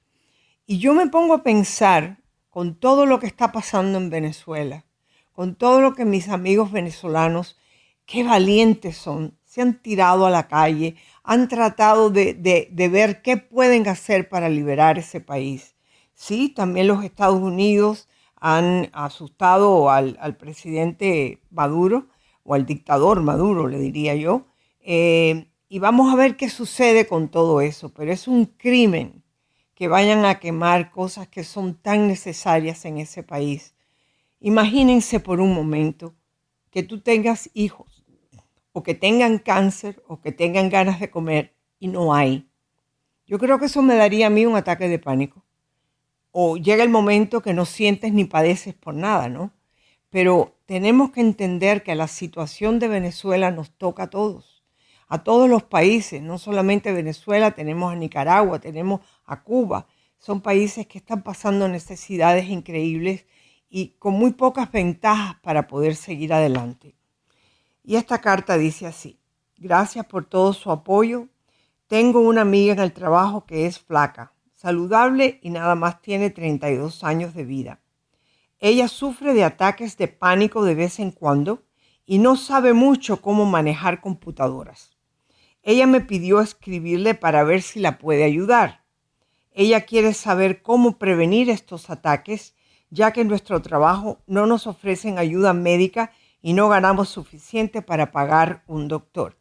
Y 0.66 0.78
yo 0.78 0.94
me 0.94 1.08
pongo 1.08 1.34
a 1.34 1.44
pensar 1.44 2.22
con 2.50 2.80
todo 2.80 3.06
lo 3.06 3.20
que 3.20 3.28
está 3.28 3.52
pasando 3.52 3.98
en 3.98 4.10
Venezuela, 4.10 4.86
con 5.34 5.56
todo 5.56 5.82
lo 5.82 5.94
que 5.94 6.06
mis 6.06 6.30
amigos 6.30 6.72
venezolanos 6.72 7.58
qué 8.06 8.24
valientes 8.24 8.98
son. 8.98 9.38
Se 9.46 9.62
han 9.62 9.82
tirado 9.82 10.26
a 10.26 10.32
la 10.32 10.48
calle, 10.48 10.96
han 11.24 11.48
tratado 11.48 12.10
de, 12.10 12.70
ver 12.92 13.22
qué 13.22 13.38
pueden 13.38 13.88
hacer 13.88 14.30
para 14.30 14.50
liberar 14.50 14.98
ese 14.98 15.22
país. 15.22 15.76
Sí, 16.14 16.50
también 16.50 16.88
los 16.88 17.04
Estados 17.04 17.42
Unidos 17.42 18.10
han 18.36 18.90
asustado 18.94 19.90
al, 19.90 20.38
presidente 20.38 21.42
Maduro, 21.50 22.08
o 22.44 22.56
al 22.56 22.66
dictador 22.66 23.22
Maduro, 23.22 23.68
le 23.68 23.80
diría 23.80 24.16
yo. 24.16 24.48
Eh, 24.82 25.48
y 25.70 25.80
vamos 25.80 26.14
a 26.14 26.18
ver 26.18 26.36
qué 26.36 26.50
sucede 26.50 27.08
con 27.08 27.30
todo 27.30 27.62
eso. 27.62 27.90
Pero 27.94 28.12
es 28.12 28.28
un 28.28 28.46
crimen 28.46 29.24
que 29.76 29.88
vayan 29.88 30.26
a 30.26 30.40
quemar 30.40 30.92
cosas 30.92 31.28
que 31.28 31.44
son 31.44 31.76
tan 31.76 32.08
necesarias 32.08 32.86
en 32.86 32.98
ese 32.98 33.24
país. 33.24 33.74
Imagínense 34.40 35.20
por 35.20 35.40
un 35.40 35.54
momento 35.54 36.14
que 36.74 36.82
tú 36.82 37.02
tengas 37.02 37.52
hijos 37.54 38.04
o 38.72 38.82
que 38.82 38.96
tengan 38.96 39.38
cáncer 39.38 40.02
o 40.08 40.20
que 40.22 40.32
tengan 40.32 40.70
ganas 40.70 41.00
de 41.00 41.12
comer 41.12 41.54
y 41.80 41.88
no 41.88 42.16
hay. 42.16 42.50
Yo 43.28 43.38
creo 43.38 43.60
que 43.60 43.68
eso 43.68 43.84
me 43.84 43.96
daría 43.96 44.26
a 44.28 44.32
mí 44.32 44.48
un 44.48 44.56
ataque 44.56 44.90
de 44.90 44.98
pánico. 44.98 45.46
O 46.32 46.58
llega 46.58 46.84
el 46.84 46.90
momento 46.90 47.44
que 47.44 47.54
no 47.54 47.66
sientes 47.66 48.12
ni 48.12 48.26
padeces 48.26 48.74
por 48.74 48.96
nada, 48.96 49.30
¿no? 49.30 49.54
Pero 50.10 50.56
tenemos 50.66 51.12
que 51.12 51.22
entender 51.22 51.84
que 51.84 51.94
la 51.94 52.08
situación 52.08 52.80
de 52.80 52.88
Venezuela 52.88 53.52
nos 53.52 53.70
toca 53.70 54.04
a 54.04 54.10
todos, 54.10 54.64
a 55.08 55.24
todos 55.24 55.48
los 55.48 55.62
países, 55.62 56.24
no 56.24 56.40
solamente 56.40 56.92
Venezuela, 56.92 57.52
tenemos 57.52 57.94
a 57.94 57.96
Nicaragua, 57.96 58.60
tenemos 58.60 59.02
a 59.26 59.44
Cuba. 59.44 59.86
Son 60.18 60.42
países 60.42 60.88
que 60.88 60.98
están 60.98 61.22
pasando 61.22 61.68
necesidades 61.68 62.50
increíbles 62.50 63.28
y 63.76 63.96
con 63.98 64.14
muy 64.14 64.34
pocas 64.34 64.72
ventajas 64.72 65.38
para 65.42 65.66
poder 65.66 65.96
seguir 65.96 66.32
adelante. 66.32 66.94
Y 67.84 67.96
esta 67.96 68.22
carta 68.22 68.56
dice 68.56 68.86
así, 68.86 69.20
gracias 69.58 70.06
por 70.06 70.26
todo 70.26 70.54
su 70.54 70.70
apoyo. 70.70 71.28
Tengo 71.88 72.20
una 72.20 72.42
amiga 72.42 72.74
en 72.74 72.80
el 72.80 72.94
trabajo 72.94 73.48
que 73.48 73.66
es 73.66 73.80
flaca, 73.80 74.32
saludable 74.54 75.40
y 75.42 75.50
nada 75.50 75.74
más 75.74 76.04
tiene 76.04 76.30
32 76.30 77.04
años 77.04 77.34
de 77.34 77.46
vida. 77.46 77.80
Ella 78.60 78.88
sufre 78.88 79.34
de 79.34 79.44
ataques 79.44 79.98
de 79.98 80.08
pánico 80.08 80.64
de 80.64 80.76
vez 80.76 81.00
en 81.00 81.10
cuando 81.10 81.64
y 82.06 82.20
no 82.20 82.36
sabe 82.36 82.74
mucho 82.74 83.24
cómo 83.24 83.48
manejar 83.48 84.02
computadoras. 84.02 84.92
Ella 85.64 85.88
me 85.88 86.00
pidió 86.00 86.42
escribirle 86.42 87.16
para 87.16 87.44
ver 87.44 87.64
si 87.64 87.80
la 87.80 87.98
puede 87.98 88.24
ayudar. 88.24 88.84
Ella 89.52 89.82
quiere 89.82 90.14
saber 90.14 90.62
cómo 90.62 91.00
prevenir 91.00 91.50
estos 91.50 91.90
ataques, 91.90 92.54
ya 92.94 93.12
que 93.12 93.26
nuestro 93.26 93.60
trabajo 93.60 94.22
no 94.28 94.46
nos 94.46 94.68
ofrecen 94.68 95.18
ayuda 95.18 95.54
médica 95.54 96.12
y 96.44 96.54
no 96.54 96.70
ganamos 96.70 97.10
suficiente 97.10 97.82
para 97.82 98.12
pagar 98.12 98.64
un 98.68 98.88
doctor. 98.88 99.36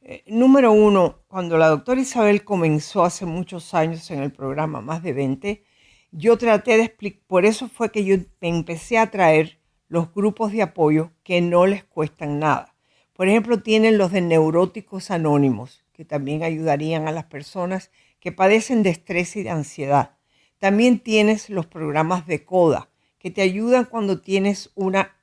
Eh, 0.00 0.24
número 0.26 0.72
uno, 0.72 1.18
cuando 1.28 1.58
la 1.58 1.68
doctora 1.68 2.00
Isabel 2.00 2.44
comenzó 2.44 3.04
hace 3.04 3.26
muchos 3.26 3.74
años 3.74 4.10
en 4.10 4.22
el 4.22 4.32
programa, 4.32 4.80
más 4.80 5.02
de 5.02 5.12
20, 5.12 5.64
yo 6.12 6.38
traté 6.38 6.78
de 6.78 6.84
explicar, 6.84 7.22
por 7.26 7.44
eso 7.44 7.68
fue 7.68 7.92
que 7.92 8.06
yo 8.06 8.16
empecé 8.40 8.96
a 8.96 9.10
traer 9.10 9.60
los 9.88 10.14
grupos 10.14 10.52
de 10.52 10.62
apoyo 10.62 11.12
que 11.24 11.42
no 11.42 11.66
les 11.66 11.84
cuestan 11.84 12.38
nada. 12.38 12.74
Por 13.12 13.28
ejemplo, 13.28 13.60
tienen 13.60 13.98
los 13.98 14.12
de 14.12 14.22
neuróticos 14.22 15.10
anónimos, 15.10 15.84
que 15.92 16.06
también 16.06 16.42
ayudarían 16.42 17.06
a 17.06 17.12
las 17.12 17.24
personas 17.24 17.90
que 18.18 18.32
padecen 18.32 18.82
de 18.82 18.90
estrés 18.90 19.36
y 19.36 19.42
de 19.42 19.50
ansiedad. 19.50 20.17
También 20.58 20.98
tienes 20.98 21.50
los 21.50 21.66
programas 21.66 22.26
de 22.26 22.44
CODA, 22.44 22.88
que 23.18 23.30
te 23.30 23.42
ayudan 23.42 23.84
cuando 23.84 24.20
tienes 24.20 24.70
una, 24.74 25.16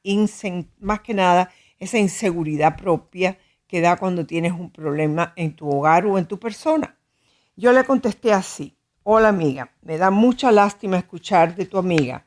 más 0.79 1.01
que 1.01 1.13
nada, 1.13 1.51
esa 1.77 1.97
inseguridad 1.97 2.77
propia 2.77 3.37
que 3.67 3.81
da 3.81 3.97
cuando 3.97 4.25
tienes 4.25 4.53
un 4.53 4.71
problema 4.71 5.33
en 5.35 5.55
tu 5.55 5.69
hogar 5.69 6.05
o 6.05 6.17
en 6.17 6.25
tu 6.25 6.39
persona. 6.39 6.97
Yo 7.57 7.73
le 7.73 7.83
contesté 7.83 8.31
así, 8.31 8.77
hola 9.03 9.29
amiga, 9.29 9.71
me 9.81 9.97
da 9.97 10.09
mucha 10.09 10.51
lástima 10.51 10.97
escuchar 10.97 11.55
de 11.55 11.65
tu 11.65 11.77
amiga. 11.77 12.25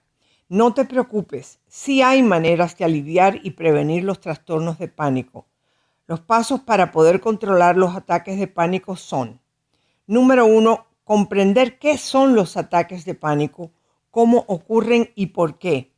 No 0.50 0.74
te 0.74 0.84
preocupes, 0.84 1.60
sí 1.66 2.02
hay 2.02 2.22
maneras 2.22 2.76
de 2.76 2.84
aliviar 2.84 3.40
y 3.42 3.52
prevenir 3.52 4.04
los 4.04 4.20
trastornos 4.20 4.78
de 4.78 4.88
pánico. 4.88 5.46
Los 6.06 6.20
pasos 6.20 6.60
para 6.60 6.90
poder 6.90 7.20
controlar 7.20 7.76
los 7.76 7.94
ataques 7.94 8.38
de 8.38 8.48
pánico 8.48 8.96
son, 8.96 9.40
número 10.06 10.46
uno, 10.46 10.87
comprender 11.08 11.78
qué 11.78 11.96
son 11.96 12.34
los 12.34 12.58
ataques 12.58 13.06
de 13.06 13.14
pánico 13.14 13.72
cómo 14.10 14.44
ocurren 14.46 15.10
y 15.14 15.28
por 15.28 15.58
qué. 15.58 15.90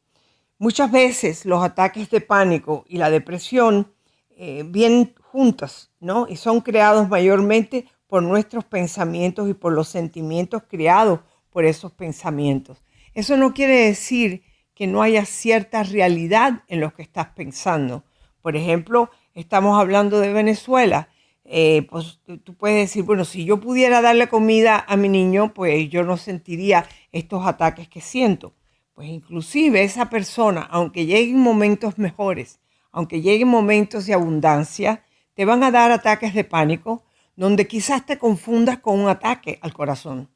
Muchas 0.58 0.92
veces 0.92 1.44
los 1.46 1.64
ataques 1.64 2.11
de 2.11 2.20
pánico 2.20 2.84
y 2.86 2.98
la 2.98 3.11
depresión 3.11 3.92
eh, 4.36 4.62
vienen 4.64 5.14
juntas, 5.20 5.90
¿no? 5.98 6.28
Y 6.28 6.36
son 6.36 6.61
creados 6.61 7.08
mayormente 7.08 7.86
por 8.06 8.22
nuestros 8.22 8.64
pensamientos 8.64 9.50
y 9.50 9.54
por 9.54 9.72
los 9.72 9.88
sentimientos 9.88 10.62
creados 10.68 11.20
por 11.50 11.64
esos 11.64 11.90
pensamientos. 11.90 12.84
Eso 13.12 13.36
no 13.36 13.52
quiere 13.52 13.86
decir 13.86 14.44
que 14.76 14.86
no 14.86 15.02
haya 15.02 15.24
cierta 15.24 15.82
realidad 15.82 16.62
en 16.68 16.78
lo 16.78 16.94
que 16.94 17.02
estás 17.02 17.30
pensando. 17.34 18.04
Por 18.42 18.54
ejemplo, 18.54 19.11
estamos 19.34 19.76
hablando 19.76 20.20
de 20.20 20.32
Venezuela. 20.32 21.08
Eh, 21.53 21.88
pues 21.90 22.20
tú 22.44 22.55
puedes 22.55 22.78
decir, 22.78 23.03
bueno, 23.03 23.24
si 23.24 23.44
yo 23.44 23.59
pudiera 23.59 24.01
darle 24.01 24.28
comida 24.28 24.84
a 24.86 24.96
mi 24.96 25.09
niño, 25.09 25.53
pues 25.53 25.90
yo 25.90 26.05
no 26.05 26.16
sentiría 26.16 26.86
estos 27.11 27.44
ataques 27.44 27.88
que 27.88 28.01
siento. 28.01 28.55
Pues 28.94 29.09
inclusive 29.09 29.82
esa 29.82 30.09
persona, 30.11 30.61
aunque 30.70 31.07
lleguen 31.07 31.40
momentos 31.40 31.98
mejores, 31.98 32.61
aunque 32.92 33.20
lleguen 33.20 33.48
momentos 33.48 34.07
de 34.07 34.14
abundancia, 34.14 35.03
te 35.34 35.44
van 35.44 35.64
a 35.64 35.72
dar 35.72 35.90
ataques 35.90 36.34
de 36.34 36.44
pánico 36.44 37.03
donde 37.34 37.66
quizás 37.66 38.07
te 38.07 38.16
confundas 38.16 38.78
con 38.78 39.01
un 39.01 39.09
ataque 39.09 39.59
al 39.61 39.72
corazón, 39.72 40.30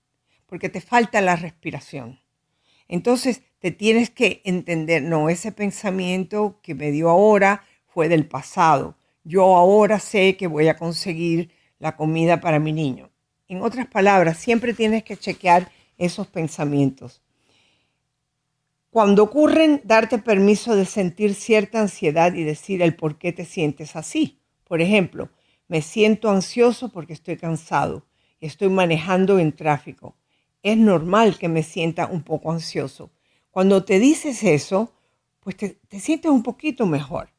porque 0.47 0.69
te 0.69 0.81
falta 0.81 1.21
la 1.21 1.37
respiración. 1.37 2.19
Entonces 2.89 3.43
te 3.61 3.71
tienes 3.71 4.11
que 4.11 4.43
entender, 4.45 5.05
no, 5.05 5.29
ese 5.29 5.53
pensamiento 5.53 6.59
que 6.61 6.75
me 6.75 6.91
dio 6.91 7.09
ahora 7.09 7.63
fue 7.87 8.09
del 8.09 8.27
pasado. 8.27 8.97
Yo 9.25 9.57
ahora 9.57 9.99
sé 10.01 10.37
que 10.37 10.47
voy 10.47 10.69
a 10.69 10.77
conseguir 10.77 11.51
la 11.79 11.97
comida 11.97 12.41
para 12.41 12.59
mi 12.59 12.73
niño. 12.73 13.11
En 13.49 13.63
otras 13.63 13.87
palabras, 13.87 14.37
siempre 14.39 14.75
tienes 14.75 15.03
que 15.03 15.17
chequear 15.17 15.73
esos 15.97 16.27
pensamientos. 16.27 17.23
Cuando 18.91 19.23
ocurren, 19.23 19.81
darte 19.85 20.19
permiso 20.19 20.77
de 20.77 20.85
sentir 20.85 21.35
cierta 21.35 21.81
ansiedad 21.81 22.35
y 22.35 22.45
decir 22.45 22.83
el 22.83 22.95
por 22.95 23.19
qué 23.19 23.33
te 23.33 23.47
sientes 23.47 23.97
así. 23.97 24.41
Por 24.63 24.83
ejemplo, 24.83 25.31
me 25.69 25.81
siento 25.81 26.31
ansioso 26.31 26.91
porque 26.91 27.15
estoy 27.15 27.39
cansado, 27.39 28.07
estoy 28.41 28.69
manejando 28.69 29.39
en 29.39 29.53
tráfico. 29.53 30.17
Es 30.63 30.77
normal 30.77 31.39
que 31.39 31.49
me 31.49 31.63
sienta 31.63 32.07
un 32.07 32.23
poco 32.23 32.53
ansioso. 32.53 33.11
Cuando 33.51 33.85
te 33.85 33.99
dices 33.99 34.45
eso, 34.45 34.93
pues 35.41 35.57
te 35.57 36.01
sientes 36.01 36.31
un 36.31 36.43
poquito 36.43 36.87
mejor. 36.87 37.34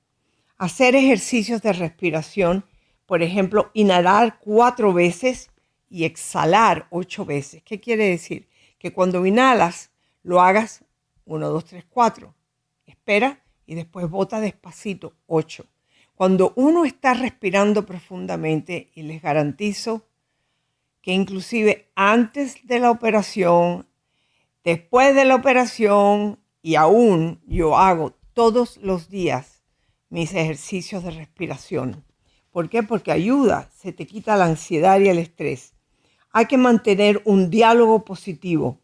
Hacer 0.58 0.96
ejercicios 0.96 1.62
de 1.62 1.74
respiración, 1.74 2.66
por 3.06 3.22
ejemplo, 3.22 3.72
inhalar 3.74 4.40
cuatro 4.40 4.94
veces 4.94 5.50
y 5.90 6.06
exhalar 6.06 6.88
ocho 6.92 7.26
veces. 7.26 7.62
¿Qué 7.64 7.82
quiere 7.82 8.08
decir? 8.08 8.48
Que 8.80 8.94
cuando 8.94 9.26
inhalas, 9.26 9.92
lo 10.24 10.42
hagas 10.42 10.86
uno, 11.26 11.50
dos, 11.50 11.66
tres, 11.66 11.86
cuatro. 11.90 12.36
Espera 12.86 13.44
y 13.66 13.76
después 13.76 14.10
bota 14.10 14.40
despacito 14.40 15.14
ocho. 15.28 15.66
Cuando 16.16 16.54
uno 16.56 16.86
está 16.86 17.14
respirando 17.14 17.86
profundamente, 17.86 18.90
y 18.96 19.04
les 19.04 19.22
garantizo, 19.22 20.08
que 21.02 21.12
inclusive 21.12 21.92
antes 21.96 22.66
de 22.66 22.80
la 22.80 22.92
operación, 22.92 23.88
después 24.64 25.14
de 25.14 25.26
la 25.26 25.36
operación 25.36 26.40
y 26.62 26.76
aún 26.76 27.42
yo 27.46 27.78
hago 27.78 28.14
todos 28.34 28.78
los 28.78 29.10
días 29.10 29.55
mis 30.16 30.34
ejercicios 30.34 31.04
de 31.04 31.12
respiración. 31.12 32.06
¿Por 32.50 32.70
qué? 32.70 32.84
Porque 32.84 33.12
ayuda, 33.12 33.70
se 33.76 33.92
te 33.92 34.08
quita 34.08 34.38
la 34.38 34.46
ansiedad 34.46 34.98
y 35.02 35.10
el 35.10 35.18
estrés. 35.18 35.74
Hay 36.32 36.46
que 36.46 36.58
mantener 36.58 37.22
un 37.26 37.50
diálogo 37.50 38.06
positivo. 38.06 38.80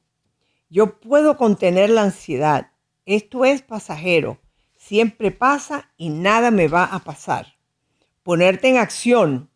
Yo 0.69 0.99
puedo 0.99 1.37
contener 1.37 1.89
la 1.89 2.01
ansiedad. 2.01 2.71
Esto 3.05 3.45
es 3.45 3.61
pasajero. 3.61 4.39
Siempre 4.75 5.31
pasa 5.31 5.89
y 5.95 6.09
nada 6.09 6.51
me 6.51 6.67
va 6.67 6.83
a 6.83 6.99
pasar. 6.99 7.55
Ponerte 8.23 8.67
en 8.67 8.75
acción. 8.75 9.49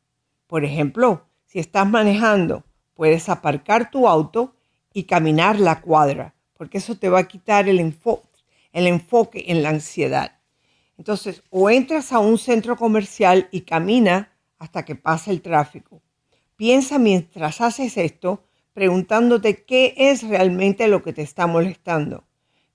Por 0.48 0.64
ejemplo, 0.64 1.26
si 1.46 1.60
estás 1.60 1.86
manejando, 1.86 2.64
puedes 2.94 3.28
aparcar 3.28 3.92
tu 3.92 4.08
auto 4.08 4.56
y 4.94 5.04
caminar 5.04 5.60
la 5.60 5.82
cuadra, 5.82 6.36
porque 6.54 6.78
eso 6.78 6.98
te 6.98 7.10
va 7.10 7.20
a 7.20 7.28
quitar 7.28 7.68
el, 7.68 7.80
el 8.72 8.88
enfoque 8.88 9.44
en 9.50 9.62
la 9.62 9.70
ansiedad. 9.72 10.35
Entonces, 10.98 11.44
o 11.50 11.70
entras 11.70 12.12
a 12.12 12.20
un 12.20 12.38
centro 12.38 12.76
comercial 12.76 13.48
y 13.52 13.62
camina 13.62 14.32
hasta 14.58 14.86
que 14.86 14.96
pase 14.96 15.32
el 15.32 15.42
tráfico. 15.42 16.02
Piensa 16.56 17.00
mientras 17.00 17.60
haces 17.62 17.98
esto, 17.98 18.46
preguntándote 18.74 19.64
qué 19.66 19.94
es 19.98 20.24
realmente 20.24 20.88
lo 20.88 21.04
que 21.04 21.14
te 21.14 21.22
está 21.22 21.48
molestando. 21.48 22.26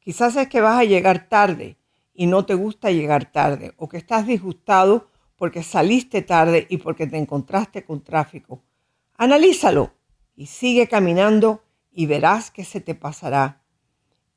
Quizás 0.00 0.36
es 0.36 0.48
que 0.48 0.60
vas 0.60 0.78
a 0.78 0.84
llegar 0.84 1.28
tarde 1.28 1.76
y 2.14 2.26
no 2.26 2.44
te 2.44 2.54
gusta 2.54 2.90
llegar 2.90 3.30
tarde, 3.32 3.72
o 3.76 3.88
que 3.88 3.96
estás 3.96 4.26
disgustado 4.26 5.08
porque 5.36 5.62
saliste 5.62 6.20
tarde 6.20 6.66
y 6.68 6.76
porque 6.76 7.06
te 7.06 7.16
encontraste 7.16 7.84
con 7.84 8.02
tráfico. 8.02 8.62
Analízalo 9.16 9.94
y 10.36 10.46
sigue 10.46 10.86
caminando 10.86 11.62
y 11.92 12.06
verás 12.06 12.50
que 12.50 12.64
se 12.64 12.80
te 12.80 12.94
pasará. 12.94 13.62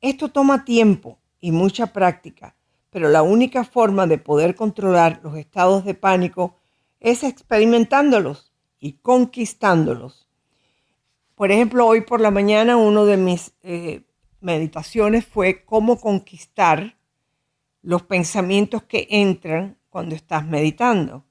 Esto 0.00 0.30
toma 0.30 0.64
tiempo 0.64 1.18
y 1.40 1.52
mucha 1.52 1.92
práctica, 1.92 2.56
pero 2.94 3.08
la 3.08 3.24
única 3.24 3.64
forma 3.64 4.06
de 4.06 4.18
poder 4.18 4.54
controlar 4.54 5.18
los 5.24 5.36
estados 5.36 5.84
de 5.84 5.94
pánico 5.94 6.60
es 7.00 7.24
experimentándolos 7.24 8.52
y 8.78 8.98
conquistándolos. 8.98 10.28
Por 11.34 11.50
ejemplo, 11.50 11.88
hoy 11.88 12.02
por 12.02 12.20
la 12.20 12.30
mañana 12.30 12.76
uno 12.76 13.04
de 13.04 13.16
mis 13.16 13.52
eh, 13.64 14.02
meditaciones 14.40 15.26
fue 15.26 15.64
cómo 15.64 16.00
conquistar 16.00 16.96
los 17.82 18.02
pensamientos 18.02 18.84
que 18.84 19.08
entran 19.10 19.76
cuando 19.90 20.14
estás 20.14 20.46
meditando. 20.46 21.24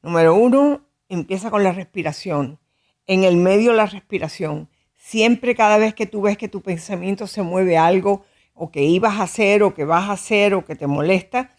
Número 0.00 0.34
uno, 0.34 0.86
empieza 1.10 1.50
con 1.50 1.62
la 1.62 1.72
respiración. 1.72 2.58
En 3.06 3.24
el 3.24 3.36
medio 3.36 3.74
la 3.74 3.84
respiración. 3.84 4.70
Siempre 4.96 5.54
cada 5.54 5.76
vez 5.76 5.94
que 5.94 6.06
tú 6.06 6.22
ves 6.22 6.38
que 6.38 6.48
tu 6.48 6.62
pensamiento 6.62 7.26
se 7.26 7.42
mueve 7.42 7.76
algo, 7.76 8.24
o 8.62 8.70
que 8.70 8.84
ibas 8.84 9.18
a 9.18 9.24
hacer 9.24 9.64
o 9.64 9.74
que 9.74 9.84
vas 9.84 10.08
a 10.08 10.12
hacer 10.12 10.54
o 10.54 10.64
que 10.64 10.76
te 10.76 10.86
molesta, 10.86 11.50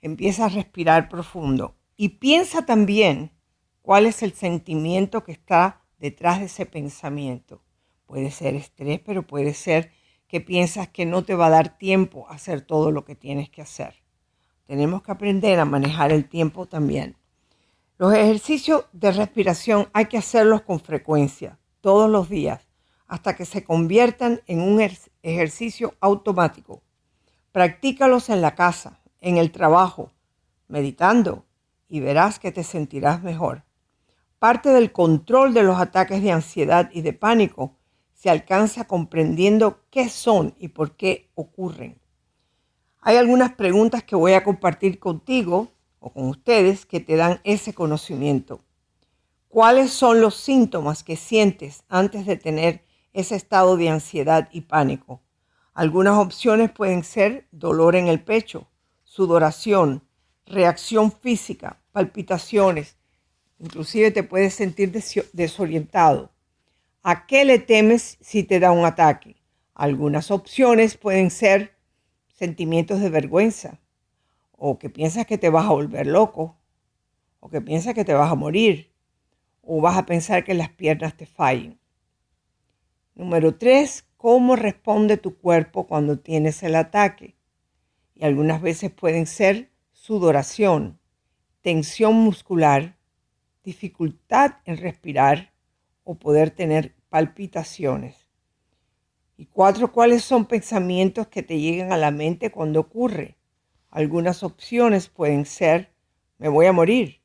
empieza 0.00 0.44
a 0.44 0.48
respirar 0.48 1.08
profundo. 1.08 1.74
Y 1.96 2.20
piensa 2.20 2.64
también 2.64 3.32
cuál 3.82 4.06
es 4.06 4.22
el 4.22 4.32
sentimiento 4.32 5.24
que 5.24 5.32
está 5.32 5.82
detrás 5.98 6.38
de 6.38 6.46
ese 6.46 6.64
pensamiento. 6.64 7.64
Puede 8.06 8.30
ser 8.30 8.54
estrés, 8.54 9.00
pero 9.04 9.26
puede 9.26 9.54
ser 9.54 9.90
que 10.28 10.40
piensas 10.40 10.86
que 10.86 11.04
no 11.04 11.24
te 11.24 11.34
va 11.34 11.46
a 11.46 11.50
dar 11.50 11.78
tiempo 11.78 12.28
a 12.28 12.34
hacer 12.34 12.60
todo 12.60 12.92
lo 12.92 13.04
que 13.04 13.16
tienes 13.16 13.50
que 13.50 13.62
hacer. 13.62 13.96
Tenemos 14.64 15.02
que 15.02 15.10
aprender 15.10 15.58
a 15.58 15.64
manejar 15.64 16.12
el 16.12 16.28
tiempo 16.28 16.66
también. 16.66 17.16
Los 17.98 18.14
ejercicios 18.14 18.84
de 18.92 19.10
respiración 19.10 19.88
hay 19.92 20.04
que 20.04 20.18
hacerlos 20.18 20.62
con 20.62 20.78
frecuencia, 20.78 21.58
todos 21.80 22.08
los 22.08 22.28
días 22.28 22.68
hasta 23.12 23.36
que 23.36 23.44
se 23.44 23.62
conviertan 23.62 24.40
en 24.46 24.62
un 24.62 24.80
ejercicio 25.22 25.94
automático. 26.00 26.80
Practícalos 27.52 28.30
en 28.30 28.40
la 28.40 28.54
casa, 28.54 29.02
en 29.20 29.36
el 29.36 29.52
trabajo, 29.52 30.12
meditando 30.66 31.44
y 31.90 32.00
verás 32.00 32.38
que 32.38 32.52
te 32.52 32.64
sentirás 32.64 33.22
mejor. 33.22 33.64
Parte 34.38 34.70
del 34.70 34.92
control 34.92 35.52
de 35.52 35.62
los 35.62 35.78
ataques 35.78 36.22
de 36.22 36.32
ansiedad 36.32 36.88
y 36.90 37.02
de 37.02 37.12
pánico 37.12 37.76
se 38.14 38.30
alcanza 38.30 38.86
comprendiendo 38.86 39.82
qué 39.90 40.08
son 40.08 40.54
y 40.58 40.68
por 40.68 40.96
qué 40.96 41.28
ocurren. 41.34 42.00
Hay 43.02 43.18
algunas 43.18 43.52
preguntas 43.52 44.02
que 44.04 44.16
voy 44.16 44.32
a 44.32 44.42
compartir 44.42 44.98
contigo 44.98 45.68
o 46.00 46.14
con 46.14 46.30
ustedes 46.30 46.86
que 46.86 47.00
te 47.00 47.16
dan 47.16 47.42
ese 47.44 47.74
conocimiento. 47.74 48.62
¿Cuáles 49.48 49.90
son 49.90 50.22
los 50.22 50.34
síntomas 50.34 51.04
que 51.04 51.16
sientes 51.16 51.84
antes 51.90 52.24
de 52.24 52.36
tener 52.36 52.82
ese 53.12 53.36
estado 53.36 53.76
de 53.76 53.88
ansiedad 53.88 54.48
y 54.52 54.62
pánico. 54.62 55.20
Algunas 55.74 56.18
opciones 56.18 56.70
pueden 56.70 57.04
ser 57.04 57.46
dolor 57.50 57.96
en 57.96 58.08
el 58.08 58.20
pecho, 58.20 58.68
sudoración, 59.04 60.02
reacción 60.46 61.12
física, 61.12 61.80
palpitaciones, 61.92 62.96
inclusive 63.58 64.10
te 64.10 64.22
puedes 64.22 64.54
sentir 64.54 64.92
desorientado. 65.32 66.30
¿A 67.02 67.26
qué 67.26 67.44
le 67.44 67.58
temes 67.58 68.18
si 68.20 68.42
te 68.42 68.60
da 68.60 68.70
un 68.70 68.84
ataque? 68.84 69.36
Algunas 69.74 70.30
opciones 70.30 70.96
pueden 70.96 71.30
ser 71.30 71.74
sentimientos 72.28 73.00
de 73.00 73.10
vergüenza, 73.10 73.80
o 74.52 74.78
que 74.78 74.90
piensas 74.90 75.26
que 75.26 75.38
te 75.38 75.50
vas 75.50 75.66
a 75.66 75.72
volver 75.72 76.06
loco, 76.06 76.56
o 77.40 77.48
que 77.48 77.60
piensas 77.60 77.94
que 77.94 78.04
te 78.04 78.14
vas 78.14 78.30
a 78.30 78.36
morir, 78.36 78.92
o 79.62 79.80
vas 79.80 79.96
a 79.96 80.06
pensar 80.06 80.44
que 80.44 80.54
las 80.54 80.68
piernas 80.68 81.16
te 81.16 81.26
fallen. 81.26 81.78
Número 83.14 83.54
tres, 83.56 84.06
cómo 84.16 84.56
responde 84.56 85.18
tu 85.18 85.36
cuerpo 85.36 85.86
cuando 85.86 86.18
tienes 86.18 86.62
el 86.62 86.74
ataque. 86.74 87.36
Y 88.14 88.24
algunas 88.24 88.62
veces 88.62 88.90
pueden 88.90 89.26
ser 89.26 89.70
sudoración, 89.92 90.98
tensión 91.60 92.14
muscular, 92.14 92.96
dificultad 93.64 94.54
en 94.64 94.78
respirar 94.78 95.52
o 96.04 96.14
poder 96.14 96.50
tener 96.50 96.94
palpitaciones. 97.10 98.28
Y 99.36 99.46
cuatro, 99.46 99.92
cuáles 99.92 100.24
son 100.24 100.46
pensamientos 100.46 101.26
que 101.26 101.42
te 101.42 101.58
llegan 101.58 101.92
a 101.92 101.98
la 101.98 102.10
mente 102.10 102.50
cuando 102.50 102.80
ocurre. 102.80 103.36
Algunas 103.90 104.42
opciones 104.42 105.08
pueden 105.08 105.44
ser, 105.44 105.92
me 106.38 106.48
voy 106.48 106.66
a 106.66 106.72
morir, 106.72 107.20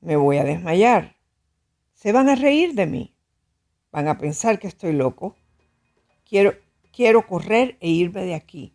me 0.00 0.16
voy 0.16 0.38
a 0.38 0.44
desmayar, 0.44 1.16
se 1.92 2.12
van 2.12 2.28
a 2.28 2.34
reír 2.34 2.74
de 2.74 2.86
mí, 2.86 3.14
Van 3.90 4.08
a 4.08 4.18
pensar 4.18 4.58
que 4.58 4.66
estoy 4.66 4.92
loco. 4.92 5.36
Quiero, 6.28 6.54
quiero 6.92 7.26
correr 7.26 7.76
e 7.80 7.88
irme 7.88 8.22
de 8.24 8.34
aquí. 8.34 8.74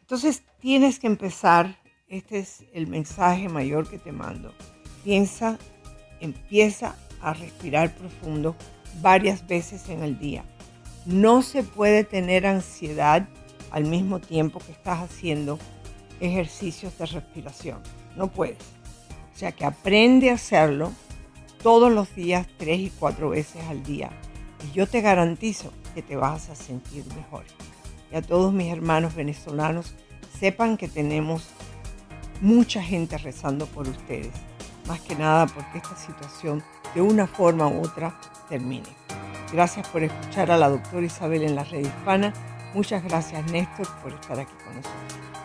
Entonces 0.00 0.42
tienes 0.60 0.98
que 0.98 1.06
empezar, 1.06 1.78
este 2.08 2.38
es 2.38 2.64
el 2.72 2.86
mensaje 2.86 3.48
mayor 3.48 3.88
que 3.88 3.98
te 3.98 4.12
mando. 4.12 4.54
Piensa, 5.02 5.58
empieza 6.20 6.96
a 7.20 7.34
respirar 7.34 7.94
profundo 7.94 8.54
varias 9.00 9.46
veces 9.46 9.88
en 9.88 10.02
el 10.02 10.18
día. 10.18 10.44
No 11.06 11.42
se 11.42 11.62
puede 11.62 12.04
tener 12.04 12.46
ansiedad 12.46 13.28
al 13.70 13.84
mismo 13.84 14.20
tiempo 14.20 14.60
que 14.60 14.72
estás 14.72 15.00
haciendo 15.00 15.58
ejercicios 16.20 16.96
de 16.98 17.06
respiración. 17.06 17.82
No 18.16 18.28
puedes. 18.28 18.58
O 19.34 19.36
sea 19.36 19.52
que 19.52 19.64
aprende 19.64 20.30
a 20.30 20.34
hacerlo 20.34 20.92
todos 21.64 21.90
los 21.90 22.14
días, 22.14 22.46
tres 22.58 22.78
y 22.78 22.92
cuatro 23.00 23.30
veces 23.30 23.64
al 23.70 23.82
día. 23.82 24.10
Y 24.62 24.76
yo 24.76 24.86
te 24.86 25.00
garantizo 25.00 25.72
que 25.94 26.02
te 26.02 26.14
vas 26.14 26.50
a 26.50 26.54
sentir 26.54 27.06
mejor. 27.16 27.44
Y 28.12 28.16
a 28.16 28.20
todos 28.20 28.52
mis 28.52 28.70
hermanos 28.70 29.14
venezolanos, 29.14 29.94
sepan 30.38 30.76
que 30.76 30.88
tenemos 30.88 31.48
mucha 32.42 32.82
gente 32.82 33.16
rezando 33.16 33.64
por 33.64 33.88
ustedes. 33.88 34.34
Más 34.86 35.00
que 35.00 35.16
nada 35.16 35.46
porque 35.46 35.78
esta 35.78 35.96
situación 35.96 36.62
de 36.94 37.00
una 37.00 37.26
forma 37.26 37.66
u 37.66 37.82
otra 37.82 38.14
termine. 38.50 38.90
Gracias 39.50 39.88
por 39.88 40.02
escuchar 40.02 40.50
a 40.50 40.58
la 40.58 40.68
doctora 40.68 41.06
Isabel 41.06 41.44
en 41.44 41.54
la 41.54 41.64
red 41.64 41.86
hispana. 41.86 42.34
Muchas 42.74 43.02
gracias 43.02 43.50
Néstor 43.50 43.88
por 44.02 44.12
estar 44.12 44.38
aquí 44.38 44.52
con 44.66 44.76
nosotros. 44.76 45.43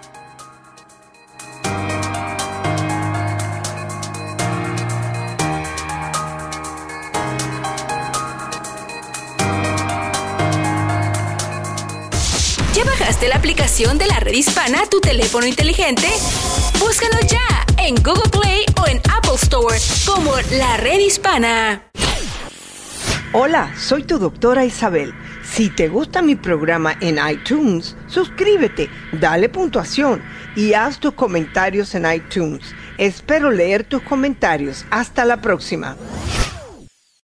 De 13.18 13.28
la 13.28 13.38
aplicación 13.38 13.98
de 13.98 14.06
la 14.06 14.20
red 14.20 14.34
hispana 14.34 14.82
a 14.84 14.86
tu 14.86 15.02
teléfono 15.02 15.48
inteligente? 15.48 16.08
Búscalo 16.78 17.20
ya 17.28 17.66
en 17.84 17.96
Google 17.96 18.30
Play 18.30 18.66
o 18.80 18.88
en 18.88 19.02
Apple 19.12 19.34
Store 19.42 19.76
como 20.06 20.32
la 20.52 20.78
red 20.78 21.00
hispana. 21.00 21.82
Hola, 23.34 23.74
soy 23.76 24.04
tu 24.04 24.20
doctora 24.20 24.64
Isabel. 24.64 25.16
Si 25.44 25.72
te 25.72 25.88
gusta 25.88 26.22
mi 26.22 26.36
programa 26.36 26.96
en 27.02 27.18
iTunes, 27.28 27.96
suscríbete, 28.06 28.92
dale 29.12 29.50
puntuación 29.50 30.22
y 30.56 30.74
haz 30.74 31.00
tus 31.00 31.14
comentarios 31.14 31.96
en 31.96 32.06
iTunes. 32.12 32.76
Espero 33.00 33.50
leer 33.50 33.86
tus 33.86 34.04
comentarios. 34.04 34.86
Hasta 34.92 35.26
la 35.26 35.42
próxima. 35.42 35.98